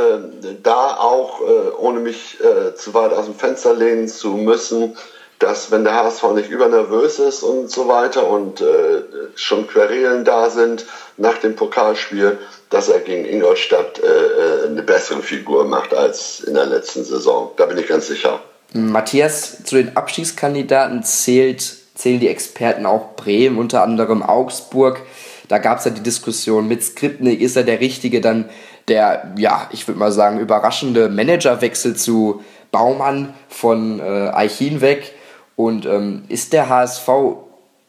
da 0.62 0.96
auch, 0.96 1.40
ohne 1.78 2.00
mich 2.00 2.36
zu 2.76 2.92
weit 2.92 3.12
aus 3.14 3.24
dem 3.24 3.34
Fenster 3.34 3.72
lehnen 3.72 4.06
zu 4.06 4.32
müssen, 4.34 4.98
dass 5.42 5.70
wenn 5.72 5.82
der 5.82 5.94
HSV 5.94 6.22
nicht 6.34 6.50
übernervös 6.50 7.18
ist 7.18 7.42
und 7.42 7.68
so 7.68 7.88
weiter 7.88 8.28
und 8.28 8.60
äh, 8.60 9.02
schon 9.34 9.66
Querelen 9.66 10.24
da 10.24 10.50
sind 10.50 10.86
nach 11.16 11.38
dem 11.38 11.56
Pokalspiel, 11.56 12.38
dass 12.70 12.88
er 12.88 13.00
gegen 13.00 13.24
Ingolstadt 13.24 13.98
äh, 13.98 14.06
äh, 14.06 14.66
eine 14.68 14.82
bessere 14.82 15.20
Figur 15.20 15.64
macht 15.64 15.94
als 15.94 16.40
in 16.40 16.54
der 16.54 16.66
letzten 16.66 17.04
Saison. 17.04 17.50
Da 17.56 17.66
bin 17.66 17.76
ich 17.76 17.88
ganz 17.88 18.06
sicher. 18.06 18.40
Matthias, 18.72 19.64
zu 19.64 19.76
den 19.76 19.96
Abstiegskandidaten 19.96 21.02
zählt, 21.02 21.76
zählen 21.94 22.20
die 22.20 22.28
Experten 22.28 22.86
auch 22.86 23.16
Bremen, 23.16 23.58
unter 23.58 23.82
anderem 23.82 24.22
Augsburg. 24.22 25.00
Da 25.48 25.58
gab 25.58 25.78
es 25.78 25.84
ja 25.84 25.90
die 25.90 26.02
Diskussion 26.02 26.68
mit 26.68 26.84
Skripnik, 26.84 27.40
ist 27.40 27.56
er 27.56 27.64
der 27.64 27.80
Richtige? 27.80 28.20
Dann 28.20 28.48
der, 28.88 29.34
ja, 29.36 29.68
ich 29.72 29.86
würde 29.88 29.98
mal 29.98 30.12
sagen, 30.12 30.38
überraschende 30.38 31.08
Managerwechsel 31.08 31.96
zu 31.96 32.42
Baumann 32.70 33.34
von 33.48 34.00
äh, 34.00 34.30
Eichin 34.32 34.80
weg. 34.80 35.12
Und 35.56 35.86
ähm, 35.86 36.24
ist 36.28 36.52
der 36.52 36.68
HSV 36.68 37.08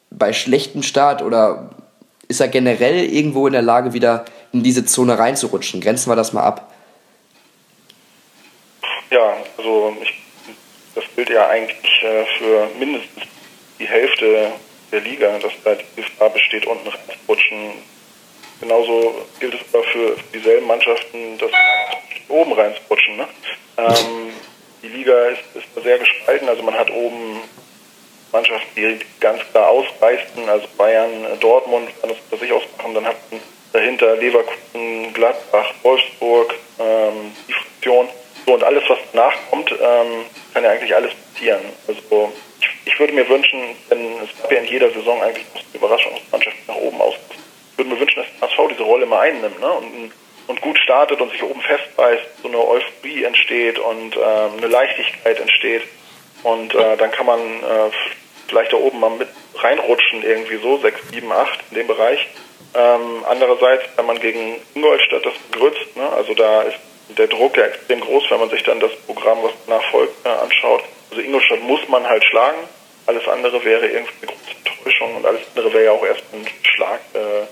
bei 0.09 0.33
schlechtem 0.33 0.83
Start 0.83 1.21
oder 1.21 1.69
ist 2.27 2.39
er 2.39 2.47
generell 2.47 3.05
irgendwo 3.05 3.47
in 3.47 3.53
der 3.53 3.61
Lage, 3.61 3.93
wieder 3.93 4.25
in 4.51 4.63
diese 4.63 4.85
Zone 4.85 5.17
reinzurutschen? 5.17 5.81
Grenzen 5.81 6.09
wir 6.09 6.15
das 6.15 6.33
mal 6.33 6.43
ab. 6.43 6.71
Ja, 9.09 9.37
also 9.57 9.95
ich, 10.01 10.13
das 10.95 11.03
gilt 11.15 11.29
ja 11.29 11.47
eigentlich 11.47 12.03
äh, 12.03 12.25
für 12.37 12.67
mindestens 12.79 13.23
die 13.79 13.85
Hälfte 13.85 14.51
der 14.91 15.01
Liga, 15.01 15.37
dass 15.39 15.51
da 15.63 15.75
die 15.75 16.01
Gefahr 16.01 16.29
besteht, 16.29 16.65
unten 16.65 16.87
reinzurutschen. 16.87 17.73
Genauso 18.59 19.15
gilt 19.39 19.55
es 19.55 19.61
aber 19.73 19.83
für 19.83 20.15
dieselben 20.33 20.67
Mannschaften, 20.67 21.37
dass 21.37 21.51
oben 22.29 22.53
reinzurutschen. 22.53 23.17
Ne? 23.17 23.27
Ähm, 23.77 24.33
die 24.83 24.89
Liga 24.89 25.27
ist, 25.29 25.41
ist 25.55 25.83
sehr 25.83 25.97
gespalten, 25.97 26.49
also 26.49 26.61
man 26.61 26.75
hat 26.75 26.91
oben 26.91 27.41
Mannschaften, 28.31 28.69
die 28.75 28.99
ganz 29.19 29.41
klar 29.51 29.69
ausreißen, 29.69 30.47
also 30.49 30.67
Bayern, 30.77 31.39
Dortmund, 31.39 31.89
wenn 32.01 32.09
das 32.09 32.19
unter 32.29 32.43
sich 32.43 32.51
ausmachen, 32.51 32.93
dann 32.93 33.05
hat 33.05 33.15
man 33.31 33.41
dahinter 33.71 34.15
Leverkusen, 34.17 35.13
Gladbach, 35.13 35.73
Wolfsburg, 35.83 36.53
ähm, 36.79 37.31
die 37.47 37.53
Fraktion. 37.53 38.07
So, 38.45 38.53
und 38.55 38.63
alles, 38.63 38.83
was 38.89 38.99
nachkommt, 39.13 39.71
ähm, 39.71 40.25
kann 40.53 40.63
ja 40.63 40.71
eigentlich 40.71 40.93
alles 40.93 41.13
passieren. 41.15 41.61
Also 41.87 42.33
ich, 42.59 42.67
ich 42.85 42.99
würde 42.99 43.13
mir 43.13 43.27
wünschen, 43.29 43.59
denn 43.89 44.17
es 44.21 44.41
gab 44.41 44.51
ja 44.51 44.59
in 44.59 44.65
jeder 44.65 44.91
Saison 44.91 45.21
eigentlich 45.21 45.45
eine 45.53 45.63
Überraschungsmannschaft 45.75 46.57
nach 46.67 46.75
oben 46.75 46.99
aus. 46.99 47.15
Ich 47.71 47.77
würde 47.77 47.91
mir 47.91 47.99
wünschen, 47.99 48.21
dass 48.21 48.27
der 48.39 48.49
HSV 48.49 48.71
diese 48.71 48.83
Rolle 48.83 49.05
mal 49.05 49.21
einnimmt 49.21 49.59
ne? 49.59 49.71
und, 49.71 50.11
und 50.47 50.61
gut 50.61 50.77
startet 50.79 51.21
und 51.21 51.31
sich 51.31 51.43
oben 51.43 51.61
festbeißt, 51.61 52.23
so 52.41 52.47
eine 52.47 52.57
Euphorie 52.57 53.23
entsteht 53.23 53.79
und 53.79 54.15
ähm, 54.15 54.57
eine 54.57 54.67
Leichtigkeit 54.67 55.39
entsteht. 55.39 55.83
Und 56.43 56.75
äh, 56.75 56.97
dann 56.97 57.11
kann 57.11 57.25
man 57.25 57.39
äh, 57.39 57.91
vielleicht 58.47 58.73
da 58.73 58.77
oben 58.77 58.99
mal 58.99 59.11
mit 59.11 59.29
reinrutschen, 59.55 60.23
irgendwie 60.23 60.57
so, 60.57 60.77
6, 60.77 61.09
7, 61.11 61.31
8 61.31 61.59
in 61.71 61.77
dem 61.77 61.87
Bereich. 61.87 62.27
Ähm, 62.75 63.23
andererseits, 63.27 63.83
wenn 63.95 64.05
man 64.05 64.19
gegen 64.19 64.59
Ingolstadt 64.73 65.25
das 65.25 65.33
grützt, 65.51 65.95
ne, 65.95 66.09
also 66.09 66.33
da 66.33 66.63
ist 66.63 66.77
der 67.17 67.27
Druck 67.27 67.55
ja 67.57 67.65
extrem 67.65 68.01
groß, 68.01 68.23
wenn 68.29 68.39
man 68.39 68.49
sich 68.49 68.63
dann 68.63 68.79
das 68.79 68.95
Programm, 69.05 69.39
was 69.43 69.51
nachfolgt, 69.67 70.25
äh, 70.25 70.29
anschaut. 70.29 70.83
Also 71.11 71.21
Ingolstadt 71.21 71.61
muss 71.61 71.87
man 71.87 72.07
halt 72.07 72.23
schlagen. 72.25 72.57
Alles 73.05 73.27
andere 73.27 73.63
wäre 73.63 73.87
irgendwie 73.87 74.13
eine 74.21 74.31
große 74.31 74.57
Enttäuschung 74.57 75.15
und 75.17 75.25
alles 75.25 75.41
andere 75.49 75.73
wäre 75.73 75.85
ja 75.85 75.91
auch 75.91 76.05
erst 76.05 76.23
ein 76.33 76.47
Schlag 76.63 77.01
äh, 77.13 77.45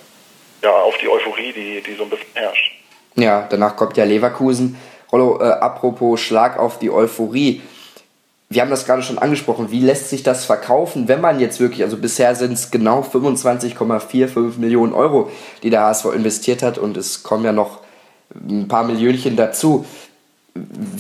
ja, 0.63 0.71
auf 0.71 0.97
die 0.97 1.09
Euphorie, 1.09 1.51
die, 1.53 1.81
die 1.81 1.95
so 1.95 2.03
ein 2.03 2.09
bisschen 2.09 2.33
herrscht. 2.33 2.71
Ja, 3.15 3.47
danach 3.49 3.75
kommt 3.75 3.97
ja 3.97 4.03
Leverkusen. 4.03 4.77
Rollo, 5.11 5.39
äh, 5.41 5.45
apropos 5.45 6.19
Schlag 6.19 6.57
auf 6.57 6.79
die 6.79 6.89
Euphorie. 6.89 7.61
Wir 8.49 8.61
haben 8.61 8.69
das 8.69 8.85
gerade 8.85 9.01
schon 9.01 9.17
angesprochen. 9.17 9.71
Wie 9.71 9.79
lässt 9.79 10.09
sich 10.09 10.23
das 10.23 10.45
verkaufen, 10.45 11.07
wenn 11.07 11.21
man 11.21 11.39
jetzt 11.39 11.59
wirklich, 11.59 11.83
also 11.83 11.97
bisher 11.97 12.35
sind 12.35 12.53
es 12.53 12.69
genau 12.69 13.01
25,45 13.01 14.59
Millionen 14.59 14.93
Euro, 14.93 15.29
die 15.63 15.69
der 15.69 15.83
HSV 15.83 16.05
investiert 16.13 16.61
hat 16.61 16.77
und 16.77 16.97
es 16.97 17.23
kommen 17.23 17.45
ja 17.45 17.53
noch 17.53 17.79
ein 18.35 18.67
paar 18.67 18.83
Millionchen 18.83 19.35
dazu. 19.35 19.85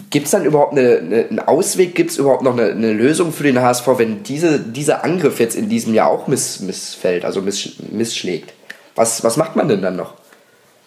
Gibt 0.09 0.25
es 0.25 0.31
dann 0.31 0.45
überhaupt 0.45 0.71
eine, 0.77 0.99
eine, 0.99 1.25
einen 1.29 1.39
Ausweg? 1.39 1.93
Gibt 1.93 2.11
es 2.11 2.17
überhaupt 2.17 2.41
noch 2.41 2.53
eine, 2.53 2.71
eine, 2.71 2.93
Lösung 2.93 3.33
für 3.33 3.43
den 3.43 3.61
HSV, 3.61 3.85
wenn 3.97 4.23
diese, 4.23 4.59
dieser 4.59 5.03
Angriff 5.03 5.41
jetzt 5.41 5.55
in 5.55 5.67
diesem 5.67 5.93
Jahr 5.93 6.09
auch 6.09 6.27
miss, 6.27 6.61
missfällt, 6.61 7.25
also 7.25 7.41
miss, 7.41 7.73
missschlägt? 7.91 8.53
Was, 8.95 9.25
was 9.25 9.35
macht 9.35 9.57
man 9.57 9.67
denn 9.67 9.81
dann 9.81 9.97
noch? 9.97 10.13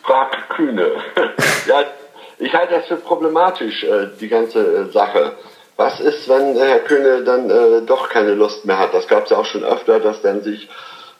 Frag 0.05 0.51
Kühne. 0.51 0.93
ja, 1.67 1.85
ich 2.39 2.53
halte 2.53 2.75
das 2.75 2.87
für 2.87 2.97
problematisch, 2.97 3.85
äh, 3.85 4.09
die 4.21 4.29
ganze 4.29 4.61
äh, 4.61 4.93
Sache. 4.93 5.33
Was 5.77 5.99
ist, 5.99 6.29
wenn 6.29 6.57
Herr 6.57 6.81
Kühne 6.81 7.25
dann 7.25 7.51
äh, 7.51 7.83
doch 7.83 8.11
keine 8.11 8.35
Lust 8.35 8.65
mehr 8.65 8.79
hat? 8.79 8.93
Das 8.93 9.09
gab 9.09 9.25
es 9.25 9.31
ja 9.31 9.39
auch 9.39 9.47
schon 9.47 9.65
öfter, 9.65 10.01
dass 10.01 10.21
dann 10.21 10.43
sich 10.43 10.69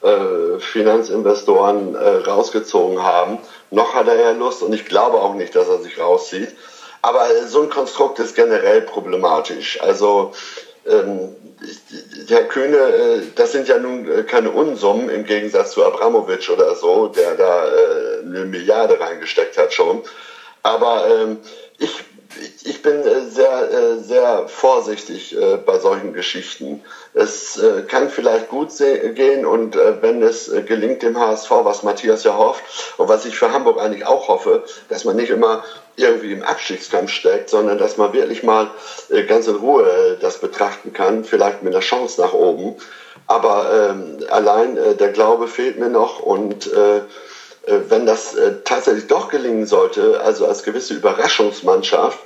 äh, 0.01 0.59
Finanzinvestoren 0.59 1.95
äh, 1.95 2.29
rausgezogen 2.29 3.01
haben. 3.01 3.39
Noch 3.71 3.95
hat 3.95 4.07
er 4.07 4.19
ja 4.19 4.31
Lust 4.31 4.61
und 4.61 4.73
ich 4.73 4.85
glaube 4.85 5.17
auch 5.17 5.33
nicht, 5.33 5.55
dass 5.55 5.67
er 5.67 5.79
sich 5.79 5.99
rauszieht. 5.99 6.55
Aber 7.01 7.25
so 7.47 7.61
ein 7.61 7.69
Konstrukt 7.69 8.19
ist 8.19 8.35
generell 8.35 8.81
problematisch. 8.81 9.81
Also 9.81 10.31
ähm, 10.87 11.35
Herr 12.27 12.43
Kühne, 12.43 12.77
äh, 12.77 13.21
das 13.35 13.51
sind 13.51 13.67
ja 13.67 13.77
nun 13.77 14.09
äh, 14.09 14.23
keine 14.23 14.51
Unsummen 14.51 15.09
im 15.09 15.25
Gegensatz 15.25 15.71
zu 15.71 15.85
Abramowitsch 15.85 16.49
oder 16.49 16.75
so, 16.75 17.07
der 17.07 17.35
da 17.35 17.67
äh, 17.67 18.19
eine 18.23 18.45
Milliarde 18.45 18.99
reingesteckt 18.99 19.57
hat 19.57 19.73
schon. 19.73 20.03
Aber 20.63 21.07
ähm, 21.09 21.37
ich 21.77 22.04
ich 22.63 22.81
bin 22.81 23.01
äh, 23.01 23.21
sehr, 23.29 23.71
äh, 23.71 23.97
sehr 23.99 24.47
vorsichtig 24.47 25.35
äh, 25.35 25.57
bei 25.57 25.79
solchen 25.79 26.13
Geschichten. 26.13 26.81
Es 27.13 27.61
kann 27.87 28.09
vielleicht 28.09 28.49
gut 28.49 28.71
gehen 28.77 29.45
und 29.45 29.75
wenn 30.01 30.21
es 30.21 30.51
gelingt 30.65 31.01
dem 31.01 31.17
HSV, 31.17 31.49
was 31.63 31.83
Matthias 31.83 32.25
ja 32.25 32.35
hofft 32.35 32.63
und 32.97 33.07
was 33.07 33.25
ich 33.25 33.37
für 33.37 33.53
Hamburg 33.53 33.79
eigentlich 33.79 34.05
auch 34.05 34.27
hoffe, 34.27 34.65
dass 34.89 35.05
man 35.05 35.15
nicht 35.15 35.29
immer 35.29 35.63
irgendwie 35.95 36.33
im 36.33 36.43
Abstiegskampf 36.43 37.09
steckt, 37.09 37.49
sondern 37.49 37.77
dass 37.77 37.95
man 37.95 38.11
wirklich 38.11 38.43
mal 38.43 38.67
ganz 39.29 39.47
in 39.47 39.55
Ruhe 39.55 40.17
das 40.19 40.39
betrachten 40.39 40.91
kann, 40.91 41.23
vielleicht 41.23 41.63
mit 41.63 41.73
einer 41.73 41.81
Chance 41.81 42.19
nach 42.19 42.33
oben. 42.33 42.75
Aber 43.27 43.91
ähm, 43.91 44.17
allein 44.29 44.75
der 44.75 45.09
Glaube 45.13 45.47
fehlt 45.47 45.79
mir 45.79 45.89
noch 45.89 46.19
und 46.19 46.67
äh, 46.67 46.99
wenn 47.89 48.05
das 48.05 48.35
äh, 48.35 48.55
tatsächlich 48.63 49.07
doch 49.07 49.29
gelingen 49.29 49.65
sollte, 49.65 50.21
also 50.21 50.45
als 50.45 50.63
gewisse 50.63 50.93
Überraschungsmannschaft, 50.93 52.19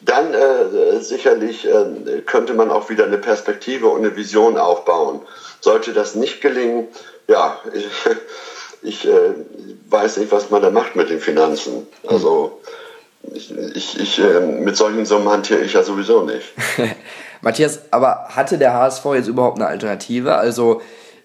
dann 0.00 0.32
äh, 0.32 1.00
sicherlich 1.00 1.66
äh, 1.66 2.22
könnte 2.24 2.54
man 2.54 2.70
auch 2.70 2.88
wieder 2.88 3.04
eine 3.04 3.18
Perspektive 3.18 3.88
und 3.88 4.00
eine 4.04 4.16
Vision 4.16 4.56
aufbauen. 4.56 5.20
Sollte 5.60 5.92
das 5.92 6.14
nicht 6.14 6.40
gelingen, 6.40 6.88
ja, 7.28 7.58
ich, 7.74 7.86
ich 8.82 9.08
äh, 9.08 9.34
weiß 9.90 10.16
nicht, 10.18 10.32
was 10.32 10.50
man 10.50 10.62
da 10.62 10.70
macht 10.70 10.96
mit 10.96 11.10
den 11.10 11.20
Finanzen. 11.20 11.86
Also 12.06 12.60
ich, 13.34 13.54
ich, 13.74 14.00
ich 14.00 14.18
äh, 14.18 14.40
mit 14.40 14.76
solchen 14.76 15.04
Summen 15.04 15.28
hantiere 15.28 15.60
ich 15.60 15.74
ja 15.74 15.82
sowieso 15.82 16.22
nicht. 16.22 16.46
Matthias, 17.42 17.80
aber 17.90 18.28
hatte 18.30 18.58
der 18.58 18.74
HSV 18.74 19.04
jetzt 19.14 19.28
überhaupt 19.28 19.58
eine 19.58 19.66
Alternative? 19.66 20.36
Also 20.36 20.80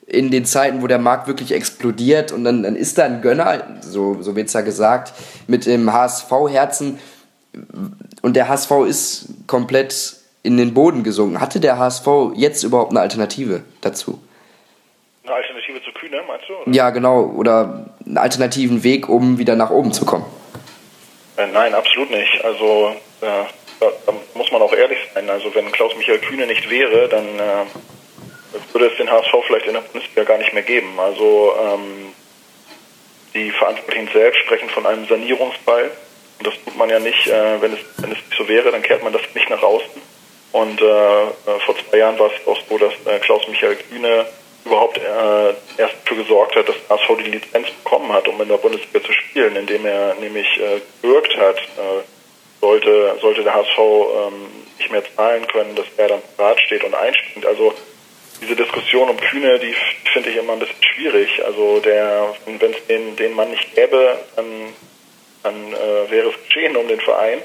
in 0.08 0.32
den 0.32 0.46
Zeiten, 0.46 0.82
wo 0.82 0.88
der 0.88 1.00
Markt 1.00 1.28
wirklich 1.28 1.52
explodiert 1.52 2.32
und 2.32 2.44
dann, 2.44 2.64
dann 2.64 2.76
ist 2.76 2.98
da 2.98 3.06
ein 3.06 3.22
Gönner, 3.22 3.80
so, 3.82 4.22
so 4.22 4.36
wird 4.36 4.48
es 4.48 4.54
ja 4.54 4.62
gesagt, 4.62 5.14
mit 5.48 5.66
dem 5.66 5.92
HSV-Herzen 5.92 7.00
und 8.22 8.36
der 8.36 8.48
HSV 8.48 8.72
ist 8.88 9.28
komplett 9.48 10.18
in 10.44 10.58
den 10.58 10.74
Boden 10.74 11.04
gesunken. 11.04 11.42
Hatte 11.42 11.60
der 11.60 11.80
HSV 11.80 12.08
jetzt 12.36 12.64
überhaupt 12.64 12.92
eine 12.92 13.02
Alternative 13.02 13.64
dazu? 13.82 14.22
Eine 15.24 15.36
Alternative 15.36 15.82
zu 15.84 15.92
Kühne, 15.92 16.22
meinst 16.28 16.48
du? 16.48 16.54
Oder? 16.54 16.72
Ja, 16.72 16.90
genau. 16.92 17.24
Oder 17.36 17.88
einen 18.06 18.18
alternativen 18.18 18.84
Weg, 18.84 19.10
um 19.10 19.40
wieder 19.40 19.56
nach 19.56 19.72
oben 19.72 19.92
zu 19.92 20.06
kommen? 20.06 20.26
Äh, 21.38 21.48
nein, 21.48 21.74
absolut 21.74 22.12
nicht. 22.12 22.44
Also 22.44 22.96
äh, 23.22 23.46
da, 23.80 23.88
da, 24.06 24.14
muss 24.36 24.52
man 24.52 24.62
auch 24.62 24.74
ehrlich 24.74 25.00
sein. 25.14 25.28
Also 25.30 25.54
wenn 25.56 25.72
Klaus-Michael 25.72 26.20
Kühne 26.20 26.46
nicht 26.46 26.70
wäre, 26.70 27.10
dann 27.10 27.26
äh, 27.26 27.66
würde 28.72 28.88
es 28.88 28.98
den 28.98 29.10
HSV 29.10 29.34
vielleicht 29.48 29.68
in 29.68 29.74
der 29.74 29.82
Bundesliga 29.82 30.24
gar 30.24 30.38
nicht 30.38 30.54
mehr 30.54 30.64
geben. 30.64 31.00
Also 31.00 31.54
ähm, 31.60 32.14
die 33.34 33.52
Verantwortlichen 33.52 34.10
selbst 34.14 34.40
sprechen 34.42 34.70
von 34.70 34.86
einem 34.86 35.08
Sanierungsball. 35.08 35.92
Und 36.38 36.48
das 36.48 36.54
tut 36.64 36.78
man 36.78 36.90
ja 36.90 37.00
nicht, 37.00 37.28
äh, 37.28 37.62
wenn, 37.62 37.74
es, 37.74 37.80
wenn 37.98 38.12
es 38.12 38.18
nicht 38.18 38.38
so 38.38 38.48
wäre, 38.48 38.72
dann 38.72 38.82
kehrt 38.82 39.04
man 39.04 39.14
das 39.14 39.22
nicht 39.34 39.50
nach 39.50 39.62
außen. 39.62 40.02
Und 40.52 40.82
äh, 40.82 40.86
äh 40.86 41.60
vor 41.66 41.76
zwei 41.90 41.98
Jahren 41.98 42.18
war 42.18 42.28
es 42.28 42.48
auch 42.48 42.60
so, 42.70 42.78
dass 42.78 42.94
äh, 43.06 43.20
Klaus-Michael 43.20 43.76
Kühne 43.76 44.26
überhaupt 44.66 44.98
äh, 44.98 45.50
erst 45.78 45.96
dafür 46.04 46.24
gesorgt 46.24 46.56
hat, 46.56 46.68
dass 46.68 46.76
HSV 46.90 47.18
die 47.24 47.32
Lizenz 47.32 47.70
bekommen 47.84 48.12
hat, 48.12 48.28
um 48.28 48.42
in 48.42 48.50
der 48.50 48.58
Bundesliga 48.58 49.04
zu 49.04 49.14
spielen, 49.14 49.56
indem 49.56 49.86
er 49.86 50.16
nämlich 50.16 50.48
äh, 50.58 50.82
gewirkt 51.02 51.38
hat, 51.38 51.58
äh, 51.58 52.04
sollte, 52.62 53.18
sollte 53.22 53.44
der 53.44 53.54
HSV 53.54 53.78
ähm, 53.78 54.48
nicht 54.80 54.92
mehr 54.92 55.04
zahlen 55.16 55.46
können, 55.48 55.76
dass 55.76 55.86
er 55.98 56.08
dann 56.08 56.22
parat 56.36 56.60
steht 56.62 56.84
und 56.84 56.96
einspringt. 56.96 57.46
Also 57.46 57.74
diese 58.42 58.56
Diskussion 58.56 59.10
um 59.10 59.18
Kühne, 59.18 59.60
die 59.60 59.76
finde 60.14 60.30
ich 60.30 60.38
immer 60.38 60.54
ein 60.54 60.60
bisschen 60.60 60.84
schwierig. 60.84 61.44
Also 61.46 61.80
der, 61.80 62.36
wenn 62.46 62.72
es 62.72 62.86
den, 62.88 63.16
den 63.16 63.34
Mann 63.34 63.52
nicht 63.52 63.74
gäbe, 63.76 64.20
dann 64.36 64.74
dann 65.46 65.74
äh, 65.74 66.12
wäre 66.12 66.30
es 66.30 66.36
geschehen 66.48 66.76
um 66.76 66.88
den 66.88 67.00
Verein. 67.00 67.40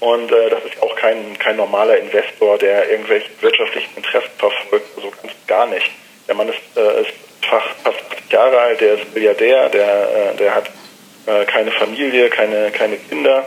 Und 0.00 0.30
äh, 0.32 0.50
das 0.50 0.64
ist 0.64 0.82
auch 0.82 0.94
kein, 0.96 1.38
kein 1.38 1.56
normaler 1.56 1.96
Investor, 1.98 2.58
der 2.58 2.90
irgendwelche 2.90 3.30
wirtschaftlichen 3.40 3.96
Interessen 3.96 4.30
verfolgt, 4.36 4.86
so 4.96 5.10
ganz 5.22 5.32
gar 5.46 5.66
nicht. 5.66 5.88
Der 6.26 6.34
Mann 6.34 6.48
ist, 6.48 6.58
äh, 6.76 7.02
ist 7.02 7.12
fast, 7.48 7.68
fast 7.84 7.98
80 8.10 8.32
Jahre 8.32 8.58
alt, 8.58 8.80
der 8.80 8.94
ist 8.94 9.14
Milliardär, 9.14 9.68
der, 9.68 10.32
äh, 10.32 10.36
der 10.36 10.54
hat 10.54 10.70
äh, 11.26 11.44
keine 11.44 11.70
Familie, 11.70 12.28
keine, 12.28 12.70
keine 12.72 12.96
Kinder. 12.96 13.46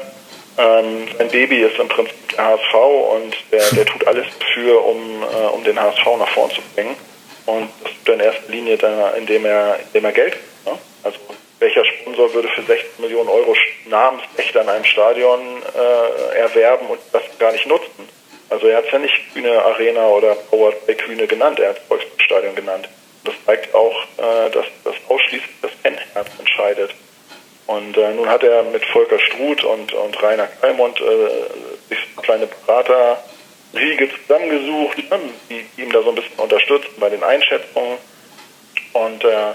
Ähm, 0.57 1.07
sein 1.17 1.27
Baby 1.29 1.61
ist 1.61 1.77
im 1.77 1.87
Prinzip 1.87 2.29
der 2.29 2.45
HSV 2.45 2.73
und 2.73 3.35
der, 3.51 3.63
der 3.71 3.85
tut 3.85 4.07
alles 4.07 4.25
dafür, 4.39 4.83
um, 4.85 5.23
äh, 5.23 5.47
um 5.53 5.63
den 5.63 5.79
HSV 5.79 6.05
nach 6.17 6.29
vorn 6.29 6.49
zu 6.51 6.61
bringen. 6.73 6.95
Und 7.45 7.69
das 7.83 7.91
tut 7.91 8.07
er 8.09 8.13
in 8.15 8.19
erster 8.19 8.51
Linie, 8.51 8.77
da, 8.77 9.11
indem, 9.11 9.45
er, 9.45 9.79
indem 9.87 10.05
er 10.05 10.11
Geld. 10.11 10.37
Ne? 10.65 10.77
Also 11.03 11.19
welcher 11.59 11.85
Sponsor 11.85 12.33
würde 12.33 12.47
für 12.49 12.63
16 12.63 12.87
Millionen 12.99 13.29
Euro 13.29 13.55
Namensrechte 13.85 14.61
an 14.61 14.69
einem 14.69 14.85
Stadion 14.85 15.39
äh, 15.75 16.37
erwerben 16.37 16.87
und 16.87 16.99
das 17.11 17.23
gar 17.39 17.51
nicht 17.51 17.67
nutzen? 17.67 18.09
Also 18.49 18.67
er 18.67 18.77
hat 18.77 18.85
es 18.85 18.91
ja 18.91 18.99
nicht 18.99 19.33
Kühne 19.33 19.61
Arena 19.61 20.07
oder 20.07 20.35
Powered 20.35 20.85
by 20.85 20.95
Kühne 20.95 21.27
genannt, 21.27 21.59
er 21.59 21.69
hat 21.69 21.79
Volksstadion 21.87 22.55
genannt. 22.55 22.87
Das 23.23 23.35
zeigt 23.45 23.75
auch, 23.75 23.95
äh, 24.17 24.49
dass 24.51 24.65
das 24.83 24.95
ausschließlich 25.07 25.51
das 25.61 25.71
Fanherz 25.83 26.29
entscheidet. 26.39 26.91
Und 27.67 27.97
äh, 27.97 28.13
nun 28.13 28.29
hat 28.29 28.43
er 28.43 28.63
mit 28.63 28.85
Volker 28.85 29.19
Struth 29.19 29.63
und, 29.63 29.93
und 29.93 30.23
Rainer 30.23 30.47
Kalmund 30.47 31.01
äh, 31.01 31.89
sich 31.89 31.99
kleine 32.21 32.47
Beraterriege 32.47 34.09
zusammengesucht, 34.09 34.97
ne, 35.09 35.19
die 35.49 35.81
ihm 35.81 35.91
da 35.91 36.01
so 36.01 36.09
ein 36.09 36.15
bisschen 36.15 36.39
unterstützen 36.39 36.93
bei 36.97 37.09
den 37.09 37.23
Einschätzungen. 37.23 37.97
Und 38.93 39.23
äh, 39.25 39.53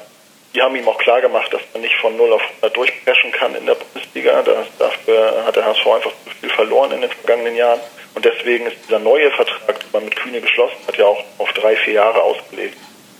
die 0.54 0.60
haben 0.60 0.76
ihm 0.76 0.86
auch 0.86 0.98
klar 0.98 1.22
gemacht, 1.22 1.52
dass 1.54 1.62
man 1.72 1.80
nicht 1.80 1.94
von 1.96 2.14
0 2.16 2.34
auf 2.34 2.42
100 2.42 2.76
durchpreschen 2.76 3.32
kann 3.32 3.54
in 3.54 3.64
der 3.64 3.76
Bundesliga. 3.76 4.42
Das, 4.42 4.66
dafür 4.78 5.44
hat 5.46 5.56
der 5.56 5.64
HSV 5.64 5.86
einfach 5.86 6.12
zu 6.24 6.30
viel 6.38 6.50
verloren 6.50 6.92
in 6.92 7.00
den 7.00 7.10
vergangenen 7.10 7.56
Jahren. 7.56 7.80
Und 8.14 8.26
deswegen 8.26 8.66
ist 8.66 8.76
dieser 8.86 8.98
neue 8.98 9.30
Vertrag, 9.30 9.80
den 9.80 9.88
man 9.92 10.04
mit 10.04 10.16
Kühne 10.16 10.42
geschlossen 10.42 10.76
hat, 10.86 10.98
ja 10.98 11.06
auch 11.06 11.24
auf 11.38 11.50
drei, 11.54 11.76
vier 11.76 11.94
Jahre 11.94 12.22
ausgelegt. 12.22 12.76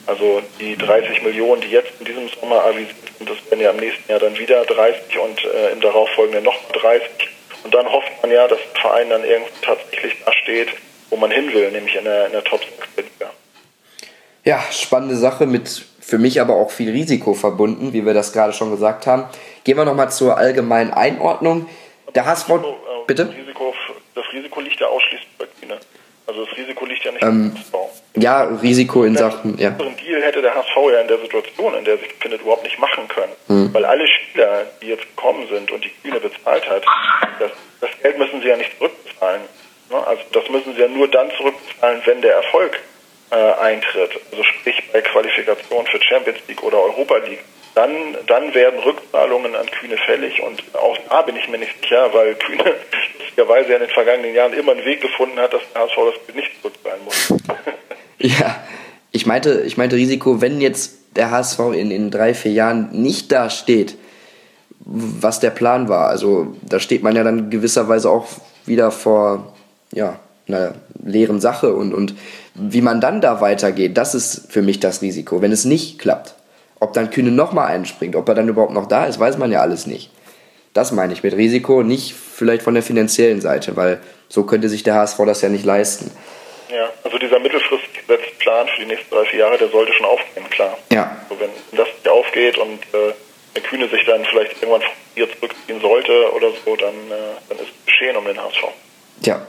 Also 0.07 0.42
die 0.59 0.76
30 0.76 1.22
Millionen, 1.22 1.61
die 1.61 1.68
jetzt 1.68 1.92
in 2.00 2.07
diesem 2.07 2.28
Sommer 2.28 2.64
avisiert 2.64 2.96
sind, 3.18 3.30
das 3.30 3.36
werden 3.50 3.61
ja 3.61 3.70
im 3.70 3.76
nächsten 3.76 4.11
Jahr 4.11 4.20
dann 4.20 4.36
wieder 4.36 4.64
30 4.64 5.18
und 5.18 5.44
äh, 5.44 5.72
im 5.72 5.80
darauffolgenden 5.80 6.44
noch 6.44 6.59
30. 6.72 7.09
Und 7.64 7.72
dann 7.72 7.86
hofft 7.86 8.11
man 8.20 8.32
ja, 8.32 8.48
dass 8.48 8.59
der 8.74 8.80
Verein 8.80 9.11
dann 9.11 9.24
irgendwo 9.24 9.50
tatsächlich 9.62 10.14
da 10.24 10.32
steht, 10.32 10.68
wo 11.11 11.16
man 11.16 11.30
hin 11.30 11.53
will, 11.53 11.70
nämlich 11.70 11.94
in 11.94 12.05
der, 12.05 12.26
in 12.26 12.32
der 12.32 12.42
Top 12.42 12.61
6 12.96 12.96
Liga. 12.96 13.30
Ja, 14.44 14.61
spannende 14.72 15.16
Sache 15.16 15.46
mit 15.46 15.84
für 16.00 16.18
mich 16.18 16.40
aber 16.40 16.57
auch 16.57 16.70
viel 16.72 16.90
Risiko 16.90 17.32
verbunden, 17.32 17.92
wie 17.92 18.05
wir 18.05 18.12
das 18.12 18.32
gerade 18.32 18.53
schon 18.53 18.72
gesagt 18.72 19.07
haben. 19.07 19.24
Gehen 19.62 19.76
wir 19.76 19.84
nochmal 19.84 20.11
zur 20.11 20.36
allgemeinen 20.36 20.92
Einordnung. 20.92 21.68
Der 22.14 22.26
HSV, 22.26 22.50
Risiko, 22.50 22.70
äh, 22.70 23.07
bitte? 23.07 23.32
Risiko, 23.34 23.72
das 24.16 24.24
Risiko 24.32 24.61
liegt 24.61 24.80
ja 24.80 24.88
ausschließlich 24.88 25.28
bei 25.38 25.46
China. 25.61 25.76
Also 26.26 26.44
das 26.44 26.57
Risiko 26.57 26.84
liegt 26.86 27.05
ja 27.05 27.12
nicht 27.12 27.22
ähm, 27.22 27.55
HSV. 27.57 28.01
Ja, 28.14 28.42
Risiko 28.42 29.04
in 29.04 29.16
Sachen, 29.16 29.56
ja. 29.58 29.70
Einen 29.70 29.96
Deal 29.96 30.22
hätte 30.22 30.42
der 30.42 30.54
HSV 30.54 30.76
ja 30.92 31.00
in 31.00 31.08
der 31.08 31.18
Situation, 31.18 31.74
in 31.74 31.84
der 31.84 31.96
sich 31.96 32.08
befindet, 32.08 32.42
überhaupt 32.42 32.64
nicht 32.64 32.78
machen 32.78 33.08
können. 33.08 33.32
Hm. 33.46 33.72
Weil 33.72 33.84
alle 33.84 34.06
Spieler, 34.06 34.66
die 34.82 34.88
jetzt 34.88 35.04
gekommen 35.16 35.48
sind 35.48 35.70
und 35.70 35.84
die 35.84 35.90
Kühne 36.02 36.20
bezahlt 36.20 36.68
hat, 36.68 36.84
das, 37.38 37.50
das 37.80 37.90
Geld 38.02 38.18
müssen 38.18 38.42
sie 38.42 38.48
ja 38.48 38.56
nicht 38.56 38.76
zurückbezahlen. 38.76 39.40
Ne? 39.90 40.06
Also 40.06 40.22
das 40.32 40.48
müssen 40.50 40.74
sie 40.74 40.80
ja 40.80 40.88
nur 40.88 41.08
dann 41.08 41.30
zurückbezahlen, 41.38 42.02
wenn 42.04 42.20
der 42.20 42.34
Erfolg 42.34 42.78
äh, 43.30 43.36
eintritt, 43.36 44.10
also 44.30 44.42
sprich 44.44 44.82
bei 44.92 45.00
Qualifikation 45.00 45.86
für 45.86 46.02
Champions 46.02 46.38
League 46.48 46.62
oder 46.62 46.82
Europa 46.82 47.16
League. 47.16 47.42
Dann, 47.74 47.90
dann 48.26 48.54
werden 48.54 48.80
Rückzahlungen 48.80 49.54
an 49.54 49.66
Kühne 49.66 49.96
fällig. 49.96 50.42
Und 50.42 50.62
auch 50.74 50.96
da 51.08 51.22
bin 51.22 51.36
ich 51.36 51.48
mir 51.48 51.58
nicht 51.58 51.74
sicher, 51.80 52.12
weil 52.12 52.34
Kühne 52.34 52.74
lustigerweise 53.18 53.72
in 53.72 53.80
den 53.80 53.90
vergangenen 53.90 54.34
Jahren 54.34 54.52
immer 54.52 54.72
einen 54.72 54.84
Weg 54.84 55.00
gefunden 55.00 55.38
hat, 55.38 55.52
dass 55.52 55.62
der 55.74 55.82
HSV 55.82 55.96
das 55.96 56.34
nicht 56.34 56.50
zurückzahlen 56.60 57.04
muss. 57.04 57.34
ja, 58.18 58.62
ich 59.10 59.26
meinte, 59.26 59.62
ich 59.66 59.76
meinte 59.76 59.96
Risiko, 59.96 60.40
wenn 60.40 60.60
jetzt 60.60 61.16
der 61.16 61.30
HSV 61.30 61.58
in, 61.74 61.90
in 61.90 62.10
drei, 62.10 62.34
vier 62.34 62.52
Jahren 62.52 62.90
nicht 62.92 63.32
da 63.32 63.50
steht, 63.50 63.96
was 64.80 65.40
der 65.40 65.50
Plan 65.50 65.88
war. 65.88 66.08
Also 66.08 66.54
da 66.62 66.80
steht 66.80 67.02
man 67.02 67.14
ja 67.16 67.22
dann 67.22 67.50
gewisserweise 67.50 68.10
auch 68.10 68.26
wieder 68.64 68.90
vor 68.90 69.54
ja, 69.92 70.18
einer 70.48 70.74
leeren 71.04 71.40
Sache 71.40 71.74
und, 71.74 71.94
und 71.94 72.14
wie 72.54 72.82
man 72.82 73.00
dann 73.00 73.20
da 73.20 73.40
weitergeht, 73.40 73.96
das 73.96 74.14
ist 74.14 74.50
für 74.50 74.62
mich 74.62 74.80
das 74.80 75.02
Risiko, 75.02 75.40
wenn 75.40 75.52
es 75.52 75.64
nicht 75.64 75.98
klappt. 75.98 76.34
Ob 76.82 76.94
dann 76.94 77.10
Kühne 77.10 77.30
nochmal 77.30 77.68
einspringt, 77.68 78.16
ob 78.16 78.28
er 78.28 78.34
dann 78.34 78.48
überhaupt 78.48 78.72
noch 78.72 78.86
da 78.86 79.04
ist, 79.04 79.20
weiß 79.20 79.38
man 79.38 79.52
ja 79.52 79.60
alles 79.60 79.86
nicht. 79.86 80.10
Das 80.74 80.90
meine 80.90 81.12
ich 81.12 81.22
mit 81.22 81.32
Risiko, 81.32 81.84
nicht 81.84 82.12
vielleicht 82.12 82.62
von 82.62 82.74
der 82.74 82.82
finanziellen 82.82 83.40
Seite, 83.40 83.76
weil 83.76 84.00
so 84.28 84.42
könnte 84.42 84.68
sich 84.68 84.82
der 84.82 84.94
HSV 84.94 85.16
das 85.24 85.42
ja 85.42 85.48
nicht 85.48 85.64
leisten. 85.64 86.10
Ja, 86.70 86.90
also 87.04 87.18
dieser 87.18 87.38
mittelfristige 87.38 88.18
Plan 88.40 88.66
für 88.66 88.80
die 88.80 88.86
nächsten 88.86 89.14
drei, 89.14 89.24
vier 89.26 89.38
Jahre, 89.38 89.58
der 89.58 89.68
sollte 89.68 89.92
schon 89.92 90.06
aufgehen, 90.06 90.50
klar. 90.50 90.76
Ja. 90.90 91.18
Also 91.30 91.40
wenn 91.40 91.50
das 91.78 91.86
nicht 91.86 92.08
aufgeht 92.08 92.58
und 92.58 92.82
äh, 92.92 93.14
der 93.54 93.62
Kühne 93.62 93.88
sich 93.88 94.04
dann 94.04 94.24
vielleicht 94.24 94.60
irgendwann 94.60 94.82
hier 95.14 95.28
zurückziehen 95.32 95.80
sollte 95.80 96.32
oder 96.32 96.48
so, 96.64 96.74
dann, 96.74 96.94
äh, 96.94 97.38
dann 97.48 97.58
ist 97.58 97.68
es 97.68 97.86
geschehen 97.86 98.16
um 98.16 98.24
den 98.24 98.42
HSV. 98.42 98.64
Tja. 99.22 99.46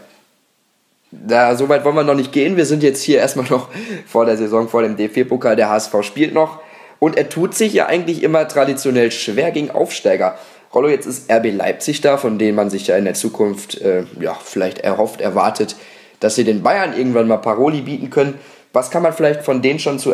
Da, 1.10 1.56
so 1.56 1.68
weit 1.68 1.84
wollen 1.84 1.96
wir 1.96 2.04
noch 2.04 2.14
nicht 2.14 2.32
gehen. 2.32 2.58
Wir 2.58 2.66
sind 2.66 2.84
jetzt 2.84 3.02
hier 3.02 3.18
erstmal 3.18 3.48
noch 3.50 3.70
vor 4.06 4.28
der 4.28 4.38
Saison, 4.38 4.70
vor 4.70 4.84
dem 4.84 4.96
DFB-Pokal. 4.98 5.56
Der 5.56 5.70
HSV 5.70 6.04
spielt 6.04 6.36
noch. 6.36 6.60
Und 7.04 7.18
er 7.18 7.28
tut 7.28 7.54
sich 7.54 7.74
ja 7.74 7.88
eigentlich 7.88 8.24
immer 8.24 8.48
traditionell 8.48 9.12
schwer 9.12 9.52
gegen 9.52 9.70
Aufsteiger. 9.70 10.38
Rollo, 10.74 10.88
jetzt 10.88 11.06
ist 11.06 11.30
RB 11.30 11.52
Leipzig 11.52 12.00
da, 12.00 12.16
von 12.16 12.40
denen 12.40 12.56
man 12.56 12.70
sich 12.70 12.88
ja 12.88 12.96
in 12.96 13.04
der 13.04 13.14
Zukunft 13.14 13.82
äh, 13.82 14.06
ja, 14.22 14.34
vielleicht 14.36 14.80
erhofft, 14.80 15.20
erwartet, 15.20 15.76
dass 16.22 16.36
sie 16.36 16.46
den 16.46 16.64
Bayern 16.64 16.98
irgendwann 16.98 17.28
mal 17.28 17.40
Paroli 17.40 17.82
bieten 17.82 18.10
können. 18.10 18.40
Was 18.72 18.90
kann 18.90 19.04
man 19.04 19.12
vielleicht 19.12 19.42
von 19.42 19.62
denen 19.62 19.80
schon 19.80 20.00
zu 20.00 20.14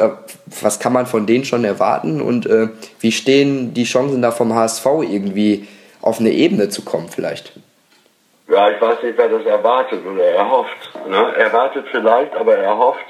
was 0.61 0.79
kann 0.79 0.91
man 0.91 1.05
von 1.05 1.27
denen 1.27 1.45
schon 1.45 1.63
erwarten 1.63 2.21
und 2.21 2.47
äh, 2.47 2.69
wie 3.01 3.11
stehen 3.11 3.75
die 3.75 3.83
Chancen 3.83 4.23
da 4.23 4.31
vom 4.31 4.55
HSV 4.55 4.87
irgendwie 5.03 5.67
auf 6.01 6.19
eine 6.19 6.31
Ebene 6.31 6.69
zu 6.69 6.81
kommen 6.81 7.07
vielleicht? 7.07 7.53
Ja, 8.47 8.67
ich 8.71 8.81
weiß 8.81 9.03
nicht, 9.03 9.15
wer 9.15 9.29
das 9.29 9.45
erwartet 9.45 10.03
oder 10.11 10.23
erhofft. 10.23 10.89
Ne? 11.07 11.35
Erwartet 11.37 11.85
vielleicht, 11.91 12.33
aber 12.35 12.57
erhofft. 12.57 13.05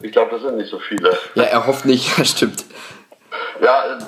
Ich 0.00 0.12
glaube, 0.12 0.32
das 0.32 0.42
sind 0.42 0.58
nicht 0.58 0.68
so 0.68 0.78
viele. 0.78 1.16
Ja, 1.34 1.44
er 1.44 1.66
hofft 1.66 1.86
nicht, 1.86 2.10
das 2.18 2.28
stimmt. 2.32 2.66
Ja, 3.60 3.98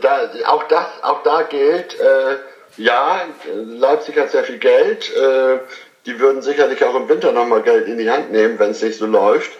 da, 0.00 0.30
auch, 0.46 0.64
das, 0.64 0.86
auch 1.02 1.22
da 1.22 1.42
gilt, 1.42 1.98
äh, 2.00 2.36
ja, 2.76 3.22
Leipzig 3.54 4.18
hat 4.18 4.30
sehr 4.30 4.44
viel 4.44 4.58
Geld. 4.58 5.14
Äh, 5.16 5.58
die 6.06 6.20
würden 6.20 6.40
sicherlich 6.40 6.84
auch 6.84 6.94
im 6.94 7.08
Winter 7.08 7.32
nochmal 7.32 7.62
Geld 7.62 7.88
in 7.88 7.98
die 7.98 8.10
Hand 8.10 8.30
nehmen, 8.30 8.58
wenn 8.58 8.70
es 8.70 8.82
nicht 8.82 8.98
so 8.98 9.06
läuft. 9.06 9.50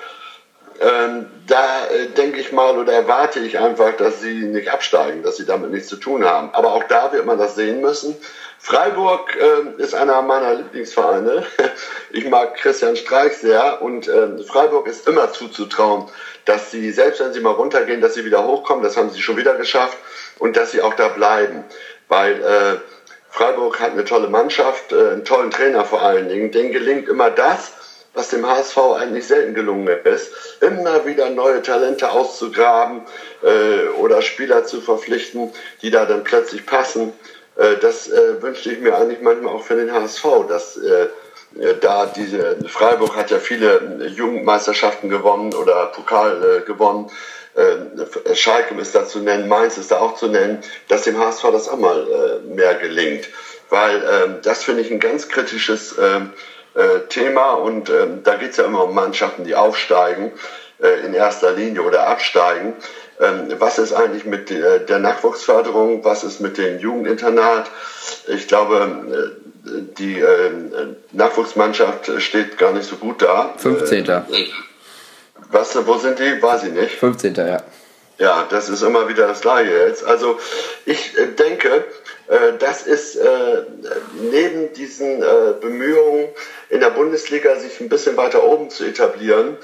Ähm, 0.81 1.27
da 1.47 1.87
äh, 1.87 2.07
denke 2.17 2.41
ich 2.41 2.53
mal 2.53 2.77
oder 2.79 2.93
erwarte 2.93 3.41
ich 3.41 3.59
einfach, 3.59 3.97
dass 3.97 4.21
sie 4.21 4.43
nicht 4.43 4.71
absteigen, 4.71 5.23
dass 5.23 5.37
sie 5.37 5.47
damit 5.47 5.71
nichts 5.71 5.89
zu 5.89 5.97
tun 5.97 6.25
haben. 6.25 6.51
Aber 6.53 6.73
auch 6.73 6.85
da 6.85 7.13
wird 7.13 7.25
man 7.25 7.39
das 7.39 7.55
sehen 7.55 7.81
müssen. 7.81 8.17
Freiburg 8.59 9.37
äh, 9.37 9.83
ist 9.83 9.95
einer 9.95 10.21
meiner 10.23 10.55
Lieblingsvereine. 10.55 11.45
Ich 12.11 12.29
mag 12.31 12.55
Christian 12.55 12.97
Streich 12.97 13.37
sehr 13.37 13.83
und 13.83 14.09
äh, 14.09 14.43
Freiburg 14.45 14.87
ist 14.87 15.07
immer 15.07 15.33
zuzutrauen, 15.33 16.07
dass 16.47 16.71
sie, 16.71 16.91
selbst 16.91 17.21
wenn 17.21 17.35
sie 17.35 17.41
mal 17.41 17.51
runtergehen, 17.51 18.01
dass 18.01 18.15
sie 18.15 18.25
wieder 18.25 18.47
hochkommen. 18.47 18.83
Das 18.83 18.97
haben 18.97 19.11
sie 19.11 19.21
schon 19.21 19.37
wieder 19.37 19.55
geschafft 19.55 19.99
und 20.39 20.57
dass 20.57 20.71
sie 20.71 20.81
auch 20.81 20.95
da 20.95 21.09
bleiben. 21.09 21.65
Weil 22.09 22.43
äh, 22.43 22.79
Freiburg 23.29 23.81
hat 23.81 23.93
eine 23.93 24.05
tolle 24.05 24.29
Mannschaft, 24.29 24.93
äh, 24.93 25.11
einen 25.11 25.25
tollen 25.25 25.51
Trainer 25.51 25.85
vor 25.85 26.01
allen 26.01 26.29
Dingen. 26.29 26.53
Denen 26.53 26.73
gelingt 26.73 27.09
immer 27.09 27.31
das, 27.31 27.73
was 28.17 28.31
dem 28.31 28.47
HSV 28.47 28.79
eigentlich 28.99 29.27
selten 29.27 29.55
gelungen 29.55 29.89
ist, 30.05 30.33
immer 30.63 31.05
wieder 31.05 31.29
neue 31.29 31.61
Talente 31.61 32.11
auszugraben 32.11 33.03
äh, 33.43 33.89
oder 33.99 34.23
Spieler 34.23 34.65
zu 34.65 34.81
verpflichten, 34.81 35.53
die 35.83 35.91
da 35.91 36.07
dann 36.07 36.25
plötzlich 36.25 36.65
passen. 36.65 37.13
Äh, 37.57 37.77
das 37.81 38.09
äh, 38.09 38.41
wünschte 38.41 38.73
ich 38.73 38.81
mir 38.81 38.97
eigentlich 38.97 39.21
manchmal 39.21 39.53
auch 39.55 39.63
für 39.63 39.77
den 39.77 39.93
HSV, 39.93 40.25
dass 40.49 40.79
äh, 40.79 41.09
da 41.81 42.07
diese 42.07 42.57
Freiburg 42.67 43.15
hat 43.17 43.31
ja 43.31 43.39
viele 43.39 44.09
Jugendmeisterschaften 44.15 45.11
gewonnen 45.11 45.55
oder 45.55 45.87
Pokal 45.87 46.63
äh, 46.63 46.67
gewonnen. 46.67 47.11
Äh, 47.55 48.35
Schalke 48.35 48.81
ist 48.81 48.95
da 48.95 49.07
zu 49.07 49.21
nennen, 49.21 49.47
Mainz 49.47 49.77
ist 49.77 49.91
da 49.91 49.99
auch 49.99 50.17
zu 50.17 50.29
nennen, 50.29 50.63
dass 50.89 51.03
dem 51.03 51.19
HSV 51.19 51.43
das 51.53 51.69
auch 51.69 51.79
mal 51.79 52.07
äh, 52.09 52.55
mehr 52.55 52.75
gelingt. 52.77 53.29
Weil 53.69 53.97
ähm, 53.97 54.37
das 54.43 54.65
finde 54.65 54.83
ich 54.83 54.91
ein 54.91 55.01
ganz 55.01 55.29
kritisches 55.29 55.97
ähm, 55.99 56.33
äh, 56.33 56.56
Thema 57.09 57.53
und 57.53 57.89
ähm, 57.89 58.23
da 58.23 58.35
geht 58.37 58.51
es 58.51 58.57
ja 58.59 58.65
immer 58.65 58.85
um 58.85 58.95
Mannschaften, 58.95 59.45
die 59.45 59.55
aufsteigen 59.55 60.33
äh, 60.83 61.07
in 61.07 61.15
erster 61.15 61.53
Linie 61.53 61.83
oder 61.83 62.07
absteigen. 62.07 62.75
Ähm, 63.19 63.55
was 63.59 63.79
ist 63.79 63.95
eigentlich 63.95 64.27
mit 64.27 64.51
äh, 64.51 64.85
der 64.85 64.99
Nachwuchsförderung? 64.99 66.05
Was 66.05 66.23
ist 66.23 66.41
mit 66.41 66.59
dem 66.59 66.79
Jugendinternat? 66.79 67.71
Ich 68.27 68.47
glaube, 68.47 69.35
äh, 69.67 69.71
die 69.99 70.21
äh, 70.21 70.51
Nachwuchsmannschaft 71.13 72.11
steht 72.21 72.59
gar 72.59 72.73
nicht 72.73 72.87
so 72.87 72.97
gut 72.97 73.23
da. 73.23 73.55
15. 73.57 74.07
Was, 75.51 75.87
wo 75.87 75.97
sind 75.97 76.19
die? 76.19 76.43
Weiß 76.43 76.65
ich 76.65 76.73
nicht. 76.73 76.93
15. 76.93 77.35
ja. 77.37 77.63
Ja, 78.19 78.47
das 78.49 78.71
ist 78.71 78.83
immer 78.83 79.09
wieder 79.09 79.27
das 79.27 79.43
Gleiche 79.43 79.73
jetzt. 79.73 80.05
Also 80.05 80.39
ich 80.87 81.13
denke, 81.39 81.85
das 82.59 82.87
ist 82.87 83.19
neben 84.21 84.73
diesen 84.73 85.21
Bemühungen 85.61 86.29
in 86.71 86.81
der 86.81 86.91
Bundesliga 86.91 87.57
sich 87.57 87.81
ein 87.81 87.89
bisschen 87.89 88.17
weiter 88.17 88.43
oben 88.45 88.71
zu 88.71 88.85
etablieren, 88.85 89.57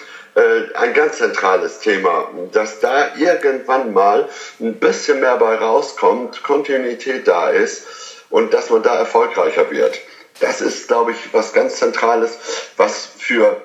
ein 0.75 0.95
ganz 0.95 1.19
zentrales 1.19 1.81
Thema, 1.81 2.29
dass 2.53 2.81
da 2.81 3.15
irgendwann 3.17 3.93
mal 3.93 4.29
ein 4.61 4.75
bisschen 4.75 5.21
mehr 5.21 5.37
bei 5.37 5.57
rauskommt, 5.57 6.43
Kontinuität 6.43 7.27
da 7.27 7.51
ist 7.51 7.85
und 8.31 8.55
dass 8.55 8.71
man 8.71 8.83
da 8.83 8.97
erfolgreicher 8.97 9.71
wird. 9.71 9.99
Das 10.41 10.61
ist, 10.61 10.89
glaube 10.89 11.13
ich, 11.13 11.33
was 11.33 11.53
ganz 11.53 11.77
Zentrales, 11.77 12.39
was 12.77 13.09
für 13.19 13.61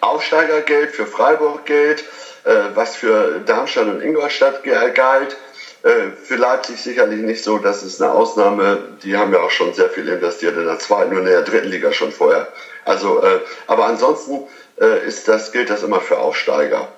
Aufsteiger 0.00 0.62
gilt, 0.62 0.90
für 0.90 1.06
Freiburg 1.06 1.64
gilt, 1.66 2.00
äh, 2.44 2.70
was 2.74 2.96
für 2.96 3.40
Darmstadt 3.46 3.86
und 3.86 4.00
Ingolstadt 4.02 4.62
galt. 4.64 5.36
Äh, 5.84 6.12
für 6.22 6.36
Leipzig 6.36 6.80
sicherlich 6.80 7.20
nicht 7.20 7.44
so, 7.44 7.58
das 7.58 7.82
ist 7.82 8.00
eine 8.00 8.10
Ausnahme. 8.10 8.78
Die 9.02 9.18
haben 9.18 9.34
ja 9.34 9.40
auch 9.40 9.50
schon 9.50 9.74
sehr 9.74 9.90
viel 9.90 10.08
investiert 10.08 10.56
in 10.56 10.64
der 10.64 10.78
zweiten 10.78 11.12
und 11.12 11.18
in 11.18 11.26
der 11.26 11.42
dritten 11.42 11.68
Liga 11.68 11.92
schon 11.92 12.10
vorher. 12.10 12.48
Also, 12.86 13.22
äh, 13.22 13.40
aber 13.66 13.84
ansonsten 13.84 14.44
äh, 14.80 15.06
ist 15.06 15.28
das, 15.28 15.52
gilt 15.52 15.68
das 15.68 15.82
immer 15.82 16.00
für 16.00 16.18
Aufsteiger. 16.18 16.88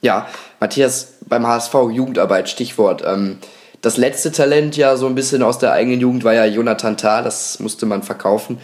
Ja, 0.00 0.28
Matthias, 0.60 1.14
beim 1.26 1.46
HSV 1.46 1.74
Jugendarbeit, 1.92 2.48
Stichwort. 2.48 3.02
Ähm, 3.06 3.38
das 3.82 3.98
letzte 3.98 4.32
Talent 4.32 4.78
ja 4.78 4.96
so 4.96 5.06
ein 5.06 5.14
bisschen 5.14 5.42
aus 5.42 5.58
der 5.58 5.72
eigenen 5.72 6.00
Jugend 6.00 6.24
war 6.24 6.32
ja 6.32 6.46
Jonathan 6.46 6.96
Tah, 6.96 7.20
das 7.20 7.60
musste 7.60 7.84
man 7.84 8.02
verkaufen. 8.02 8.58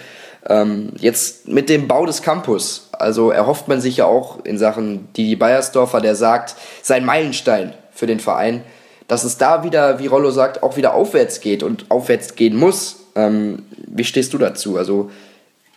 Ähm, 0.48 0.94
jetzt 0.96 1.46
mit 1.46 1.68
dem 1.68 1.88
Bau 1.88 2.06
des 2.06 2.22
Campus, 2.22 2.88
also 2.92 3.30
erhofft 3.30 3.68
man 3.68 3.82
sich 3.82 3.98
ja 3.98 4.06
auch 4.06 4.44
in 4.46 4.56
Sachen 4.56 5.12
Didi 5.12 5.36
Beiersdorfer, 5.36 6.00
der 6.00 6.14
sagt, 6.14 6.56
sein 6.80 7.04
Meilenstein 7.04 7.74
für 7.92 8.06
den 8.06 8.18
Verein, 8.18 8.64
dass 9.12 9.24
es 9.24 9.36
da 9.36 9.62
wieder, 9.62 9.98
wie 9.98 10.06
Rollo 10.06 10.30
sagt, 10.30 10.62
auch 10.62 10.78
wieder 10.78 10.94
aufwärts 10.94 11.42
geht 11.42 11.62
und 11.62 11.90
aufwärts 11.90 12.34
gehen 12.34 12.56
muss. 12.56 13.10
Ähm, 13.14 13.66
wie 13.76 14.04
stehst 14.04 14.32
du 14.32 14.38
dazu? 14.38 14.78
Also 14.78 15.10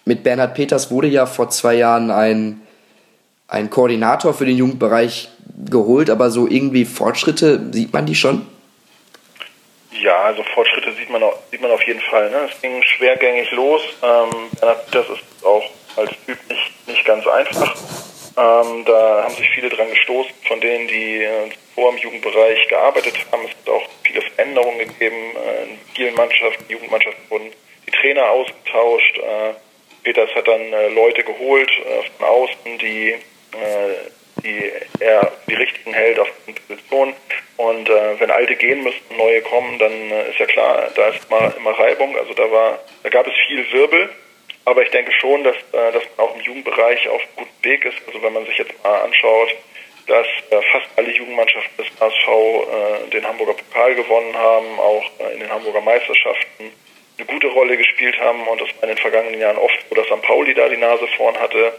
mit 0.06 0.24
Bernhard 0.24 0.54
Peters 0.54 0.90
wurde 0.90 1.10
ja 1.10 1.26
vor 1.26 1.50
zwei 1.50 1.74
Jahren 1.74 2.12
ein, 2.12 2.62
ein 3.50 3.70
Koordinator 3.70 4.34
für 4.34 4.46
den 4.46 4.56
Jugendbereich 4.56 5.28
geholt, 5.70 6.10
aber 6.10 6.30
so 6.30 6.48
irgendwie 6.48 6.86
Fortschritte, 6.86 7.74
sieht 7.74 7.92
man 7.92 8.06
die 8.06 8.16
schon? 8.16 8.46
Ja, 10.02 10.16
also 10.22 10.42
Fortschritte 10.54 10.94
sieht 10.94 11.10
man, 11.10 11.22
sieht 11.52 11.60
man 11.60 11.72
auf 11.72 11.86
jeden 11.86 12.00
Fall. 12.00 12.30
Ne? 12.32 12.38
Es 12.50 12.62
ging 12.62 12.82
schwergängig 12.84 13.52
los. 13.52 13.82
Ähm, 14.02 14.30
Bernhard 14.62 14.86
Peters 14.86 15.08
ist 15.10 15.46
auch 15.46 15.66
als 15.98 16.12
Typ 16.26 16.38
nicht, 16.50 16.88
nicht 16.88 17.04
ganz 17.04 17.28
einfach. 17.28 17.76
Ähm, 18.38 18.84
da 18.86 19.24
haben 19.24 19.36
sich 19.36 19.50
viele 19.52 19.70
dran 19.70 19.90
gestoßen, 19.90 20.34
von 20.48 20.60
denen, 20.60 20.88
die 20.88 21.24
äh, 21.24 21.50
vor 21.74 21.92
im 21.92 21.98
Jugendbereich 21.98 22.68
gearbeitet 22.68 23.16
haben. 23.32 23.46
Es 23.46 23.52
hat 23.52 23.74
auch 23.74 23.88
viele 24.04 24.22
Veränderungen 24.22 24.80
gegeben. 24.80 25.16
Äh, 25.36 25.64
in 25.64 25.80
vielen 25.94 26.16
Mannschaften, 26.16 26.66
Jugendmannschaften 26.68 27.30
wurden 27.30 27.52
die 27.86 27.92
Trainer 27.92 28.30
ausgetauscht. 28.30 29.18
Äh, 29.20 29.54
Peters 30.04 30.30
hat 30.36 30.48
dann 30.48 30.62
äh, 30.74 30.90
Leute 30.90 31.24
geholt 31.24 31.72
äh, 31.72 32.10
von 32.18 32.28
außen, 32.28 32.78
die, 32.80 33.16
die 34.44 34.72
er 35.00 35.32
die 35.48 35.54
richtigen 35.54 35.94
hält 35.94 36.20
auf 36.20 36.28
den 36.46 36.56
Positionen. 36.56 37.14
Und 37.56 37.88
wenn 37.88 38.32
alte 38.32 38.58
gehen 38.58 38.84
müssten, 38.84 39.16
neue 39.16 39.42
kommen, 39.44 39.80
dann 39.80 40.12
ist 40.30 40.38
ja 40.40 40.46
klar, 40.46 40.90
da 40.94 41.08
ist 41.08 41.22
immer, 41.30 41.56
immer 41.56 41.72
Reibung. 41.72 42.18
Also 42.18 42.34
da 42.34 42.52
war, 42.52 42.80
da 43.04 43.10
gab 43.10 43.26
es 43.28 43.34
viel 43.48 43.66
Wirbel. 43.72 44.10
Aber 44.66 44.82
ich 44.82 44.90
denke 44.90 45.12
schon, 45.12 45.44
dass, 45.44 45.56
äh, 45.56 45.92
dass 45.92 46.04
man 46.18 46.28
auch 46.28 46.36
im 46.36 46.42
Jugendbereich 46.42 47.08
auf 47.10 47.22
guten 47.36 47.64
Weg 47.64 47.86
ist. 47.86 47.98
Also 48.08 48.22
wenn 48.22 48.34
man 48.34 48.46
sich 48.46 48.58
jetzt 48.58 48.84
mal 48.84 49.02
anschaut, 49.02 49.56
dass 50.08 50.28
äh, 50.50 50.62
fast 50.72 50.88
alle 50.96 51.12
Jugendmannschaften 51.12 51.78
des 51.78 51.88
HSV 52.00 52.28
äh, 52.28 53.10
den 53.12 53.28
Hamburger 53.28 53.54
Pokal 53.54 53.96
gewonnen 53.96 54.36
haben, 54.36 54.80
auch 54.80 55.04
äh, 55.20 55.34
in 55.34 55.40
den 55.40 55.50
Hamburger 55.50 55.82
Meisterschaften 55.82 56.72
eine 57.18 57.28
gute 57.28 57.48
Rolle 57.48 57.78
gespielt 57.78 58.18
haben 58.20 58.48
und 58.48 58.62
das 58.62 58.70
war 58.76 58.84
in 58.84 58.90
den 58.90 58.98
vergangenen 58.98 59.40
Jahren 59.40 59.58
oft 59.58 59.78
so, 59.90 59.96
dass 59.96 60.06
St. 60.08 60.22
Pauli 60.22 60.54
da 60.54 60.68
die 60.68 60.78
Nase 60.78 61.08
vorn 61.16 61.38
hatte. 61.40 61.74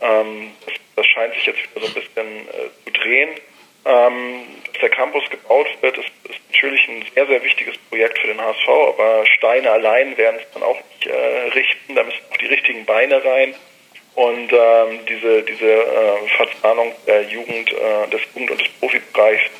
Ähm, 0.00 0.52
das, 0.64 0.74
das, 0.96 1.06
scheint 1.06 1.34
sich 1.34 1.46
jetzt 1.46 1.58
wieder 1.74 1.86
so 1.86 1.86
ein 1.86 1.94
bisschen 1.94 2.48
äh, 2.48 2.84
zu 2.84 2.92
drehen. 2.92 3.30
Ähm, 3.84 4.42
dass 4.66 4.80
der 4.80 4.90
Campus 4.90 5.28
gebaut 5.30 5.66
wird, 5.80 5.98
ist, 5.98 6.10
ist, 6.28 6.40
natürlich 6.52 6.86
ein 6.88 7.04
sehr, 7.14 7.26
sehr 7.26 7.42
wichtiges 7.42 7.78
Projekt 7.88 8.18
für 8.18 8.26
den 8.26 8.40
HSV, 8.40 8.68
aber 8.68 9.24
Steine 9.26 9.70
allein 9.70 10.16
werden 10.18 10.38
es 10.38 10.52
dann 10.52 10.62
auch 10.62 10.76
nicht 10.76 11.06
äh, 11.06 11.48
richten. 11.54 11.94
Da 11.94 12.02
müssen 12.02 12.20
auch 12.30 12.36
die 12.36 12.46
richtigen 12.46 12.84
Beine 12.84 13.24
rein. 13.24 13.54
Und 14.14 14.52
ähm, 14.52 15.00
diese, 15.08 15.42
diese 15.42 15.72
äh, 15.72 16.28
Verzahnung 16.36 16.92
der 17.06 17.22
Jugend, 17.22 17.72
äh, 17.72 18.10
des 18.10 18.20
Jugend- 18.34 18.50
und 18.50 18.60
des 18.60 18.68
Profibereichs 18.80 19.50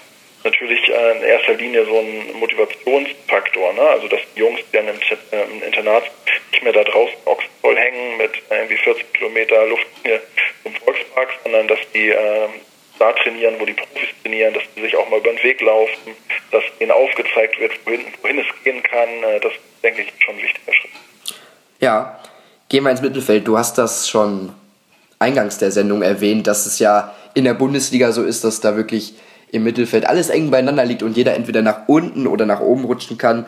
natürlich 0.44 0.88
äh, 0.88 1.16
in 1.16 1.22
erster 1.22 1.54
Linie 1.54 1.84
so 1.86 1.98
ein 1.98 2.32
Motivationsfaktor. 2.38 3.72
Ne? 3.72 3.82
Also 3.82 4.08
dass 4.08 4.20
die 4.34 4.40
Jungs, 4.40 4.60
die 4.70 4.76
dann 4.76 4.88
im, 4.88 4.96
im 5.30 5.62
Internat 5.62 6.04
nicht 6.50 6.62
mehr 6.62 6.72
da 6.72 6.84
draußen 6.84 7.16
voll 7.60 7.76
hängen 7.76 8.16
mit 8.16 8.32
irgendwie 8.50 8.76
40 8.76 9.12
Kilometer 9.12 9.66
Luftlinie 9.66 10.20
zum 10.62 10.74
Volkspark, 10.74 11.28
sondern 11.44 11.68
dass 11.68 11.78
die 11.94 12.08
äh, 12.10 12.48
da 13.01 13.12
trainieren, 13.12 13.55
wo 13.59 13.64
die 13.64 13.72
Profis 13.72 14.09
trainieren, 14.22 14.55
dass 14.55 14.62
die 14.76 14.82
sich 14.82 14.96
auch 14.96 15.09
mal 15.09 15.18
über 15.18 15.30
den 15.30 15.42
Weg 15.42 15.61
laufen, 15.62 16.14
dass 16.53 16.62
ihnen 16.78 16.90
aufgezeigt 16.90 17.59
wird, 17.59 17.72
wohin, 17.84 18.05
wohin 18.22 18.38
es 18.38 18.46
gehen 18.62 18.82
kann. 18.82 19.09
Äh, 19.24 19.40
das 19.40 19.53
denke 19.82 20.03
ich 20.03 20.12
schon 20.18 20.36
ein 20.36 20.42
wichtiger 20.42 20.72
Schritt. 20.72 20.90
Ja, 21.80 22.20
gehen 22.68 22.84
wir 22.84 22.90
ins 22.90 23.01
Mittelfeld. 23.01 23.48
Du 23.48 23.57
hast 23.57 23.78
das 23.78 24.09
schon 24.09 24.53
eingangs 25.18 25.59
der 25.59 25.70
Sendung 25.70 26.03
erwähnt, 26.03 26.46
dass 26.46 26.66
es 26.66 26.78
ja 26.78 27.14
in 27.34 27.44
der 27.44 27.55
Bundesliga 27.55 28.12
so 28.12 28.22
ist, 28.22 28.44
dass 28.44 28.61
da 28.61 28.76
wirklich 28.76 29.14
im 29.51 29.64
Mittelfeld 29.64 30.07
alles 30.07 30.28
eng 30.28 30.51
beieinander 30.51 30.84
liegt 30.84 31.03
und 31.03 31.16
jeder 31.16 31.34
entweder 31.34 31.62
nach 31.62 31.88
unten 31.88 32.26
oder 32.26 32.46
nach 32.46 32.61
oben 32.61 32.84
rutschen 32.84 33.18
kann. 33.18 33.46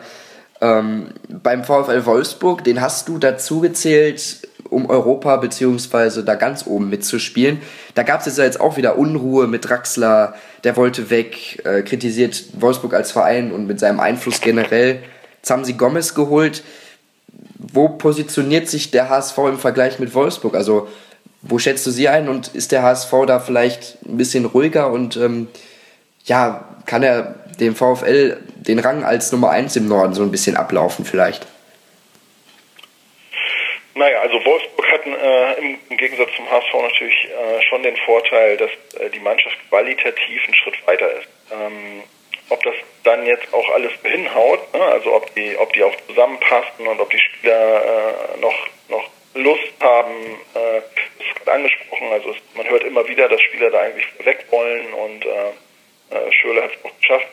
Ähm, 0.61 1.09
beim 1.29 1.63
VfL 1.63 2.05
Wolfsburg, 2.05 2.63
den 2.63 2.81
hast 2.81 3.07
du 3.07 3.19
dazu 3.19 3.59
gezählt, 3.61 4.47
um 4.73 4.89
Europa 4.89 5.37
beziehungsweise 5.37 6.23
da 6.23 6.35
ganz 6.35 6.65
oben 6.67 6.89
mitzuspielen. 6.89 7.61
Da 7.95 8.03
gab 8.03 8.25
es 8.25 8.37
jetzt 8.37 8.59
auch 8.59 8.77
wieder 8.77 8.97
Unruhe 8.97 9.47
mit 9.47 9.69
Draxler, 9.69 10.35
der 10.63 10.75
wollte 10.75 11.09
weg, 11.09 11.61
äh, 11.65 11.81
kritisiert 11.81 12.43
Wolfsburg 12.59 12.93
als 12.93 13.11
Verein 13.11 13.51
und 13.51 13.67
mit 13.67 13.79
seinem 13.79 13.99
Einfluss 13.99 14.41
generell. 14.41 14.99
Jetzt 15.37 15.51
haben 15.51 15.65
sie 15.65 15.73
Gomez 15.73 16.13
geholt. 16.13 16.63
Wo 17.57 17.89
positioniert 17.89 18.67
sich 18.67 18.91
der 18.91 19.09
HSV 19.09 19.37
im 19.49 19.57
Vergleich 19.57 19.99
mit 19.99 20.13
Wolfsburg? 20.13 20.55
Also, 20.55 20.87
wo 21.41 21.59
schätzt 21.59 21.85
du 21.85 21.91
sie 21.91 22.07
ein 22.07 22.29
und 22.29 22.49
ist 22.49 22.71
der 22.71 22.83
HSV 22.83 23.11
da 23.27 23.39
vielleicht 23.39 23.97
ein 24.05 24.17
bisschen 24.17 24.45
ruhiger 24.45 24.91
und 24.91 25.17
ähm, 25.17 25.47
ja, 26.25 26.65
kann 26.85 27.03
er 27.03 27.35
dem 27.59 27.75
VfL 27.75 28.37
den 28.55 28.79
Rang 28.79 29.03
als 29.03 29.31
Nummer 29.31 29.49
1 29.49 29.75
im 29.75 29.87
Norden 29.87 30.13
so 30.13 30.23
ein 30.23 30.31
bisschen 30.31 30.55
ablaufen 30.55 31.05
vielleicht? 31.05 31.45
Naja, 33.95 34.21
also 34.21 34.43
Wolfsburg 34.43 34.91
hat 34.91 35.05
äh, 35.05 35.53
im, 35.59 35.97
Gegensatz 35.97 36.29
zum 36.35 36.49
HSV 36.49 36.73
natürlich 36.73 37.25
äh, 37.25 37.61
schon 37.63 37.83
den 37.83 37.95
Vorteil, 37.97 38.57
dass 38.57 38.71
äh, 38.99 39.09
die 39.09 39.19
Mannschaft 39.19 39.55
qualitativ 39.69 40.43
einen 40.45 40.55
Schritt 40.55 40.87
weiter 40.87 41.11
ist. 41.11 41.27
Ähm, 41.51 42.03
ob 42.49 42.63
das 42.63 42.73
dann 43.03 43.25
jetzt 43.25 43.53
auch 43.53 43.69
alles 43.71 43.91
hinhaut, 44.03 44.73
ne? 44.73 44.81
also 44.81 45.13
ob 45.13 45.33
die, 45.35 45.55
ob 45.57 45.71
die 45.73 45.83
auch 45.83 45.95
zusammenpassen 46.07 46.87
und 46.87 46.99
ob 46.99 47.09
die 47.11 47.19
Spieler 47.19 48.35
äh, 48.35 48.39
noch, 48.39 48.67
noch 48.89 49.09
Lust 49.35 49.73
haben, 49.79 50.39
äh, 50.55 50.81
das 51.17 51.27
ist 51.27 51.35
gerade 51.35 51.51
angesprochen, 51.53 52.11
also 52.11 52.31
es, 52.31 52.37
man 52.55 52.67
hört 52.69 52.83
immer 52.83 53.07
wieder, 53.07 53.29
dass 53.29 53.41
Spieler 53.41 53.69
da 53.69 53.79
eigentlich 53.79 54.07
weg 54.23 54.45
wollen 54.49 54.93
und 54.93 55.25
äh, 55.25 55.29
äh, 56.15 56.31
Schöle 56.31 56.63
hat 56.63 56.71
es 56.71 56.85
auch 56.85 56.97
geschafft, 56.99 57.27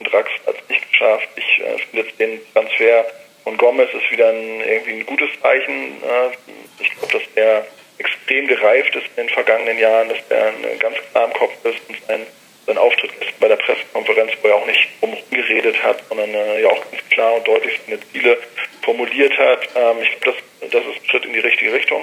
Drax 0.00 0.30
hat 0.46 0.56
es 0.62 0.68
nicht 0.68 0.90
geschafft. 0.90 1.28
Ich 1.36 1.62
finde 1.90 2.06
jetzt 2.06 2.20
den 2.20 2.40
Transfer 2.52 3.06
von 3.46 3.56
Gomez 3.58 3.88
ist 3.94 4.10
wieder 4.10 4.28
ein, 4.28 4.60
irgendwie 4.60 4.94
ein 4.94 5.06
gutes 5.06 5.28
Zeichen. 5.40 6.02
Äh, 6.02 6.82
ich 6.82 6.90
glaube, 6.98 7.12
dass 7.12 7.34
der 7.36 7.64
extrem 7.96 8.48
gereift 8.48 8.96
ist 8.96 9.06
in 9.14 9.26
den 9.26 9.28
vergangenen 9.28 9.78
Jahren, 9.78 10.08
dass 10.08 10.18
der 10.28 10.52
ganz 10.80 10.96
klar 11.12 11.26
im 11.26 11.32
Kopf 11.32 11.52
ist 11.62 11.78
und 11.88 11.96
sein, 12.08 12.26
sein 12.66 12.76
Auftritt 12.76 13.12
bei 13.38 13.46
der 13.46 13.54
Pressekonferenz, 13.54 14.32
wo 14.42 14.48
er 14.48 14.56
auch 14.56 14.66
nicht 14.66 14.88
rumgeredet 15.00 15.80
hat, 15.80 16.02
sondern 16.08 16.34
äh, 16.34 16.62
ja 16.62 16.70
auch 16.70 16.90
ganz 16.90 17.08
klar 17.10 17.34
und 17.34 17.46
deutlich 17.46 17.78
seine 17.86 18.00
Ziele 18.10 18.36
formuliert 18.82 19.38
hat. 19.38 19.68
Ähm, 19.76 20.02
ich 20.02 20.20
glaube, 20.20 20.38
das, 20.60 20.70
das 20.70 20.84
ist 20.84 21.02
ein 21.02 21.08
Schritt 21.08 21.24
in 21.26 21.32
die 21.32 21.38
richtige 21.38 21.72
Richtung. 21.72 22.02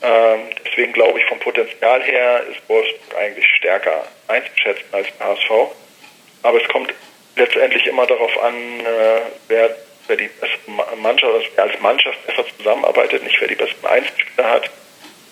Ähm, 0.00 0.42
deswegen 0.64 0.92
glaube 0.92 1.18
ich, 1.18 1.26
vom 1.26 1.40
Potenzial 1.40 2.04
her 2.04 2.44
ist 2.52 2.68
Wolfsburg 2.68 3.18
eigentlich 3.18 3.46
stärker 3.56 4.06
einzuschätzen 4.28 4.84
als 4.92 5.08
der 5.18 5.26
HSV. 5.26 5.50
Aber 6.44 6.62
es 6.62 6.68
kommt 6.68 6.94
letztendlich 7.34 7.84
immer 7.88 8.06
darauf 8.06 8.38
an, 8.44 8.54
äh, 8.54 9.20
wer, 9.48 9.76
wer 10.08 10.16
die 10.16 10.28
beste 10.40 10.70
Mannschaft, 11.00 11.32
also 11.32 11.46
wer 11.54 11.64
als 11.64 11.80
Mannschaft 11.80 12.26
besser 12.26 12.44
zusammenarbeitet, 12.56 13.22
nicht 13.22 13.40
wer 13.40 13.48
die 13.48 13.54
besten 13.54 13.86
Einzelspieler 13.86 14.50
hat. 14.50 14.70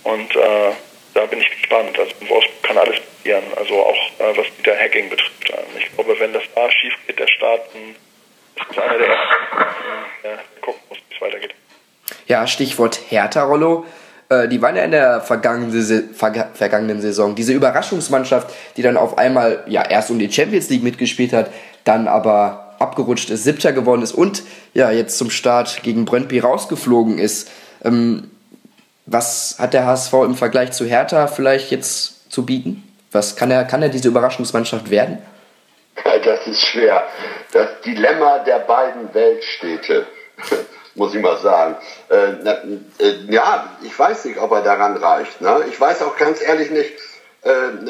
Und 0.05 0.37
äh, 0.37 0.73
da 1.15 1.27
bin 1.27 1.41
ich 1.41 1.51
gespannt. 1.51 1.99
Also 1.99 2.13
in 2.21 2.29
Wolfsburg 2.29 2.63
kann 2.63 2.79
alles 2.79 3.01
passieren, 3.01 3.45
also 3.57 3.75
auch 3.75 4.11
äh, 4.19 4.37
was 4.37 4.47
Dieter 4.59 4.77
Hacking 4.79 5.09
betrifft. 5.09 5.51
Ähm, 5.51 5.65
ich 5.79 5.93
glaube, 5.95 6.19
wenn 6.21 6.33
das 6.33 6.43
da 6.55 6.71
schief 6.71 6.95
geht, 7.07 7.19
der 7.19 7.27
Starten, 7.27 7.97
ist 8.57 8.79
einer 8.79 8.99
der 8.99 9.09
ersten, 9.09 9.35
der 10.23 10.39
gucken 10.61 10.81
muss, 10.89 10.99
wie 11.09 11.15
es 11.15 11.21
weitergeht. 11.21 11.55
Ja, 12.27 12.47
Stichwort 12.47 13.01
Hertha, 13.09 13.43
Rollo. 13.45 13.87
Äh, 14.29 14.49
die 14.49 14.61
waren 14.61 14.77
ja 14.77 14.85
in 14.85 14.91
der 14.91 15.21
vergangenen 15.21 17.01
Saison 17.01 17.35
diese 17.35 17.53
Überraschungsmannschaft, 17.53 18.55
die 18.77 18.83
dann 18.83 18.97
auf 18.97 19.19
einmal 19.19 19.65
ja 19.67 19.89
erst 19.89 20.11
um 20.11 20.19
die 20.19 20.31
Champions 20.31 20.69
League 20.69 20.83
mitgespielt 20.83 21.33
hat, 21.33 21.51
dann 21.85 22.09
aber 22.09 22.66
abgerutscht 22.79 23.31
ist, 23.31 23.45
siebter 23.45 23.73
geworden 23.73 24.03
ist 24.03 24.13
und 24.13 24.43
ja 24.75 24.91
jetzt 24.91 25.19
zum 25.19 25.31
Start 25.31 25.83
gegen 25.83 26.05
Brøndby 26.05 26.41
rausgeflogen 26.41 27.19
ist. 27.19 27.51
Ähm, 27.85 28.31
was 29.07 29.57
hat 29.59 29.73
der 29.73 29.87
HSV 29.87 30.13
im 30.25 30.35
Vergleich 30.35 30.73
zu 30.73 30.85
Hertha 30.85 31.27
vielleicht 31.27 31.71
jetzt 31.71 32.33
zu 32.33 32.45
bieten? 32.45 32.83
Was 33.13 33.37
kann 33.37 33.51
er, 33.51 33.65
kann 33.65 33.83
er 33.83 33.89
diese 33.89 34.09
Überraschungsmannschaft 34.09 34.91
werden? 34.91 35.19
Das 36.25 36.47
ist 36.47 36.61
schwer. 36.61 37.05
Das 37.53 37.81
Dilemma 37.85 38.41
der 38.41 38.59
beiden 38.61 39.15
Weltstädte 39.15 40.07
muss 40.97 41.15
ich 41.15 41.23
mal 41.23 41.39
sagen. 41.39 41.77
Äh, 42.09 43.05
äh, 43.05 43.15
ja, 43.29 43.77
ich 43.83 43.97
weiß 43.97 44.25
nicht, 44.25 44.39
ob 44.39 44.51
er 44.53 44.63
daran 44.63 44.97
reicht. 44.97 45.41
Ne? 45.41 45.65
Ich 45.69 45.81
weiß 45.81 46.03
auch 46.03 46.17
ganz 46.17 46.43
ehrlich 46.43 46.71
nicht, 46.71 46.93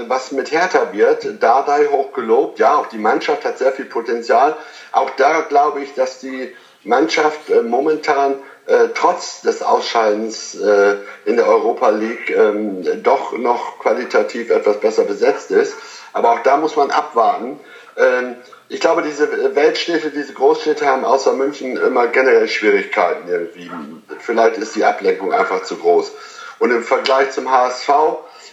was 0.08 0.32
mit 0.32 0.50
Hertha 0.50 0.92
wird. 0.92 1.42
Dardai 1.42 1.86
hochgelobt, 1.86 2.58
ja, 2.58 2.76
auch 2.76 2.86
die 2.86 2.98
Mannschaft 2.98 3.44
hat 3.44 3.58
sehr 3.58 3.72
viel 3.72 3.86
Potenzial. 3.86 4.54
Auch 4.92 5.10
da 5.16 5.40
glaube 5.40 5.80
ich, 5.80 5.94
dass 5.94 6.18
die 6.18 6.54
Mannschaft 6.86 7.50
äh, 7.50 7.62
momentan 7.62 8.36
äh, 8.66 8.88
trotz 8.94 9.42
des 9.42 9.62
Ausscheidens 9.62 10.54
äh, 10.54 10.96
in 11.24 11.36
der 11.36 11.46
Europa 11.46 11.90
League 11.90 12.30
ähm, 12.30 13.02
doch 13.02 13.36
noch 13.36 13.78
qualitativ 13.78 14.50
etwas 14.50 14.80
besser 14.80 15.04
besetzt 15.04 15.50
ist. 15.50 15.74
Aber 16.12 16.32
auch 16.32 16.42
da 16.42 16.56
muss 16.56 16.76
man 16.76 16.90
abwarten. 16.90 17.60
Ähm, 17.96 18.36
ich 18.68 18.80
glaube, 18.80 19.02
diese 19.02 19.54
Weltstädte, 19.54 20.10
diese 20.10 20.32
Großstädte 20.32 20.86
haben 20.86 21.04
außer 21.04 21.34
München 21.34 21.76
immer 21.76 22.08
generell 22.08 22.48
Schwierigkeiten 22.48 23.28
irgendwie. 23.28 23.70
Vielleicht 24.18 24.58
ist 24.58 24.74
die 24.74 24.84
Ablenkung 24.84 25.32
einfach 25.32 25.62
zu 25.62 25.76
groß. 25.76 26.10
Und 26.58 26.70
im 26.72 26.82
Vergleich 26.82 27.30
zum 27.30 27.50
HSV, 27.50 27.88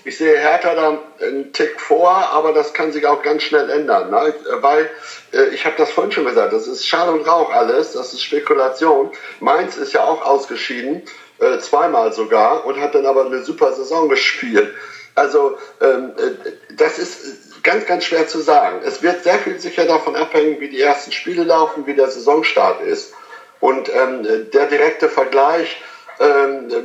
ich 0.05 0.17
sehe 0.17 0.37
Hertha 0.37 0.75
dann 0.75 0.99
einen 1.21 1.53
Tick 1.53 1.79
vor, 1.79 2.11
aber 2.11 2.53
das 2.53 2.73
kann 2.73 2.91
sich 2.91 3.05
auch 3.05 3.21
ganz 3.21 3.43
schnell 3.43 3.69
ändern. 3.69 4.09
Ne? 4.09 4.33
Weil, 4.61 4.89
äh, 5.31 5.53
ich 5.53 5.65
habe 5.65 5.75
das 5.77 5.91
vorhin 5.91 6.11
schon 6.11 6.25
gesagt, 6.25 6.53
das 6.53 6.67
ist 6.67 6.87
Schall 6.87 7.09
und 7.09 7.27
Rauch 7.27 7.51
alles, 7.51 7.93
das 7.93 8.13
ist 8.13 8.21
Spekulation. 8.21 9.11
Mainz 9.39 9.77
ist 9.77 9.93
ja 9.93 10.03
auch 10.03 10.25
ausgeschieden, 10.25 11.03
äh, 11.39 11.59
zweimal 11.59 12.13
sogar, 12.13 12.65
und 12.65 12.79
hat 12.79 12.95
dann 12.95 13.05
aber 13.05 13.25
eine 13.25 13.43
super 13.43 13.73
Saison 13.73 14.09
gespielt. 14.09 14.73
Also 15.15 15.57
ähm, 15.79 16.13
äh, 16.17 16.51
das 16.75 16.99
ist 16.99 17.63
ganz, 17.63 17.85
ganz 17.85 18.03
schwer 18.03 18.27
zu 18.27 18.39
sagen. 18.39 18.81
Es 18.83 19.01
wird 19.01 19.23
sehr 19.23 19.39
viel 19.39 19.59
sicher 19.59 19.85
davon 19.85 20.15
abhängen, 20.15 20.59
wie 20.59 20.69
die 20.69 20.81
ersten 20.81 21.11
Spiele 21.11 21.43
laufen, 21.43 21.85
wie 21.85 21.93
der 21.93 22.09
Saisonstart 22.09 22.81
ist. 22.81 23.13
Und 23.59 23.89
ähm, 23.89 24.49
der 24.51 24.65
direkte 24.65 25.07
Vergleich, 25.07 25.81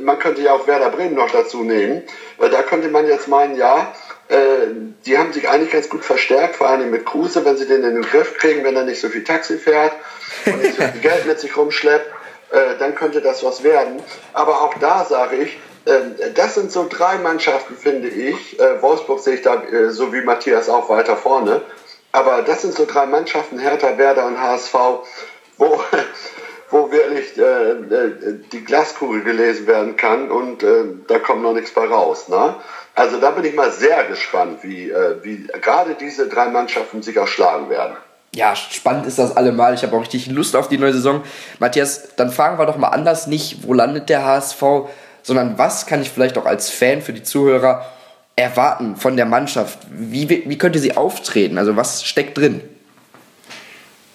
man 0.01 0.19
könnte 0.19 0.41
ja 0.41 0.53
auch 0.53 0.67
Werder 0.67 0.89
Bremen 0.89 1.15
noch 1.15 1.31
dazu 1.31 1.63
nehmen. 1.63 2.03
Äh, 2.39 2.49
da 2.49 2.63
könnte 2.63 2.89
man 2.89 3.07
jetzt 3.07 3.27
meinen, 3.27 3.55
ja, 3.55 3.93
äh, 4.29 4.37
die 5.05 5.17
haben 5.17 5.33
sich 5.33 5.49
eigentlich 5.49 5.71
ganz 5.71 5.89
gut 5.89 6.03
verstärkt, 6.03 6.55
vor 6.55 6.67
allem 6.69 6.89
mit 6.91 7.05
Kruse, 7.05 7.45
wenn 7.45 7.57
sie 7.57 7.67
den 7.67 7.83
in 7.83 7.95
den 7.95 8.03
Griff 8.03 8.37
kriegen, 8.37 8.63
wenn 8.63 8.75
er 8.75 8.83
nicht 8.83 9.01
so 9.01 9.09
viel 9.09 9.23
Taxi 9.23 9.57
fährt 9.57 9.93
und 10.45 10.61
nicht 10.61 10.77
so 10.77 10.83
viel 10.83 11.01
Geld 11.01 11.25
mit 11.25 11.39
sich 11.39 11.55
rumschleppt, 11.55 12.11
äh, 12.51 12.77
dann 12.79 12.95
könnte 12.95 13.21
das 13.21 13.43
was 13.43 13.63
werden. 13.63 14.01
Aber 14.33 14.61
auch 14.61 14.73
da 14.79 15.05
sage 15.05 15.37
ich, 15.37 15.59
ähm, 15.85 16.15
das 16.35 16.55
sind 16.55 16.71
so 16.71 16.87
drei 16.89 17.17
Mannschaften, 17.17 17.75
finde 17.75 18.09
ich. 18.09 18.59
Äh, 18.59 18.81
Wolfsburg 18.81 19.19
sehe 19.19 19.35
ich 19.35 19.41
da 19.41 19.61
so 19.89 20.13
wie 20.13 20.21
Matthias 20.21 20.69
auch 20.69 20.89
weiter 20.89 21.15
vorne. 21.15 21.61
Aber 22.11 22.41
das 22.41 22.63
sind 22.63 22.73
so 22.73 22.85
drei 22.85 23.05
Mannschaften, 23.05 23.59
Hertha, 23.59 23.97
Werder 23.97 24.25
und 24.25 24.41
HSV, 24.41 24.73
wo, 25.57 25.83
wo 26.71 26.91
wirklich 26.91 27.37
äh, 27.37 27.71
äh, 27.71 28.39
die 28.51 28.63
Glaskugel 28.63 29.23
gelesen 29.23 29.67
werden 29.67 29.95
kann 29.95 30.29
und 30.29 30.63
äh, 30.63 30.83
da 31.07 31.19
kommt 31.19 31.41
noch 31.41 31.53
nichts 31.53 31.71
bei 31.71 31.85
raus. 31.85 32.27
Ne? 32.27 32.55
Also 32.95 33.19
da 33.19 33.31
bin 33.31 33.45
ich 33.45 33.55
mal 33.55 33.71
sehr 33.71 34.03
gespannt, 34.05 34.59
wie, 34.61 34.89
äh, 34.89 35.23
wie 35.23 35.47
gerade 35.61 35.95
diese 35.99 36.27
drei 36.27 36.47
Mannschaften 36.49 37.01
sich 37.01 37.17
auch 37.17 37.27
schlagen 37.27 37.69
werden. 37.69 37.95
Ja, 38.35 38.55
spannend 38.55 39.07
ist 39.07 39.17
das 39.17 39.35
allemal. 39.35 39.73
Ich 39.73 39.81
habe 39.81 39.95
auch 39.95 40.01
richtig 40.01 40.27
Lust 40.27 40.55
auf 40.55 40.67
die 40.67 40.77
neue 40.77 40.93
Saison. 40.93 41.23
Matthias, 41.57 42.15
dann 42.15 42.31
fragen 42.31 42.59
wir 42.59 42.67
doch 42.67 42.77
mal 42.77 42.89
anders, 42.89 43.25
nicht 43.25 43.67
wo 43.67 43.73
landet 43.73 44.09
der 44.09 44.23
HSV, 44.23 44.61
sondern 45.23 45.57
was 45.57 45.87
kann 45.87 46.01
ich 46.01 46.11
vielleicht 46.11 46.37
auch 46.37 46.45
als 46.45 46.69
Fan 46.69 47.01
für 47.01 47.13
die 47.13 47.23
Zuhörer 47.23 47.85
erwarten 48.35 48.95
von 48.95 49.17
der 49.17 49.25
Mannschaft? 49.25 49.79
Wie, 49.89 50.29
wie 50.29 50.57
könnte 50.59 50.77
sie 50.77 50.95
auftreten? 50.95 51.57
Also 51.57 51.75
was 51.75 52.03
steckt 52.03 52.37
drin? 52.37 52.61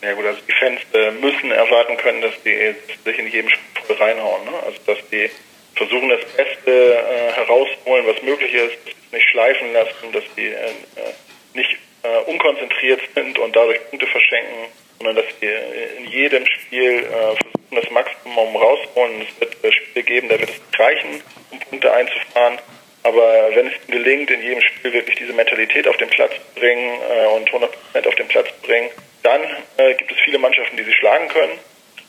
Ja 0.04 0.12
gut, 0.12 0.26
also 0.26 0.40
die 0.46 0.52
Fans 0.52 0.80
äh, 0.92 1.10
müssen 1.12 1.50
erwarten 1.50 1.96
können, 1.96 2.20
dass 2.20 2.34
die 2.42 2.74
sich 3.04 3.18
in 3.18 3.26
jedem 3.28 3.48
Spiel 3.48 3.96
reinhauen. 3.96 4.44
Ne? 4.44 4.52
Also 4.66 4.78
dass 4.86 4.98
die 5.08 5.30
versuchen, 5.76 6.10
das 6.10 6.24
Beste 6.36 6.70
äh, 6.70 7.32
herauszuholen, 7.32 8.06
was 8.06 8.22
möglich 8.22 8.52
ist, 8.52 8.76
nicht 9.12 9.28
schleifen 9.30 9.72
lassen, 9.72 10.12
dass 10.12 10.24
die 10.36 10.48
äh, 10.48 10.70
nicht 11.54 11.78
äh, 12.02 12.30
unkonzentriert 12.30 13.00
sind 13.14 13.38
und 13.38 13.56
dadurch 13.56 13.80
Punkte 13.88 14.06
verschenken, 14.06 14.66
sondern 14.98 15.16
dass 15.16 15.38
die 15.40 15.50
in 15.98 16.10
jedem 16.10 16.44
Spiel 16.46 16.98
äh, 16.98 17.08
versuchen, 17.08 17.74
das 17.74 17.90
Maximum 17.90 18.56
rauszuholen. 18.56 19.22
Es 19.22 19.40
wird 19.40 19.64
äh, 19.64 19.72
Spiele 19.72 20.04
geben, 20.04 20.28
da 20.28 20.38
wird 20.38 20.50
es 20.50 20.60
nicht 20.60 20.78
reichen, 20.78 21.22
um 21.50 21.60
Punkte 21.60 21.92
einzufahren. 21.92 22.58
Aber 23.04 23.50
wenn 23.54 23.68
es 23.68 23.74
gelingt, 23.86 24.30
in 24.30 24.42
jedem 24.42 24.60
Spiel 24.60 24.92
wirklich 24.92 25.16
diese 25.16 25.32
Mentalität 25.32 25.88
auf 25.88 25.96
den 25.96 26.10
Platz 26.10 26.32
zu 26.32 26.60
bringen 26.60 27.00
äh, 27.10 27.26
und 27.28 27.48
100% 27.48 28.06
auf 28.06 28.14
den 28.16 28.28
Platz 28.28 28.48
zu 28.48 28.66
bringen, 28.66 28.90
dann 29.24 29.40
äh, 29.78 29.94
gibt 29.94 30.12
es 30.12 30.18
viele 30.24 30.38
Mannschaften, 30.38 30.76
die 30.76 30.84
sie 30.84 30.92
schlagen 30.92 31.28
können. 31.28 31.52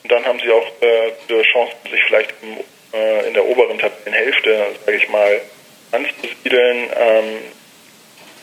Und 0.03 0.11
dann 0.11 0.26
haben 0.26 0.39
sie 0.39 0.51
auch 0.51 0.68
äh, 0.82 1.41
Chancen, 1.43 1.76
sich 1.89 2.03
vielleicht 2.03 2.34
im, 2.43 2.57
äh, 2.93 3.28
in 3.28 3.34
der 3.34 3.45
oberen 3.45 3.80
Tabellenhälfte, 3.80 4.68
sage 4.86 4.97
ich 4.97 5.09
mal, 5.09 5.41
anzusiedeln. 5.91 6.89
Ähm, 6.95 7.38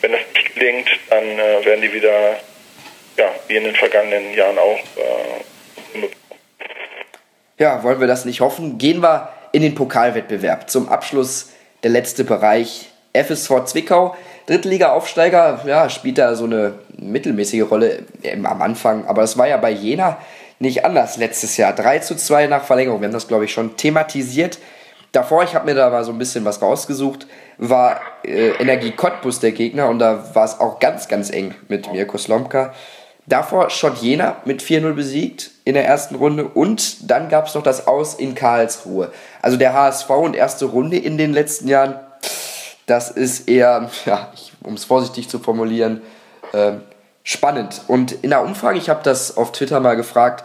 wenn 0.01 0.11
das 0.11 0.21
nicht 0.33 0.55
gelingt, 0.55 0.89
dann 1.09 1.23
äh, 1.23 1.65
werden 1.65 1.81
die 1.81 1.93
wieder, 1.93 2.39
ja, 3.17 3.33
wie 3.47 3.55
in 3.55 3.63
den 3.63 3.75
vergangenen 3.75 4.33
Jahren 4.33 4.57
auch, 4.57 4.79
äh, 4.97 5.43
ja, 7.59 7.83
wollen 7.83 7.99
wir 7.99 8.07
das 8.07 8.25
nicht 8.25 8.41
hoffen? 8.41 8.77
Gehen 8.77 9.01
wir 9.01 9.31
in 9.51 9.61
den 9.61 9.75
Pokalwettbewerb. 9.75 10.69
Zum 10.69 10.89
Abschluss 10.89 11.53
der 11.83 11.91
letzte 11.91 12.23
Bereich 12.23 12.89
FSV 13.13 13.65
Zwickau. 13.65 14.17
Drittliga-Aufsteiger, 14.47 15.61
ja, 15.65 15.89
spielt 15.89 16.17
da 16.17 16.35
so 16.35 16.45
eine 16.45 16.73
mittelmäßige 16.97 17.63
Rolle 17.69 18.03
am 18.43 18.61
Anfang, 18.61 19.05
aber 19.07 19.23
es 19.23 19.37
war 19.37 19.47
ja 19.47 19.57
bei 19.57 19.71
Jena 19.71 20.17
nicht 20.59 20.85
anders 20.85 21.17
letztes 21.17 21.57
Jahr. 21.57 21.73
3 21.73 21.99
zu 21.99 22.15
2 22.15 22.47
nach 22.47 22.63
Verlängerung. 22.63 23.01
Wir 23.01 23.07
haben 23.07 23.13
das, 23.13 23.27
glaube 23.27 23.45
ich, 23.45 23.53
schon 23.53 23.75
thematisiert. 23.77 24.59
Davor, 25.11 25.43
ich 25.43 25.53
habe 25.53 25.65
mir 25.65 25.75
da 25.75 25.89
mal 25.89 26.03
so 26.03 26.11
ein 26.11 26.17
bisschen 26.17 26.43
was 26.43 26.61
rausgesucht, 26.61 27.27
war 27.59 28.01
äh, 28.23 28.49
Energie 28.59 28.91
Cottbus 28.91 29.39
der 29.39 29.51
Gegner 29.51 29.87
und 29.89 29.99
da 29.99 30.33
war 30.33 30.45
es 30.45 30.59
auch 30.59 30.79
ganz, 30.79 31.07
ganz 31.07 31.29
eng 31.29 31.53
mit 31.67 31.91
Mirko 31.91 32.17
Slomka. 32.17 32.73
Davor 33.27 33.69
Schott 33.69 33.99
Jena 33.99 34.37
mit 34.43 34.61
4-0 34.61 34.93
besiegt 34.93 35.51
in 35.63 35.75
der 35.75 35.85
ersten 35.85 36.15
Runde 36.15 36.45
und 36.45 37.09
dann 37.09 37.29
gab 37.29 37.47
es 37.47 37.53
noch 37.53 37.63
das 37.63 37.87
Aus 37.87 38.15
in 38.15 38.33
Karlsruhe. 38.35 39.11
Also 39.41 39.55
der 39.55 39.73
HSV 39.73 40.09
und 40.09 40.35
erste 40.35 40.65
Runde 40.65 40.97
in 40.97 41.17
den 41.17 41.31
letzten 41.31 41.67
Jahren, 41.67 41.99
das 42.85 43.11
ist 43.11 43.47
eher, 43.47 43.89
ja, 44.05 44.31
um 44.63 44.73
es 44.73 44.85
vorsichtig 44.85 45.29
zu 45.29 45.39
formulieren, 45.39 46.01
äh, 46.53 46.73
spannend. 47.23 47.81
Und 47.87 48.11
in 48.11 48.29
der 48.29 48.43
Umfrage, 48.43 48.77
ich 48.77 48.89
habe 48.89 49.01
das 49.03 49.37
auf 49.37 49.51
Twitter 49.51 49.79
mal 49.79 49.95
gefragt, 49.95 50.43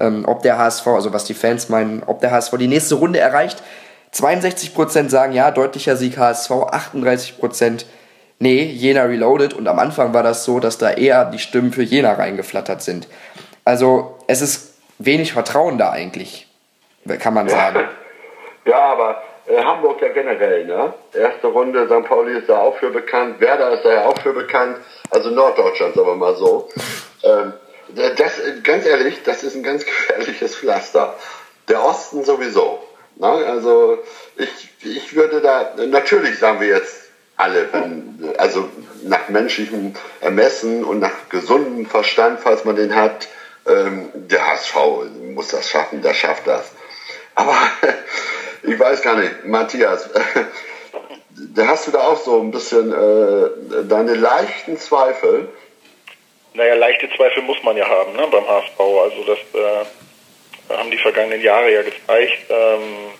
ähm, 0.00 0.24
ob 0.26 0.42
der 0.42 0.58
HSV, 0.58 0.86
also 0.86 1.12
was 1.12 1.24
die 1.24 1.34
Fans 1.34 1.68
meinen, 1.68 2.02
ob 2.04 2.20
der 2.20 2.30
HSV 2.30 2.56
die 2.58 2.68
nächste 2.68 2.96
Runde 2.96 3.18
erreicht. 3.18 3.62
62% 4.14 5.10
sagen 5.10 5.32
ja, 5.32 5.50
deutlicher 5.50 5.96
Sieg 5.96 6.16
HSV, 6.16 6.50
38% 6.50 7.84
nee, 8.38 8.62
Jena 8.62 9.02
Reloaded. 9.02 9.54
Und 9.54 9.68
am 9.68 9.78
Anfang 9.78 10.14
war 10.14 10.22
das 10.22 10.44
so, 10.44 10.60
dass 10.60 10.78
da 10.78 10.90
eher 10.90 11.24
die 11.26 11.38
Stimmen 11.38 11.72
für 11.72 11.82
Jena 11.82 12.12
reingeflattert 12.14 12.82
sind. 12.82 13.08
Also 13.64 14.18
es 14.26 14.40
ist 14.40 14.74
wenig 14.98 15.32
Vertrauen 15.32 15.78
da 15.78 15.90
eigentlich, 15.90 16.46
kann 17.18 17.34
man 17.34 17.48
sagen. 17.48 17.80
Ja, 18.64 18.92
aber 18.92 19.22
äh, 19.48 19.62
Hamburg 19.62 20.00
ja 20.02 20.08
generell, 20.08 20.64
ne? 20.64 20.94
Erste 21.12 21.48
Runde, 21.48 21.86
St. 21.86 22.06
Pauli 22.06 22.38
ist 22.38 22.48
da 22.48 22.58
auch 22.58 22.76
für 22.78 22.90
bekannt, 22.90 23.40
Werder 23.40 23.72
ist 23.72 23.84
da 23.84 23.92
ja 23.92 24.06
auch 24.06 24.18
für 24.20 24.32
bekannt, 24.32 24.76
also 25.10 25.30
Norddeutschland, 25.30 25.94
sagen 25.94 26.06
wir 26.06 26.16
mal 26.16 26.36
so. 26.36 26.68
ähm, 27.24 27.52
das, 28.16 28.40
ganz 28.62 28.86
ehrlich, 28.86 29.22
das 29.24 29.42
ist 29.42 29.56
ein 29.56 29.62
ganz 29.62 29.84
gefährliches 29.86 30.56
Pflaster. 30.56 31.14
Der 31.68 31.84
Osten 31.84 32.24
sowieso. 32.24 32.82
Ne? 33.16 33.28
Also 33.28 33.98
ich, 34.36 34.70
ich 34.82 35.14
würde 35.14 35.40
da, 35.40 35.74
natürlich 35.86 36.38
sagen 36.38 36.60
wir 36.60 36.68
jetzt 36.68 37.08
alle, 37.36 37.72
wenn, 37.72 38.34
also 38.36 38.68
nach 39.04 39.28
menschlichem 39.28 39.94
Ermessen 40.20 40.84
und 40.84 40.98
nach 40.98 41.28
gesundem 41.28 41.86
Verstand, 41.86 42.40
falls 42.40 42.64
man 42.64 42.76
den 42.76 42.94
hat, 42.94 43.28
ähm, 43.66 44.10
der 44.14 44.46
HSV 44.46 44.76
muss 45.34 45.48
das 45.48 45.68
schaffen, 45.68 46.02
der 46.02 46.14
schafft 46.14 46.46
das. 46.46 46.72
Aber 47.34 47.54
ich 48.62 48.78
weiß 48.78 49.02
gar 49.02 49.16
nicht, 49.16 49.44
Matthias, 49.44 50.10
da 51.54 51.66
hast 51.66 51.86
du 51.86 51.92
da 51.92 52.00
auch 52.00 52.18
so 52.18 52.40
ein 52.40 52.50
bisschen 52.50 52.92
äh, 52.92 53.84
deine 53.84 54.14
leichten 54.14 54.78
Zweifel. 54.78 55.48
Naja, 56.54 56.74
leichte 56.74 57.08
Zweifel 57.16 57.42
muss 57.42 57.62
man 57.62 57.76
ja 57.76 57.86
haben 57.86 58.14
ne, 58.14 58.26
beim 58.30 58.46
HSV. 58.46 58.80
Also 58.80 59.24
das 59.24 59.38
äh, 59.54 60.74
haben 60.76 60.90
die 60.90 60.98
vergangenen 60.98 61.40
Jahre 61.40 61.72
ja 61.72 61.82
gezeigt. 61.82 62.38
Ähm, 62.48 63.12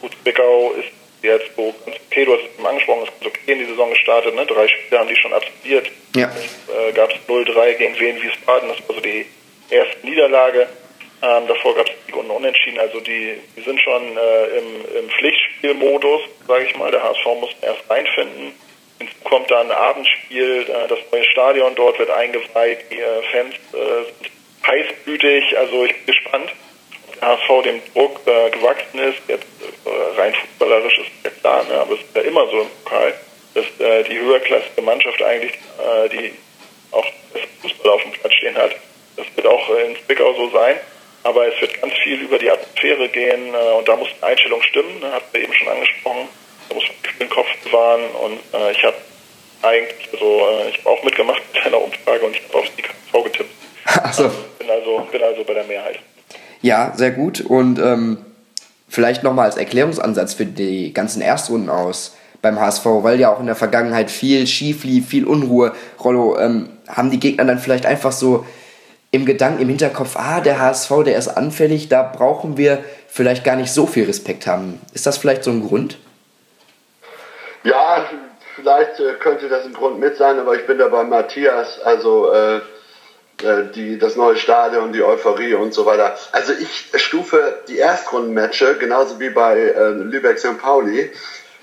gut, 0.00 0.12
Zwickau 0.22 0.72
ist 0.72 0.88
jetzt 1.22 1.56
so 1.56 1.74
ganz 1.84 1.96
okay, 2.06 2.24
du 2.24 2.34
hast 2.34 2.42
es 2.42 2.58
eben 2.58 2.66
angesprochen, 2.66 3.04
ist 3.04 3.20
ganz 3.20 3.34
okay 3.34 3.52
in 3.52 3.58
die 3.60 3.64
Saison 3.66 3.90
gestartet, 3.90 4.34
ne? 4.34 4.46
drei 4.46 4.68
Spiele 4.68 5.00
haben 5.00 5.08
die 5.08 5.16
schon 5.16 5.32
absolviert. 5.32 5.90
Ja. 6.14 6.30
Äh, 6.68 6.92
gab 6.92 7.10
es 7.10 7.16
0-3 7.28 7.74
gegen 7.74 7.98
Wien 7.98 8.22
Wiesbaden, 8.22 8.68
das 8.68 8.88
war 8.88 8.96
so 8.96 9.00
die 9.00 9.26
erste 9.70 10.06
Niederlage. 10.06 10.68
Ähm, 11.22 11.46
davor 11.48 11.74
gab 11.74 11.88
es 11.88 11.94
Sieg 12.04 12.14
und 12.14 12.30
Unentschieden, 12.30 12.78
also 12.78 13.00
die, 13.00 13.38
die 13.56 13.62
sind 13.62 13.80
schon 13.80 14.16
äh, 14.16 14.58
im, 14.58 14.84
im 14.98 15.10
Pflichtspielmodus, 15.10 16.20
sage 16.46 16.66
ich 16.66 16.76
mal. 16.76 16.90
Der 16.90 17.02
HSV 17.02 17.24
muss 17.40 17.50
erst 17.62 17.88
reinfinden. 17.88 18.52
Hinzu 18.98 19.14
kommt 19.24 19.50
dann 19.50 19.70
ein 19.70 19.76
Abendspiel, 19.76 20.66
äh, 20.68 20.88
das 20.88 20.98
neue 21.10 21.24
Stadion 21.24 21.74
dort 21.74 21.98
wird 21.98 22.10
eingeweiht, 22.10 22.90
die 22.90 23.00
äh, 23.00 23.22
Fans 23.32 23.54
äh, 23.54 24.04
sind 24.04 24.30
heißblütig, 24.66 25.56
also 25.56 25.84
ich 25.84 25.94
bin 25.96 26.06
gespannt, 26.06 26.52
ob 27.08 27.20
der 27.20 27.28
HSV 27.28 27.62
dem 27.64 27.82
Druck 27.94 28.20
äh, 28.26 28.50
gewachsen 28.50 28.98
ist. 28.98 29.18
Jetzt 29.28 29.46
äh, 29.86 30.20
rein 30.20 30.34
fußballerisch 30.34 30.98
ist 30.98 31.10
ja 31.24 31.30
klar, 31.30 31.64
ne? 31.64 31.80
aber 31.80 31.94
es 31.94 32.00
ist 32.00 32.14
ja 32.14 32.22
immer 32.22 32.46
so 32.48 32.60
im 32.60 32.68
Pokal, 32.84 33.14
dass 33.54 33.64
die 34.06 34.18
höherklassige 34.18 34.82
Mannschaft 34.82 35.22
eigentlich, 35.22 35.52
die 36.12 36.34
auch 36.92 37.06
das 37.32 37.40
Fußball 37.62 37.92
auf 37.92 38.02
dem 38.02 38.12
Platz 38.12 38.34
stehen 38.34 38.54
hat, 38.54 38.72
das 39.16 39.24
wird 39.34 39.46
auch 39.46 39.70
in 39.70 39.96
Zwickau 40.04 40.34
so 40.34 40.50
sein. 40.50 40.76
Aber 41.26 41.48
es 41.52 41.60
wird 41.60 41.80
ganz 41.80 41.92
viel 42.04 42.20
über 42.20 42.38
die 42.38 42.50
Atmosphäre 42.50 43.08
gehen 43.08 43.52
äh, 43.52 43.78
und 43.78 43.88
da 43.88 43.96
muss 43.96 44.08
die 44.16 44.22
Einstellung 44.22 44.62
stimmen, 44.62 45.00
ne, 45.00 45.12
hat 45.12 45.24
wir 45.32 45.42
eben 45.42 45.52
schon 45.52 45.68
angesprochen. 45.68 46.28
Da 46.68 46.74
muss 46.76 46.84
man 46.84 47.18
den 47.18 47.30
Kopf 47.30 47.48
bewahren 47.64 48.02
und 48.22 48.38
äh, 48.54 48.70
ich 48.70 48.84
habe 48.84 48.96
eigentlich, 49.62 50.08
also 50.12 50.24
äh, 50.24 50.70
ich 50.70 50.78
habe 50.78 50.90
auch 50.90 51.02
mitgemacht 51.02 51.42
mit 51.52 51.66
einer 51.66 51.82
Umfrage 51.82 52.24
und 52.24 52.36
ich 52.36 52.42
habe 52.44 52.58
auf 52.58 52.66
die 52.76 52.82
KV 52.82 53.24
getippt. 53.24 53.50
Also. 54.02 54.30
Bin 54.58 54.70
also, 54.70 55.06
bin 55.10 55.22
also 55.22 55.44
bei 55.44 55.54
der 55.54 55.64
Mehrheit. 55.64 55.98
Ja, 56.60 56.92
sehr 56.96 57.12
gut. 57.12 57.40
Und 57.40 57.78
ähm, 57.78 58.18
vielleicht 58.88 59.22
nochmal 59.22 59.46
als 59.46 59.56
Erklärungsansatz 59.56 60.34
für 60.34 60.46
die 60.46 60.92
ganzen 60.92 61.22
Erstrunden 61.22 61.70
aus 61.70 62.16
beim 62.42 62.60
HSV, 62.60 62.84
weil 62.84 63.18
ja 63.18 63.32
auch 63.32 63.40
in 63.40 63.46
der 63.46 63.56
Vergangenheit 63.56 64.10
viel 64.10 64.46
schief 64.46 64.84
lief, 64.84 65.08
viel 65.08 65.24
Unruhe. 65.24 65.72
Rollo, 66.02 66.38
ähm, 66.38 66.68
haben 66.88 67.10
die 67.10 67.20
Gegner 67.20 67.44
dann 67.44 67.58
vielleicht 67.58 67.86
einfach 67.86 68.12
so 68.12 68.44
im 69.10 69.24
Gedanken, 69.24 69.62
im 69.62 69.68
Hinterkopf, 69.68 70.16
ah, 70.16 70.40
der 70.40 70.60
HSV, 70.60 70.90
der 71.04 71.16
ist 71.16 71.28
anfällig, 71.28 71.88
da 71.88 72.02
brauchen 72.02 72.56
wir 72.56 72.84
vielleicht 73.08 73.44
gar 73.44 73.56
nicht 73.56 73.72
so 73.72 73.86
viel 73.86 74.04
Respekt 74.04 74.46
haben. 74.46 74.80
Ist 74.94 75.06
das 75.06 75.16
vielleicht 75.18 75.44
so 75.44 75.50
ein 75.50 75.66
Grund? 75.66 75.98
Ja, 77.62 78.04
vielleicht 78.54 79.00
äh, 79.00 79.14
könnte 79.18 79.48
das 79.48 79.64
ein 79.64 79.72
Grund 79.72 79.98
mit 79.98 80.16
sein, 80.16 80.38
aber 80.38 80.54
ich 80.54 80.66
bin 80.66 80.78
da 80.78 80.88
bei 80.88 81.04
Matthias, 81.04 81.80
also 81.80 82.32
äh, 82.32 82.60
äh, 83.42 83.64
die, 83.74 83.98
das 83.98 84.16
neue 84.16 84.36
Stadion, 84.36 84.92
die 84.92 85.02
Euphorie 85.02 85.54
und 85.54 85.74
so 85.74 85.84
weiter. 85.84 86.16
Also 86.32 86.52
ich 86.52 86.90
stufe 86.94 87.60
die 87.68 87.78
Erstrundenmatche, 87.78 88.76
genauso 88.78 89.20
wie 89.20 89.30
bei 89.30 89.58
äh, 89.58 89.88
Lübeck 89.90 90.38
St. 90.38 90.58
Pauli, 90.58 91.10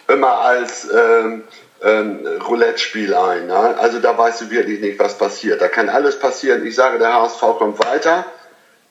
immer 0.08 0.38
als 0.40 0.88
ähm, 0.92 1.44
ähm, 1.84 2.26
Roulette-Spiel 2.48 3.14
ein. 3.14 3.48
Ne? 3.48 3.78
Also 3.78 4.00
da 4.00 4.18
weißt 4.18 4.42
du 4.42 4.52
wirklich 4.52 4.80
nicht, 4.80 5.00
was 5.00 5.18
passiert. 5.18 5.62
Da 5.62 5.68
kann 5.68 5.90
alles 5.90 6.18
passieren. 6.20 6.66
Ich 6.66 6.76
sage, 6.76 7.00
der 7.00 7.14
HSV 7.14 7.42
kommt 7.58 7.80
weiter, 7.86 8.26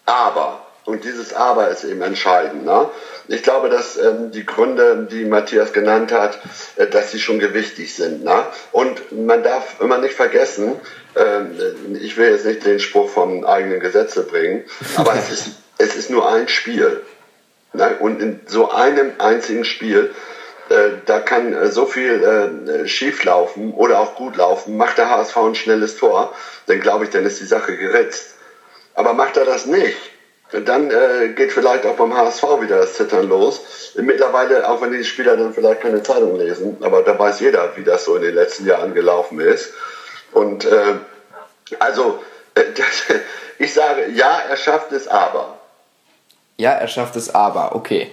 aber, 0.04 0.66
und 0.84 1.04
dieses 1.04 1.32
Aber 1.32 1.68
ist 1.68 1.84
eben 1.84 2.02
entscheidend. 2.02 2.64
Ne? 2.64 2.90
Ich 3.28 3.42
glaube, 3.42 3.68
dass 3.68 3.96
ähm, 3.96 4.32
die 4.32 4.44
Gründe, 4.44 5.06
die 5.10 5.24
Matthias 5.24 5.72
genannt 5.72 6.12
hat, 6.12 6.38
äh, 6.76 6.86
dass 6.86 7.12
sie 7.12 7.20
schon 7.20 7.38
gewichtig 7.38 7.94
sind. 7.94 8.24
Ne? 8.24 8.44
Und 8.72 9.12
man 9.12 9.42
darf 9.42 9.80
immer 9.80 9.98
nicht 9.98 10.14
vergessen, 10.14 10.74
ähm, 11.14 11.56
ich 12.00 12.16
will 12.16 12.30
jetzt 12.30 12.46
nicht 12.46 12.64
den 12.64 12.80
Spruch 12.80 13.08
vom 13.08 13.44
eigenen 13.44 13.80
Gesetze 13.80 14.24
bringen, 14.24 14.64
aber 14.96 15.14
es 15.14 15.30
ist, 15.30 15.50
es 15.78 15.94
ist 15.94 16.10
nur 16.10 16.28
ein 16.30 16.48
Spiel. 16.48 17.02
Ne? 17.72 17.96
Und 18.00 18.20
in 18.20 18.40
so 18.46 18.70
einem 18.70 19.12
einzigen 19.18 19.64
Spiel, 19.64 20.10
äh, 20.10 20.31
da 21.06 21.20
kann 21.20 21.52
äh, 21.52 21.68
so 21.68 21.86
viel 21.86 22.22
äh, 22.22 22.88
schief 22.88 23.24
laufen 23.24 23.74
oder 23.74 24.00
auch 24.00 24.14
gut 24.14 24.36
laufen. 24.36 24.76
Macht 24.76 24.98
der 24.98 25.10
HSV 25.10 25.36
ein 25.36 25.54
schnelles 25.54 25.96
Tor, 25.96 26.32
dann 26.66 26.80
glaube 26.80 27.04
ich, 27.04 27.10
dann 27.10 27.26
ist 27.26 27.40
die 27.40 27.46
Sache 27.46 27.76
geritzt. 27.76 28.36
Aber 28.94 29.12
macht 29.14 29.36
er 29.36 29.44
das 29.44 29.66
nicht, 29.66 29.96
dann 30.52 30.90
äh, 30.90 31.28
geht 31.34 31.52
vielleicht 31.52 31.86
auch 31.86 31.96
beim 31.96 32.14
HSV 32.14 32.42
wieder 32.60 32.78
das 32.78 32.94
Zittern 32.94 33.28
los. 33.28 33.92
Mittlerweile, 33.96 34.68
auch 34.68 34.82
wenn 34.82 34.92
die 34.92 35.04
Spieler 35.04 35.36
dann 35.36 35.54
vielleicht 35.54 35.80
keine 35.80 36.02
Zeitung 36.02 36.36
lesen, 36.36 36.76
aber 36.82 37.02
da 37.02 37.18
weiß 37.18 37.40
jeder, 37.40 37.76
wie 37.76 37.84
das 37.84 38.04
so 38.04 38.16
in 38.16 38.22
den 38.22 38.34
letzten 38.34 38.66
Jahren 38.66 38.94
gelaufen 38.94 39.40
ist. 39.40 39.72
Und 40.32 40.64
äh, 40.66 40.94
also, 41.78 42.22
äh, 42.54 42.64
ich 43.58 43.72
sage, 43.72 44.10
ja, 44.14 44.40
er 44.48 44.56
schafft 44.56 44.92
es 44.92 45.08
aber. 45.08 45.58
Ja, 46.58 46.72
er 46.72 46.88
schafft 46.88 47.16
es 47.16 47.34
aber, 47.34 47.74
okay. 47.74 48.10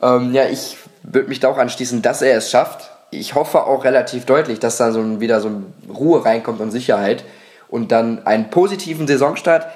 Ähm, 0.00 0.32
ja, 0.32 0.46
ich 0.46 0.76
würde 1.02 1.28
mich 1.28 1.40
da 1.40 1.48
auch 1.48 1.58
anschließen, 1.58 2.02
dass 2.02 2.22
er 2.22 2.36
es 2.36 2.50
schafft. 2.50 2.90
Ich 3.10 3.34
hoffe 3.34 3.64
auch 3.66 3.84
relativ 3.84 4.24
deutlich, 4.24 4.58
dass 4.58 4.76
da 4.76 4.92
so 4.92 5.00
ein, 5.00 5.20
wieder 5.20 5.40
so 5.40 5.48
eine 5.48 5.62
Ruhe 5.92 6.24
reinkommt 6.24 6.60
und 6.60 6.70
Sicherheit 6.70 7.24
und 7.68 7.92
dann 7.92 8.26
einen 8.26 8.50
positiven 8.50 9.06
Saisonstart. 9.06 9.66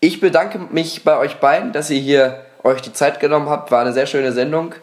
Ich 0.00 0.20
bedanke 0.20 0.58
mich 0.58 1.04
bei 1.04 1.16
euch 1.16 1.36
beiden, 1.36 1.72
dass 1.72 1.90
ihr 1.90 2.00
hier 2.00 2.40
euch 2.62 2.82
die 2.82 2.92
Zeit 2.92 3.20
genommen 3.20 3.48
habt. 3.48 3.70
War 3.70 3.80
eine 3.80 3.92
sehr 3.92 4.06
schöne 4.06 4.32
Sendung. 4.32 4.74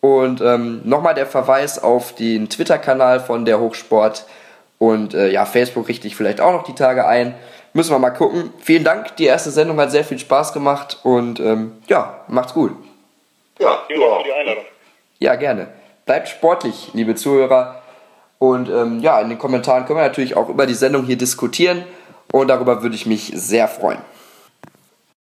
Und 0.00 0.40
ähm, 0.40 0.82
nochmal 0.84 1.14
der 1.14 1.26
Verweis 1.26 1.82
auf 1.82 2.14
den 2.14 2.48
Twitter-Kanal 2.48 3.20
von 3.20 3.44
der 3.44 3.58
Hochsport. 3.58 4.26
Und 4.78 5.14
äh, 5.14 5.30
ja, 5.30 5.44
Facebook 5.44 5.88
richte 5.88 6.06
ich 6.06 6.14
vielleicht 6.14 6.40
auch 6.40 6.52
noch 6.52 6.62
die 6.62 6.74
Tage 6.74 7.06
ein. 7.06 7.34
Müssen 7.72 7.90
wir 7.90 7.98
mal 7.98 8.10
gucken. 8.10 8.52
Vielen 8.60 8.84
Dank. 8.84 9.16
Die 9.16 9.24
erste 9.26 9.50
Sendung 9.50 9.78
hat 9.80 9.90
sehr 9.90 10.04
viel 10.04 10.18
Spaß 10.18 10.52
gemacht. 10.52 10.98
Und 11.02 11.40
ähm, 11.40 11.72
ja, 11.88 12.20
macht's 12.28 12.54
gut. 12.54 12.72
Ja, 13.58 13.82
du 13.88 14.04
auch. 14.04 14.22
die 14.22 14.32
Einladung. 14.32 14.64
Ja, 15.18 15.34
gerne. 15.34 15.68
Bleibt 16.06 16.28
sportlich, 16.28 16.90
liebe 16.94 17.14
Zuhörer. 17.14 17.82
Und 18.38 18.68
ähm, 18.68 19.00
ja, 19.00 19.20
in 19.20 19.28
den 19.28 19.38
Kommentaren 19.38 19.84
können 19.84 19.98
wir 19.98 20.06
natürlich 20.06 20.36
auch 20.36 20.48
über 20.48 20.66
die 20.66 20.74
Sendung 20.74 21.04
hier 21.04 21.18
diskutieren. 21.18 21.84
Und 22.32 22.48
darüber 22.48 22.82
würde 22.82 22.94
ich 22.94 23.06
mich 23.06 23.32
sehr 23.34 23.68
freuen. 23.68 23.98